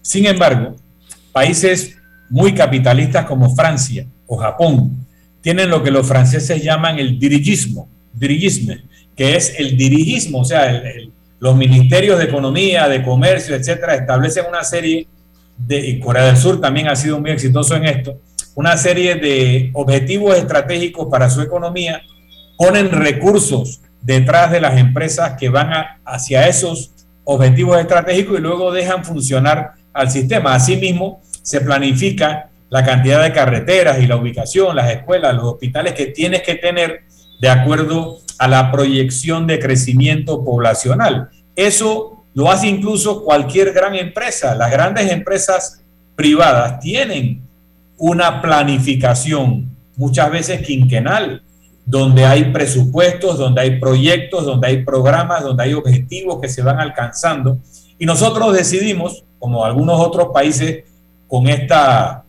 Sin 0.01 0.26
embargo, 0.26 0.76
países 1.32 1.95
muy 2.30 2.53
capitalistas 2.53 3.26
como 3.26 3.55
Francia 3.55 4.07
o 4.26 4.38
Japón 4.38 5.05
tienen 5.41 5.70
lo 5.70 5.84
que 5.84 5.91
los 5.91 6.07
franceses 6.07 6.64
llaman 6.64 6.97
el 6.97 7.20
dirigismo, 7.20 7.88
dirigisme, 8.14 8.84
que 9.16 9.36
es 9.36 9.53
el 9.59 9.78
dirigismo, 9.78 10.39
o 10.39 10.45
sea, 10.45 10.82
los 11.39 11.55
ministerios 11.55 12.18
de 12.18 12.26
economía, 12.26 12.88
de 12.88 13.03
comercio, 13.03 13.55
etcétera, 13.55 13.95
establecen 13.95 14.45
una 14.47 14.64
serie 14.64 15.07
y 15.70 15.99
Corea 15.99 16.26
del 16.26 16.38
Sur 16.38 16.59
también 16.59 16.88
ha 16.88 16.95
sido 16.95 17.20
muy 17.20 17.32
exitoso 17.32 17.76
en 17.76 17.86
esto, 17.86 18.20
una 18.55 18.78
serie 18.78 19.16
de 19.16 19.72
objetivos 19.74 20.38
estratégicos 20.38 21.07
para 21.09 21.30
su 21.30 21.41
economía, 21.41 22.01
ponen 22.57 22.91
recursos 22.91 23.82
detrás 24.01 24.51
de 24.51 24.62
las 24.62 24.78
empresas 24.78 25.34
que 25.39 25.49
van 25.49 25.72
hacia 26.05 26.47
esos 26.47 26.91
objetivos 27.24 27.80
estratégicos 27.80 28.39
y 28.39 28.41
luego 28.41 28.72
dejan 28.72 29.05
funcionar 29.05 29.74
al 29.93 30.09
sistema. 30.09 30.53
Asimismo, 30.53 31.22
se 31.41 31.62
planifica 31.62 32.49
la 32.70 32.84
cantidad 32.84 33.22
de 33.22 33.34
carreteras 33.34 33.99
y 33.99 34.07
la 34.07 34.18
ubicación, 34.18 34.76
las 34.76 34.91
escuelas, 34.91 35.36
los 35.36 35.45
hospitales 35.45 35.93
que 35.93 36.07
tienes 36.07 36.41
que 36.41 36.55
tener 36.55 37.01
de 37.39 37.49
acuerdo 37.49 38.20
a 38.38 38.47
la 38.47 38.72
proyección 38.72 39.47
de 39.47 39.59
crecimiento 39.59 40.43
poblacional. 40.43 41.30
Eso 41.55 42.20
lo 42.34 42.49
hace 42.49 42.67
incluso 42.67 43.23
cualquier 43.23 43.73
gran 43.73 43.95
empresa. 43.95 44.55
Las 44.55 44.71
grandes 44.71 45.11
empresas 45.11 45.82
privadas 46.15 46.79
tienen 46.79 47.41
una 47.97 48.41
planificación, 48.41 49.69
muchas 49.95 50.32
veces 50.32 50.61
quinquenal, 50.61 51.43
donde 51.86 52.25
hay 52.25 52.45
presupuestos, 52.45 53.38
donde 53.38 53.61
hay 53.61 53.79
proyectos, 53.79 54.45
donde 54.45 54.67
hay 54.67 54.84
programas, 54.84 55.43
donde 55.43 55.63
hay 55.63 55.73
objetivos 55.73 56.39
que 56.39 56.47
se 56.47 56.61
van 56.61 56.79
alcanzando. 56.79 57.57
Y 57.99 58.05
nosotros 58.05 58.53
decidimos, 58.53 59.23
como 59.39 59.65
algunos 59.65 59.99
otros 59.99 60.29
países, 60.34 60.86
con 61.27 61.47
esta 61.47 62.23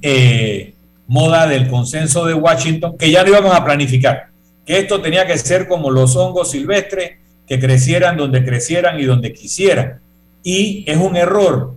eh, 0.00 0.74
moda 1.06 1.46
del 1.46 1.68
consenso 1.68 2.24
de 2.24 2.34
Washington, 2.34 2.96
que 2.96 3.10
ya 3.10 3.22
no 3.22 3.30
íbamos 3.30 3.54
a 3.54 3.64
planificar, 3.64 4.28
que 4.64 4.78
esto 4.78 5.00
tenía 5.00 5.26
que 5.26 5.36
ser 5.38 5.68
como 5.68 5.90
los 5.90 6.16
hongos 6.16 6.50
silvestres, 6.50 7.18
que 7.46 7.60
crecieran 7.60 8.16
donde 8.16 8.44
crecieran 8.44 8.98
y 8.98 9.04
donde 9.04 9.32
quisieran. 9.32 10.00
Y 10.42 10.84
es 10.86 10.96
un 10.96 11.16
error. 11.16 11.74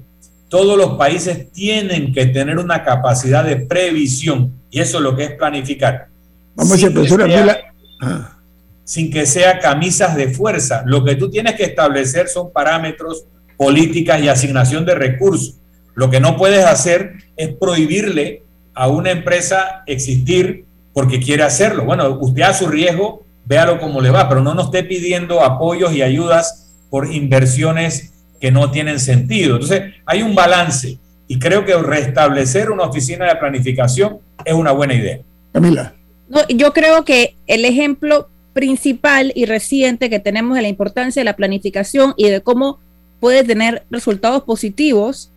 Todos 0.49 0.77
los 0.77 0.97
países 0.97 1.51
tienen 1.51 2.13
que 2.13 2.25
tener 2.27 2.57
una 2.57 2.83
capacidad 2.83 3.43
de 3.43 3.57
previsión 3.57 4.53
y 4.69 4.79
eso 4.79 4.97
es 4.97 5.03
lo 5.03 5.15
que 5.15 5.25
es 5.25 5.31
planificar. 5.31 6.07
Vamos 6.55 6.71
a 6.71 6.75
decir, 6.75 6.93
profesora, 6.93 7.73
ah. 8.01 8.37
sin 8.83 9.11
que 9.11 9.25
sea 9.25 9.59
camisas 9.59 10.15
de 10.15 10.29
fuerza. 10.29 10.83
Lo 10.85 11.03
que 11.03 11.15
tú 11.15 11.29
tienes 11.29 11.55
que 11.55 11.63
establecer 11.63 12.27
son 12.27 12.51
parámetros, 12.51 13.25
políticas 13.57 14.21
y 14.21 14.27
asignación 14.27 14.85
de 14.85 14.95
recursos. 14.95 15.55
Lo 15.95 16.09
que 16.09 16.19
no 16.19 16.37
puedes 16.37 16.65
hacer 16.65 17.13
es 17.35 17.49
prohibirle 17.49 18.43
a 18.73 18.87
una 18.87 19.11
empresa 19.11 19.83
existir 19.87 20.65
porque 20.93 21.19
quiere 21.19 21.43
hacerlo. 21.43 21.85
Bueno, 21.85 22.17
usted 22.21 22.43
a 22.43 22.53
su 22.53 22.67
riesgo, 22.67 23.23
véalo 23.47 23.79
cómo 23.79 24.01
le 24.01 24.09
va, 24.09 24.27
pero 24.27 24.41
no 24.41 24.53
nos 24.53 24.65
esté 24.65 24.83
pidiendo 24.83 25.41
apoyos 25.41 25.93
y 25.93 26.01
ayudas 26.01 26.73
por 26.89 27.11
inversiones 27.11 28.13
que 28.39 28.51
no 28.51 28.71
tienen 28.71 28.99
sentido. 28.99 29.55
Entonces, 29.55 29.93
hay 30.05 30.21
un 30.21 30.35
balance 30.35 30.97
y 31.27 31.39
creo 31.39 31.65
que 31.65 31.75
restablecer 31.75 32.69
una 32.69 32.83
oficina 32.83 33.25
de 33.25 33.35
planificación 33.35 34.19
es 34.45 34.53
una 34.53 34.71
buena 34.71 34.93
idea. 34.93 35.19
Camila. 35.53 35.93
No, 36.29 36.41
yo 36.49 36.73
creo 36.73 37.05
que 37.05 37.35
el 37.47 37.65
ejemplo 37.65 38.29
principal 38.53 39.31
y 39.35 39.45
reciente 39.45 40.09
que 40.09 40.19
tenemos 40.19 40.55
de 40.55 40.61
la 40.61 40.67
importancia 40.67 41.19
de 41.21 41.25
la 41.25 41.35
planificación 41.35 42.13
y 42.17 42.29
de 42.29 42.41
cómo 42.41 42.79
puede 43.19 43.43
tener 43.43 43.83
resultados 43.89 44.43
positivos 44.43 45.31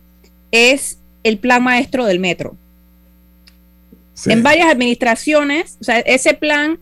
es 0.51 0.99
el 1.23 1.37
plan 1.37 1.63
maestro 1.63 2.05
del 2.05 2.19
metro. 2.19 2.55
En 4.25 4.43
varias 4.43 4.69
administraciones, 4.69 5.77
o 5.81 5.83
sea, 5.83 5.99
ese 5.99 6.33
plan 6.33 6.79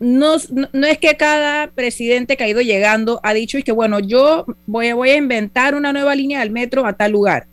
no, 0.00 0.36
no, 0.72 0.86
es 0.86 0.98
que 0.98 1.16
cada 1.16 1.68
presidente 1.68 2.36
que 2.36 2.44
ha 2.44 2.48
ido 2.48 2.60
llegando 2.60 3.20
ha 3.22 3.34
dicho 3.34 3.58
que 3.64 3.72
bueno, 3.72 3.98
yo 3.98 4.46
voy, 4.66 4.92
voy 4.92 5.10
a 5.10 5.16
inventar 5.16 5.74
una 5.74 5.92
nueva 5.92 6.14
línea 6.14 6.40
del 6.40 6.50
metro 6.50 6.86
a 6.86 6.92
tal 6.92 7.12
lugar. 7.12 7.46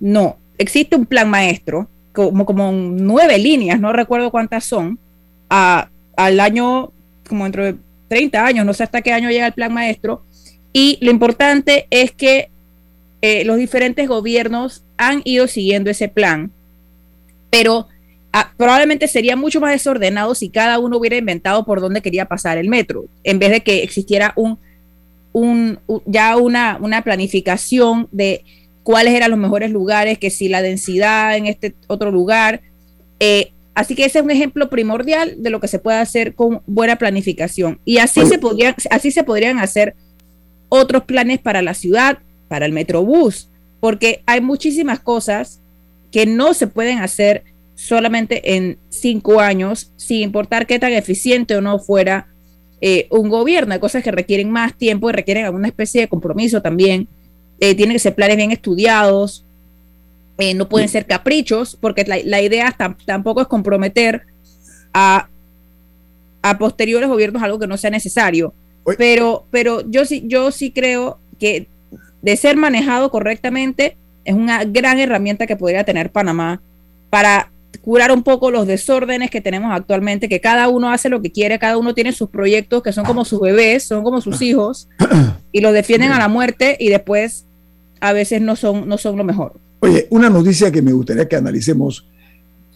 No, 0.00 0.36
existe 0.58 0.96
un 0.96 1.06
plan 1.06 1.28
maestro, 1.28 1.88
como, 2.12 2.46
como 2.46 2.72
nueve 2.72 3.38
líneas, 3.38 3.80
no 3.80 3.92
recuerdo 3.92 4.30
cuántas 4.30 4.64
son, 4.64 4.98
a, 5.50 5.88
al 6.16 6.40
año, 6.40 6.92
como 7.28 7.44
dentro 7.44 7.64
de 7.64 7.76
30 8.08 8.44
años, 8.44 8.66
no 8.66 8.74
sé 8.74 8.84
hasta 8.84 9.02
qué 9.02 9.12
año 9.12 9.30
llega 9.30 9.46
el 9.46 9.52
plan 9.52 9.72
maestro. 9.72 10.22
Y 10.72 10.98
lo 11.00 11.10
importante 11.10 11.86
es 11.90 12.12
que 12.12 12.50
eh, 13.22 13.44
los 13.44 13.56
diferentes 13.56 14.08
gobiernos 14.08 14.84
han 14.96 15.22
ido 15.24 15.48
siguiendo 15.48 15.90
ese 15.90 16.08
plan, 16.08 16.52
pero 17.50 17.88
Ah, 18.40 18.52
probablemente 18.56 19.08
sería 19.08 19.34
mucho 19.34 19.60
más 19.60 19.72
desordenado 19.72 20.32
si 20.32 20.48
cada 20.48 20.78
uno 20.78 20.96
hubiera 20.96 21.16
inventado 21.16 21.64
por 21.64 21.80
dónde 21.80 22.02
quería 22.02 22.26
pasar 22.26 22.56
el 22.56 22.68
metro, 22.68 23.06
en 23.24 23.40
vez 23.40 23.50
de 23.50 23.62
que 23.62 23.82
existiera 23.82 24.32
un, 24.36 25.80
ya 26.06 26.36
una, 26.36 26.78
una 26.80 27.02
planificación 27.02 28.06
de 28.12 28.44
cuáles 28.84 29.14
eran 29.14 29.32
los 29.32 29.40
mejores 29.40 29.72
lugares, 29.72 30.20
que 30.20 30.30
si 30.30 30.48
la 30.48 30.62
densidad 30.62 31.36
en 31.36 31.46
este 31.46 31.74
otro 31.88 32.12
lugar. 32.12 32.60
Eh, 33.18 33.50
así 33.74 33.96
que 33.96 34.04
ese 34.04 34.20
es 34.20 34.24
un 34.24 34.30
ejemplo 34.30 34.70
primordial 34.70 35.42
de 35.42 35.50
lo 35.50 35.58
que 35.58 35.66
se 35.66 35.80
puede 35.80 35.98
hacer 35.98 36.36
con 36.36 36.62
buena 36.68 36.94
planificación. 36.94 37.80
Y 37.84 37.98
así, 37.98 38.24
se, 38.24 38.38
podrían, 38.38 38.76
así 38.90 39.10
se 39.10 39.24
podrían 39.24 39.58
hacer 39.58 39.96
otros 40.68 41.02
planes 41.02 41.40
para 41.40 41.60
la 41.60 41.74
ciudad, 41.74 42.18
para 42.46 42.66
el 42.66 42.72
metrobús, 42.72 43.48
porque 43.80 44.22
hay 44.26 44.40
muchísimas 44.40 45.00
cosas 45.00 45.58
que 46.12 46.24
no 46.24 46.54
se 46.54 46.68
pueden 46.68 46.98
hacer 46.98 47.42
solamente 47.78 48.56
en 48.56 48.76
cinco 48.88 49.38
años, 49.38 49.92
sin 49.96 50.22
importar 50.22 50.66
qué 50.66 50.80
tan 50.80 50.92
eficiente 50.92 51.54
o 51.54 51.60
no 51.60 51.78
fuera 51.78 52.26
eh, 52.80 53.06
un 53.08 53.28
gobierno. 53.28 53.72
Hay 53.72 53.78
cosas 53.78 54.02
que 54.02 54.10
requieren 54.10 54.50
más 54.50 54.74
tiempo 54.74 55.08
y 55.08 55.12
requieren 55.12 55.44
alguna 55.44 55.68
especie 55.68 56.00
de 56.00 56.08
compromiso 56.08 56.60
también. 56.60 57.06
Eh, 57.60 57.76
tienen 57.76 57.94
que 57.94 58.00
ser 58.00 58.16
planes 58.16 58.36
bien 58.36 58.50
estudiados, 58.50 59.44
eh, 60.38 60.54
no 60.54 60.68
pueden 60.68 60.88
ser 60.88 61.06
caprichos, 61.06 61.78
porque 61.80 62.04
la, 62.04 62.42
idea 62.42 62.76
tampoco 63.06 63.42
es 63.42 63.46
comprometer 63.46 64.22
a, 64.92 65.28
a 66.42 66.58
posteriores 66.58 67.08
gobiernos 67.08 67.44
algo 67.44 67.60
que 67.60 67.68
no 67.68 67.76
sea 67.76 67.90
necesario. 67.90 68.54
Pero, 68.96 69.46
pero 69.52 69.88
yo 69.88 70.04
sí, 70.04 70.24
yo 70.26 70.50
sí 70.50 70.72
creo 70.72 71.20
que 71.38 71.68
de 72.22 72.36
ser 72.36 72.56
manejado 72.56 73.12
correctamente 73.12 73.96
es 74.24 74.34
una 74.34 74.64
gran 74.64 74.98
herramienta 74.98 75.46
que 75.46 75.54
podría 75.54 75.84
tener 75.84 76.10
Panamá 76.10 76.60
para 77.08 77.52
curar 77.80 78.12
un 78.12 78.22
poco 78.22 78.50
los 78.50 78.66
desórdenes 78.66 79.30
que 79.30 79.40
tenemos 79.40 79.72
actualmente, 79.72 80.28
que 80.28 80.40
cada 80.40 80.68
uno 80.68 80.90
hace 80.90 81.08
lo 81.08 81.22
que 81.22 81.30
quiere, 81.30 81.58
cada 81.58 81.78
uno 81.78 81.94
tiene 81.94 82.12
sus 82.12 82.28
proyectos 82.28 82.82
que 82.82 82.92
son 82.92 83.04
como 83.04 83.24
sus 83.24 83.40
bebés, 83.40 83.84
son 83.84 84.04
como 84.04 84.20
sus 84.20 84.42
hijos, 84.42 84.88
y 85.52 85.60
los 85.60 85.72
defienden 85.72 86.12
a 86.12 86.18
la 86.18 86.28
muerte 86.28 86.76
y 86.78 86.88
después 86.88 87.44
a 88.00 88.12
veces 88.12 88.40
no 88.40 88.56
son, 88.56 88.88
no 88.88 88.98
son 88.98 89.16
lo 89.16 89.24
mejor. 89.24 89.54
Oye, 89.80 90.06
una 90.10 90.28
noticia 90.28 90.70
que 90.70 90.82
me 90.82 90.92
gustaría 90.92 91.28
que 91.28 91.36
analicemos, 91.36 92.04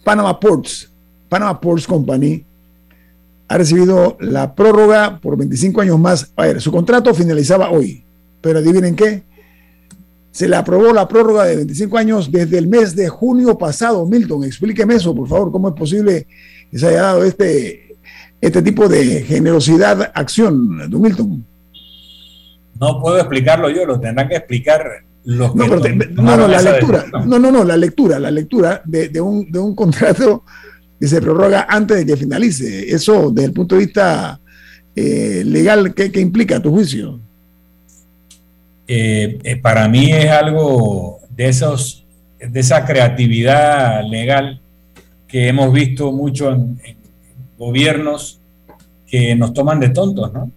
Panama 0.03 0.39
Ports, 0.39 0.89
Panama 1.29 1.59
Ports 1.59 1.85
Company 1.85 2.43
ha 3.47 3.57
recibido 3.57 4.17
la 4.19 4.55
prórroga 4.55 5.19
por 5.21 5.37
25 5.37 5.81
años 5.81 5.99
más. 5.99 6.31
A 6.35 6.43
ver, 6.43 6.61
su 6.61 6.71
contrato 6.71 7.13
finalizaba 7.13 7.69
hoy, 7.69 8.03
pero 8.41 8.59
adivinen 8.59 8.95
qué, 8.95 9.23
se 10.33 10.47
le 10.47 10.55
aprobó 10.55 10.91
la 10.91 11.07
prórroga 11.07 11.45
de 11.45 11.57
25 11.57 11.95
años 11.95 12.31
desde 12.31 12.57
el 12.57 12.67
mes 12.67 12.95
de 12.95 13.07
junio 13.07 13.55
pasado. 13.55 14.03
Milton, 14.07 14.43
explíqueme 14.43 14.95
eso, 14.95 15.13
por 15.13 15.27
favor, 15.27 15.51
cómo 15.51 15.69
es 15.69 15.75
posible 15.75 16.25
que 16.71 16.79
se 16.79 16.87
haya 16.87 17.03
dado 17.03 17.23
este, 17.23 17.95
este 18.41 18.63
tipo 18.63 18.89
de 18.89 19.21
generosidad, 19.21 20.11
acción, 20.15 20.89
don 20.89 21.01
Milton. 21.03 21.45
No 22.79 22.99
puedo 22.99 23.19
explicarlo 23.19 23.69
yo, 23.69 23.85
lo 23.85 23.99
tendrán 23.99 24.27
que 24.27 24.37
explicar 24.37 24.83
los 25.23 25.55
no, 25.55 25.65
que 25.65 25.93
no, 26.15 26.35
no, 26.35 26.47
la 26.47 26.61
lectura, 26.63 27.05
no, 27.27 27.37
no, 27.37 27.51
no, 27.51 27.63
la 27.63 27.77
lectura, 27.77 28.19
la 28.19 28.31
lectura 28.31 28.81
de, 28.85 29.21
un, 29.21 29.51
de 29.51 29.59
un 29.59 29.75
contrato 29.75 30.43
que 30.99 31.07
se 31.07 31.21
prorroga 31.21 31.67
antes 31.69 31.95
de 31.97 32.05
que 32.07 32.17
finalice. 32.17 32.91
Eso, 32.91 33.29
desde 33.29 33.49
el 33.49 33.53
punto 33.53 33.75
de 33.75 33.85
vista 33.85 34.41
eh, 34.95 35.43
legal, 35.45 35.93
¿qué, 35.93 36.11
¿qué 36.11 36.21
implica 36.21 36.57
a 36.57 36.59
tu 36.59 36.71
juicio? 36.71 37.19
Eh, 38.87 39.39
eh, 39.43 39.55
para 39.57 39.87
mí 39.87 40.11
es 40.11 40.29
algo 40.29 41.19
de, 41.29 41.47
esos, 41.47 42.05
de 42.39 42.59
esa 42.59 42.85
creatividad 42.85 44.03
legal 44.03 44.59
que 45.27 45.47
hemos 45.47 45.71
visto 45.71 46.11
mucho 46.11 46.51
en, 46.51 46.79
gobiernos 47.57 48.39
que 49.07 49.35
nos 49.35 49.53
toman 49.53 49.79
de 49.79 49.89
tontos, 49.89 50.33
¿no? 50.33 50.51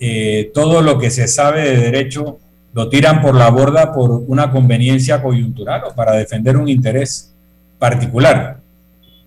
Eh, 0.00 0.50
todo 0.54 0.82
lo 0.82 0.98
que 0.98 1.10
se 1.10 1.26
sabe 1.26 1.62
de 1.62 1.76
derecho 1.76 2.38
lo 2.72 2.88
tiran 2.88 3.20
por 3.20 3.34
la 3.34 3.50
borda 3.50 3.92
por 3.92 4.10
una 4.10 4.50
conveniencia 4.52 5.20
coyuntural 5.22 5.82
o 5.84 5.94
para 5.94 6.12
defender 6.12 6.56
un 6.56 6.68
interés 6.68 7.32
particular. 7.78 8.58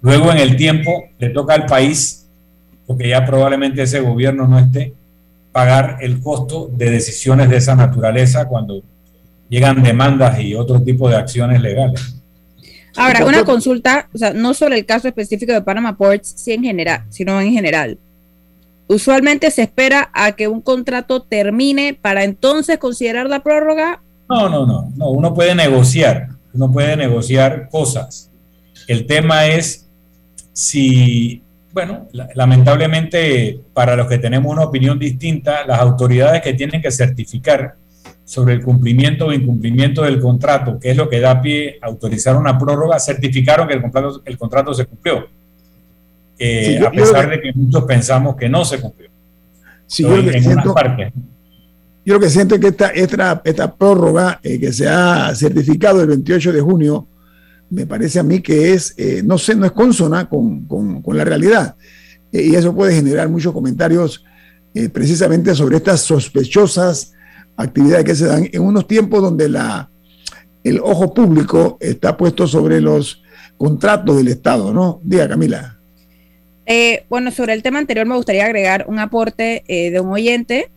Luego 0.02 0.32
en 0.32 0.38
el 0.38 0.56
tiempo 0.56 1.06
le 1.18 1.30
toca 1.30 1.56
al 1.56 1.66
país, 1.66 2.28
porque 2.88 3.10
ya 3.10 3.26
probablemente 3.26 3.82
ese 3.82 4.00
gobierno 4.00 4.48
no 4.48 4.60
esté, 4.60 4.94
pagar 5.52 5.98
el 6.02 6.22
costo 6.22 6.70
de 6.72 6.90
decisiones 6.90 7.50
de 7.50 7.58
esa 7.58 7.76
naturaleza 7.76 8.48
cuando 8.48 8.82
llegan 9.50 9.84
demandas 9.84 10.40
y 10.40 10.56
otro 10.56 10.82
tipo 10.82 11.10
de 11.10 11.18
acciones 11.18 11.62
legales. 11.62 12.16
Ahora, 12.96 13.26
una 13.26 13.46
consulta, 13.46 14.10
o 14.14 14.18
sea, 14.18 14.34
no 14.34 14.54
sobre 14.54 14.78
el 14.78 14.86
caso 14.86 15.08
específico 15.08 15.54
de 15.54 15.62
Panama 15.62 15.98
Ports, 15.98 16.34
sí 16.36 16.52
en 16.52 16.64
general, 16.64 17.04
sino 17.10 17.40
en 17.40 17.54
general. 17.54 17.98
Usualmente 18.88 19.50
se 19.52 19.62
espera 19.62 20.10
a 20.14 20.34
que 20.34 20.48
un 20.50 20.62
contrato 20.62 21.22
termine 21.22 21.94
para 21.94 22.24
entonces 22.24 22.78
considerar 22.78 23.28
la 23.28 23.42
prórroga. 23.42 24.02
No, 24.30 24.50
no, 24.50 24.66
no, 24.66 24.92
no, 24.96 25.10
uno 25.10 25.34
puede 25.34 25.56
negociar, 25.56 26.30
uno 26.54 26.72
puede 26.72 26.98
negociar 26.98 27.70
cosas. 27.70 28.30
El 28.88 29.06
tema 29.06 29.48
es 29.48 29.88
si 30.54 31.42
bueno, 31.74 32.08
lamentablemente 32.36 33.60
para 33.74 33.96
los 33.96 34.08
que 34.08 34.18
tenemos 34.18 34.52
una 34.52 34.64
opinión 34.64 35.00
distinta, 35.00 35.66
las 35.66 35.80
autoridades 35.80 36.42
que 36.42 36.54
tienen 36.54 36.82
que 36.82 36.92
certificar 36.92 37.76
sobre 38.26 38.54
el 38.54 38.64
cumplimiento 38.64 39.28
o 39.28 39.34
incumplimiento 39.34 40.04
del 40.04 40.20
contrato, 40.20 40.80
que 40.80 40.92
es 40.92 40.98
lo 40.98 41.10
que 41.10 41.20
da 41.20 41.42
pie 41.42 41.78
a 41.82 41.88
autorizar 41.88 42.36
una 42.38 42.58
prórroga, 42.58 43.00
certificaron 43.00 43.68
que 43.68 43.74
el 43.74 43.82
contrato, 43.82 44.22
el 44.26 44.38
contrato 44.38 44.74
se 44.74 44.86
cumplió, 44.86 45.28
eh, 46.40 46.80
a 46.86 46.92
pesar 46.92 47.30
de 47.30 47.42
que 47.42 47.52
muchos 47.54 47.84
pensamos 47.84 48.36
que 48.36 48.50
no 48.50 48.64
se 48.66 48.80
cumplió. 48.80 49.10
Sí, 49.86 50.04
yo, 50.04 50.16
lo 50.16 50.32
que 50.32 50.42
siento, 50.42 50.76
yo, 52.06 52.14
lo 52.14 52.20
que 52.20 52.30
siento, 52.30 52.56
es 52.56 52.62
que 52.62 52.68
esta, 52.68 52.88
esta, 52.88 53.42
esta 53.44 53.76
prórroga 53.76 54.40
eh, 54.42 54.60
que 54.60 54.72
se 54.72 54.88
ha 54.88 55.36
certificado 55.36 56.02
el 56.02 56.08
28 56.08 56.54
de 56.54 56.62
junio 56.62 57.08
me 57.72 57.88
parece 57.88 58.20
a 58.20 58.24
mí 58.24 58.42
que 58.42 58.74
es, 58.74 58.94
eh, 58.98 59.24
no 59.26 59.40
sé, 59.40 59.56
no 59.56 59.66
es 59.66 59.72
consona 59.72 60.30
con, 60.30 60.68
la 61.08 61.26
realidad. 61.26 61.76
Eh, 62.32 62.44
y 62.52 62.56
eso 62.56 62.76
puede 62.76 62.94
generar 62.94 63.28
muchos 63.30 63.54
comentarios 63.54 64.24
eh, 64.76 64.90
precisamente 64.90 65.56
sobre 65.56 65.78
estas 65.78 66.02
sospechosas 66.02 67.14
actividades 67.58 68.06
que 68.06 68.16
se 68.16 68.28
dan 68.28 68.48
en 68.52 68.62
unos 68.62 68.88
tiempos 68.88 69.22
donde 69.22 69.50
la, 69.50 69.90
el 70.64 70.80
ojo 70.80 71.14
público 71.14 71.78
está 71.80 72.16
puesto 72.16 72.48
sobre 72.48 72.80
los 72.80 73.24
contratos 73.58 74.18
del 74.18 74.28
Estado, 74.28 74.74
¿no? 74.74 75.00
Diga, 75.04 75.28
Camila. 75.28 75.78
Eh, 76.66 77.06
bueno, 77.10 77.32
sobre 77.32 77.54
el 77.54 77.64
tema 77.64 77.80
anterior 77.80 78.06
me 78.06 78.16
gustaría 78.16 78.46
agregar 78.46 78.86
un 78.88 79.00
aporte 79.00 79.64
eh, 79.68 79.92
de 79.92 80.00
un 80.00 80.12
oyente 80.12 80.72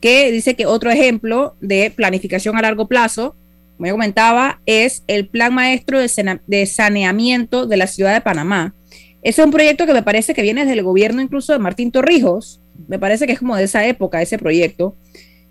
que 0.00 0.30
dice 0.30 0.54
que 0.54 0.66
otro 0.66 0.90
ejemplo 0.90 1.56
de 1.60 1.92
planificación 1.94 2.56
a 2.56 2.62
largo 2.62 2.88
plazo, 2.88 3.34
como 3.80 3.88
yo 3.88 3.94
comentaba, 3.94 4.60
es 4.66 5.04
el 5.06 5.26
Plan 5.26 5.54
Maestro 5.54 5.98
de, 5.98 6.66
Saneamiento 6.66 7.64
de 7.64 7.78
la 7.78 7.86
Ciudad 7.86 8.12
de 8.12 8.20
Panamá. 8.20 8.74
Es 9.22 9.38
un 9.38 9.50
proyecto 9.50 9.86
que 9.86 9.94
me 9.94 10.02
parece 10.02 10.34
que 10.34 10.42
viene 10.42 10.66
desde 10.66 10.74
el 10.74 10.84
gobierno 10.84 11.22
incluso 11.22 11.54
de 11.54 11.60
Martín 11.60 11.90
Torrijos, 11.90 12.60
me 12.88 12.98
parece 12.98 13.26
que 13.26 13.32
es 13.32 13.38
como 13.38 13.56
de 13.56 13.64
esa 13.64 13.86
época 13.86 14.20
ese 14.20 14.36
proyecto, 14.36 14.96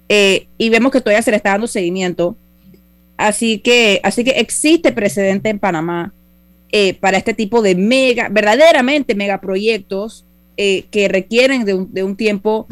eh, 0.09 0.45
y 0.59 0.69
vemos 0.69 0.91
que 0.91 1.01
todavía 1.01 1.23
se 1.23 1.31
le 1.31 1.37
está 1.37 1.53
dando 1.53 1.65
seguimiento. 1.65 2.37
Así 3.17 3.57
que, 3.57 3.99
así 4.03 4.23
que 4.23 4.31
existe 4.37 4.91
precedente 4.91 5.49
en 5.49 5.57
Panamá 5.57 6.13
eh, 6.71 6.93
para 6.93 7.17
este 7.17 7.33
tipo 7.33 7.63
de 7.63 7.73
mega, 7.73 8.29
verdaderamente 8.29 9.15
megaproyectos 9.15 10.23
eh, 10.55 10.85
que 10.91 11.07
requieren 11.07 11.65
de 11.65 12.03
un 12.03 12.15
tiempo 12.15 12.67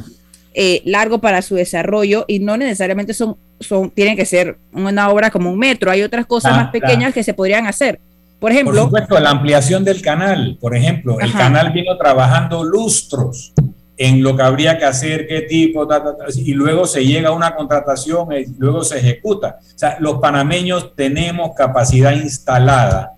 eh, 0.60 0.82
largo 0.86 1.20
para 1.20 1.44
su 1.44 1.54
desarrollo 1.54 2.26
y 2.28 2.40
no 2.40 2.58
necesariamente 2.58 3.14
son, 3.14 3.38
son, 3.60 3.92
tienen 3.92 4.18
que 4.18 4.26
ser 4.26 4.58
una 4.74 5.12
obra 5.12 5.30
como 5.30 5.52
un 5.52 5.60
metro. 5.60 5.92
Hay 5.92 6.02
otras 6.02 6.26
cosas 6.26 6.54
más 6.54 6.72
pequeñas 6.72 7.14
que 7.14 7.22
se 7.22 7.36
podrían 7.36 7.68
hacer. 7.68 8.00
Por 8.40 8.52
ejemplo. 8.52 8.74
Por 8.74 8.84
supuesto, 8.86 9.20
la 9.20 9.30
ampliación 9.30 9.84
del 9.84 10.02
canal. 10.02 10.58
Por 10.60 10.76
ejemplo, 10.76 11.20
el 11.20 11.32
canal 11.32 11.72
vino 11.74 11.96
trabajando 11.96 12.64
lustros 12.64 13.54
en 13.98 14.24
lo 14.24 14.36
que 14.36 14.42
habría 14.42 14.80
que 14.80 14.86
hacer, 14.86 15.28
qué 15.28 15.42
tipo, 15.42 15.88
y 16.36 16.54
luego 16.54 16.88
se 16.88 17.06
llega 17.06 17.30
a 17.30 17.34
una 17.34 17.56
contratación 17.56 18.30
y 18.34 18.46
luego 18.58 18.84
se 18.84 18.98
ejecuta. 18.98 19.58
O 19.60 19.78
sea, 19.78 19.98
los 20.00 20.18
panameños 20.18 20.96
tenemos 20.96 21.52
capacidad 21.56 22.14
instalada 22.14 23.17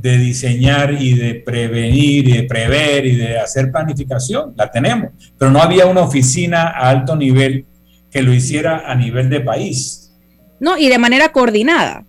de 0.00 0.16
diseñar 0.16 1.00
y 1.00 1.14
de 1.14 1.34
prevenir 1.34 2.28
y 2.28 2.32
de 2.32 2.42
prever 2.44 3.04
y 3.04 3.16
de 3.16 3.38
hacer 3.38 3.70
planificación, 3.70 4.54
la 4.56 4.70
tenemos, 4.70 5.10
pero 5.38 5.50
no 5.50 5.60
había 5.60 5.86
una 5.86 6.02
oficina 6.02 6.68
a 6.68 6.88
alto 6.88 7.16
nivel 7.16 7.66
que 8.10 8.22
lo 8.22 8.32
hiciera 8.32 8.90
a 8.90 8.94
nivel 8.94 9.28
de 9.28 9.40
país. 9.40 10.12
No, 10.58 10.78
y 10.78 10.88
de 10.88 10.98
manera 10.98 11.30
coordinada, 11.32 12.04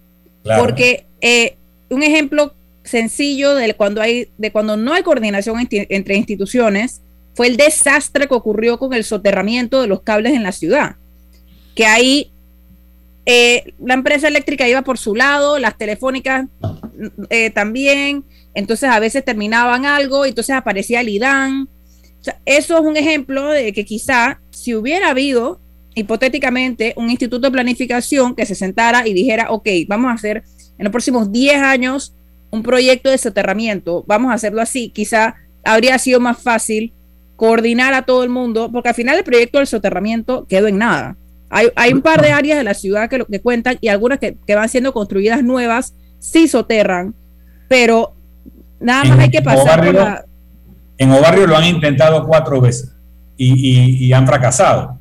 porque 0.58 1.06
eh, 1.22 1.56
un 1.90 2.04
ejemplo 2.04 2.54
sencillo 2.84 3.56
de 3.56 3.74
cuando, 3.76 4.02
hay, 4.02 4.30
de 4.38 4.52
cuando 4.52 4.78
no 4.78 4.94
hay 4.94 5.04
coordinación 5.04 5.68
entre 5.70 6.16
instituciones 6.16 7.02
fue 7.34 7.48
el 7.48 7.58
desastre 7.58 8.28
que 8.28 8.34
ocurrió 8.34 8.78
con 8.78 8.94
el 8.94 9.04
soterramiento 9.04 9.82
de 9.82 9.88
los 9.88 10.02
cables 10.02 10.34
en 10.34 10.44
la 10.44 10.52
ciudad, 10.52 10.96
que 11.76 11.86
ahí 11.86 12.31
eh, 13.26 13.74
la 13.84 13.94
empresa 13.94 14.28
eléctrica 14.28 14.68
iba 14.68 14.82
por 14.82 14.98
su 14.98 15.16
lado, 15.16 15.60
las 15.60 15.78
telefónicas 15.78 16.48
eh, 17.30 17.50
también, 17.52 18.24
entonces 18.54 18.90
a 18.90 19.00
veces 19.00 19.24
terminaban 19.24 19.86
algo, 19.86 20.26
entonces 20.26 20.56
aparecía 20.56 21.02
el 21.02 21.10
IDAN. 21.10 21.70
eso 22.46 22.78
es 22.78 22.84
un 22.84 22.98
ejemplo 22.98 23.50
de 23.50 23.74
que 23.74 23.86
quizá 23.86 24.40
si 24.50 24.76
hubiera 24.76 25.10
habido 25.10 25.60
hipotéticamente 25.94 26.94
un 26.96 27.10
instituto 27.10 27.48
de 27.48 27.52
planificación 27.52 28.36
que 28.36 28.46
se 28.46 28.56
sentara 28.56 29.08
y 29.08 29.14
dijera, 29.14 29.52
ok, 29.52 29.68
vamos 29.88 30.12
a 30.12 30.16
hacer 30.16 30.44
en 30.78 30.86
los 30.86 30.92
próximos 30.92 31.32
10 31.32 31.58
años 31.58 32.14
un 32.50 32.64
proyecto 32.64 33.10
de 33.10 33.18
soterramiento, 33.18 34.04
vamos 34.08 34.32
a 34.32 34.36
hacerlo 34.36 34.62
así, 34.62 34.90
quizá 34.90 35.36
habría 35.64 35.98
sido 36.00 36.20
más 36.20 36.42
fácil 36.42 36.94
coordinar 37.36 37.94
a 37.94 38.04
todo 38.04 38.24
el 38.24 38.30
mundo, 38.30 38.70
porque 38.72 38.90
al 38.90 38.96
final 38.96 39.18
el 39.18 39.24
proyecto 39.24 39.60
del 39.60 39.68
soterramiento 39.68 40.46
quedó 40.48 40.68
en 40.68 40.78
nada. 40.78 41.18
Hay, 41.54 41.92
un 41.92 42.02
par 42.02 42.22
de 42.22 42.32
áreas 42.32 42.58
de 42.58 42.64
la 42.64 42.74
ciudad 42.74 43.10
que, 43.10 43.26
que 43.30 43.42
cuentan 43.42 43.78
y 43.82 43.90
algunas 43.90 44.20
que, 44.20 44.38
van 44.56 44.70
siendo 44.70 44.94
construidas 44.94 45.44
nuevas 45.44 45.94
sí 46.18 46.48
soterran, 46.48 47.14
pero 47.68 48.14
nada 48.80 49.04
más 49.04 49.20
hay 49.20 49.30
que 49.30 49.42
pasar 49.42 49.84
por 49.84 49.94
la... 49.94 50.26
En 50.98 51.12
Obarrio 51.12 51.48
lo 51.48 51.58
han 51.58 51.66
intentado 51.66 52.26
cuatro 52.26 52.62
veces 52.62 52.94
y, 53.36 54.14
han 54.14 54.26
fracasado. 54.26 55.00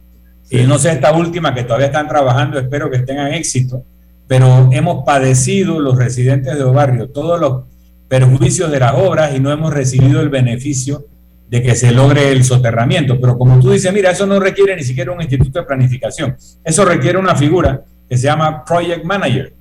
Y 0.51 0.63
no 0.63 0.79
sé 0.79 0.91
esta 0.91 1.13
última 1.13 1.55
que 1.55 1.63
todavía 1.63 1.87
están 1.87 2.09
trabajando, 2.09 2.59
espero 2.59 2.91
que 2.91 2.99
tengan 3.01 3.33
éxito, 3.33 3.85
pero 4.27 4.71
hemos 4.73 5.05
padecido 5.05 5.79
los 5.79 5.97
residentes 5.97 6.57
de 6.57 6.65
Obarrio 6.65 7.11
todos 7.11 7.39
los 7.39 7.65
perjuicios 8.09 8.73
de 8.73 8.81
las 8.81 8.95
obras 8.95 9.37
y 9.37 9.41
no 9.41 9.53
hemos 9.53 9.73
recibido 9.73 10.21
el 10.21 10.31
beneficio 10.31 11.05
de 11.51 11.61
que 11.63 11.75
se 11.75 11.91
logre 11.91 12.31
el 12.31 12.45
soterramiento. 12.45 13.21
Pero 13.21 13.37
como 13.37 13.59
tú 13.59 13.73
dices, 13.73 13.93
mira, 13.93 14.13
eso 14.13 14.25
no 14.25 14.39
requiere 14.39 14.77
ni 14.77 14.85
siquiera 14.85 15.11
un 15.11 15.21
instituto 15.21 15.59
de 15.59 15.67
planificación. 15.67 16.37
Eso 16.63 16.85
requiere 16.85 17.19
una 17.19 17.35
figura 17.35 17.83
que 18.09 18.17
se 18.17 18.25
llama 18.25 18.65
Project 18.65 19.05
Manager, 19.05 19.53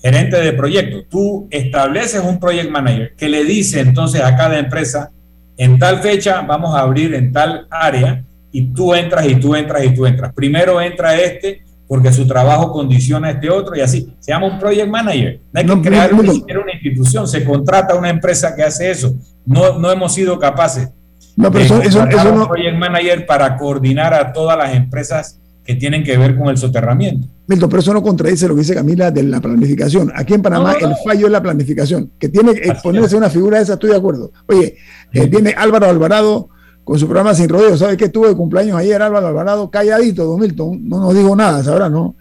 gerente 0.00 0.40
de 0.40 0.52
proyecto. 0.54 1.04
Tú 1.10 1.48
estableces 1.50 2.22
un 2.24 2.40
Project 2.40 2.70
Manager 2.70 3.14
que 3.14 3.28
le 3.28 3.44
dice 3.44 3.80
entonces 3.80 4.22
a 4.22 4.34
cada 4.36 4.58
empresa, 4.58 5.10
en 5.58 5.78
tal 5.78 6.00
fecha 6.00 6.40
vamos 6.40 6.74
a 6.74 6.80
abrir 6.80 7.14
en 7.14 7.30
tal 7.30 7.66
área 7.70 8.24
y 8.50 8.72
tú 8.72 8.94
entras 8.94 9.26
y 9.28 9.34
tú 9.34 9.54
entras 9.54 9.84
y 9.84 9.94
tú 9.94 10.06
entras. 10.06 10.32
Primero 10.32 10.80
entra 10.80 11.14
este 11.20 11.62
porque 11.86 12.10
su 12.10 12.26
trabajo 12.26 12.72
condiciona 12.72 13.28
a 13.28 13.30
este 13.32 13.50
otro 13.50 13.76
y 13.76 13.82
así. 13.82 14.14
Se 14.18 14.32
llama 14.32 14.46
un 14.46 14.58
project 14.58 14.88
manager. 14.88 15.40
No 15.52 15.60
hay 15.60 15.66
que 15.66 15.88
crear 15.88 16.14
ni 16.14 16.36
siquiera 16.36 16.60
una 16.62 16.72
institución, 16.72 17.28
se 17.28 17.44
contrata 17.44 17.94
una 17.94 18.08
empresa 18.08 18.56
que 18.56 18.62
hace 18.62 18.90
eso. 18.90 19.14
No, 19.44 19.78
no 19.78 19.90
hemos 19.92 20.14
sido 20.14 20.38
capaces 20.38 20.88
no, 21.36 21.50
pero 21.50 21.64
eso, 21.64 21.82
eso, 21.82 22.06
eso 22.06 22.34
no. 22.34 22.48
Project 22.48 22.76
Manager 22.76 23.26
para 23.26 23.56
coordinar 23.56 24.14
a 24.14 24.32
todas 24.32 24.56
las 24.58 24.74
empresas 24.74 25.38
que 25.64 25.74
tienen 25.76 26.02
que 26.02 26.16
ver 26.16 26.36
con 26.36 26.48
el 26.48 26.56
soterramiento. 26.56 27.28
Milton, 27.46 27.68
pero 27.68 27.80
eso 27.80 27.92
no 27.92 28.02
contradice 28.02 28.48
lo 28.48 28.54
que 28.54 28.60
dice 28.60 28.74
Camila 28.74 29.10
de 29.10 29.22
la 29.22 29.40
planificación. 29.40 30.12
Aquí 30.14 30.34
en 30.34 30.42
Panamá 30.42 30.74
el 30.80 30.94
fallo 31.04 31.26
es 31.26 31.32
la 31.32 31.42
planificación, 31.42 32.10
que 32.18 32.28
tiene 32.28 32.54
que 32.54 32.74
ponerse 32.82 33.16
una 33.16 33.30
figura 33.30 33.58
de 33.58 33.64
esa, 33.64 33.74
estoy 33.74 33.90
de 33.90 33.96
acuerdo. 33.96 34.32
Oye, 34.48 34.76
eh, 35.12 35.26
viene 35.26 35.54
Álvaro 35.56 35.86
Alvarado 35.86 36.48
con 36.84 36.98
su 36.98 37.06
programa 37.06 37.34
Sin 37.34 37.48
Rodeo. 37.48 37.76
¿Sabes 37.76 37.96
qué 37.96 38.08
tuvo 38.08 38.28
de 38.28 38.34
cumpleaños 38.34 38.76
ayer 38.76 39.00
Álvaro 39.00 39.28
Alvarado? 39.28 39.70
Calladito, 39.70 40.24
don 40.24 40.40
Milton, 40.40 40.88
no 40.88 41.00
nos 41.00 41.14
dijo 41.14 41.36
nada, 41.36 41.62
sabrá, 41.62 41.88
¿no? 41.88 42.16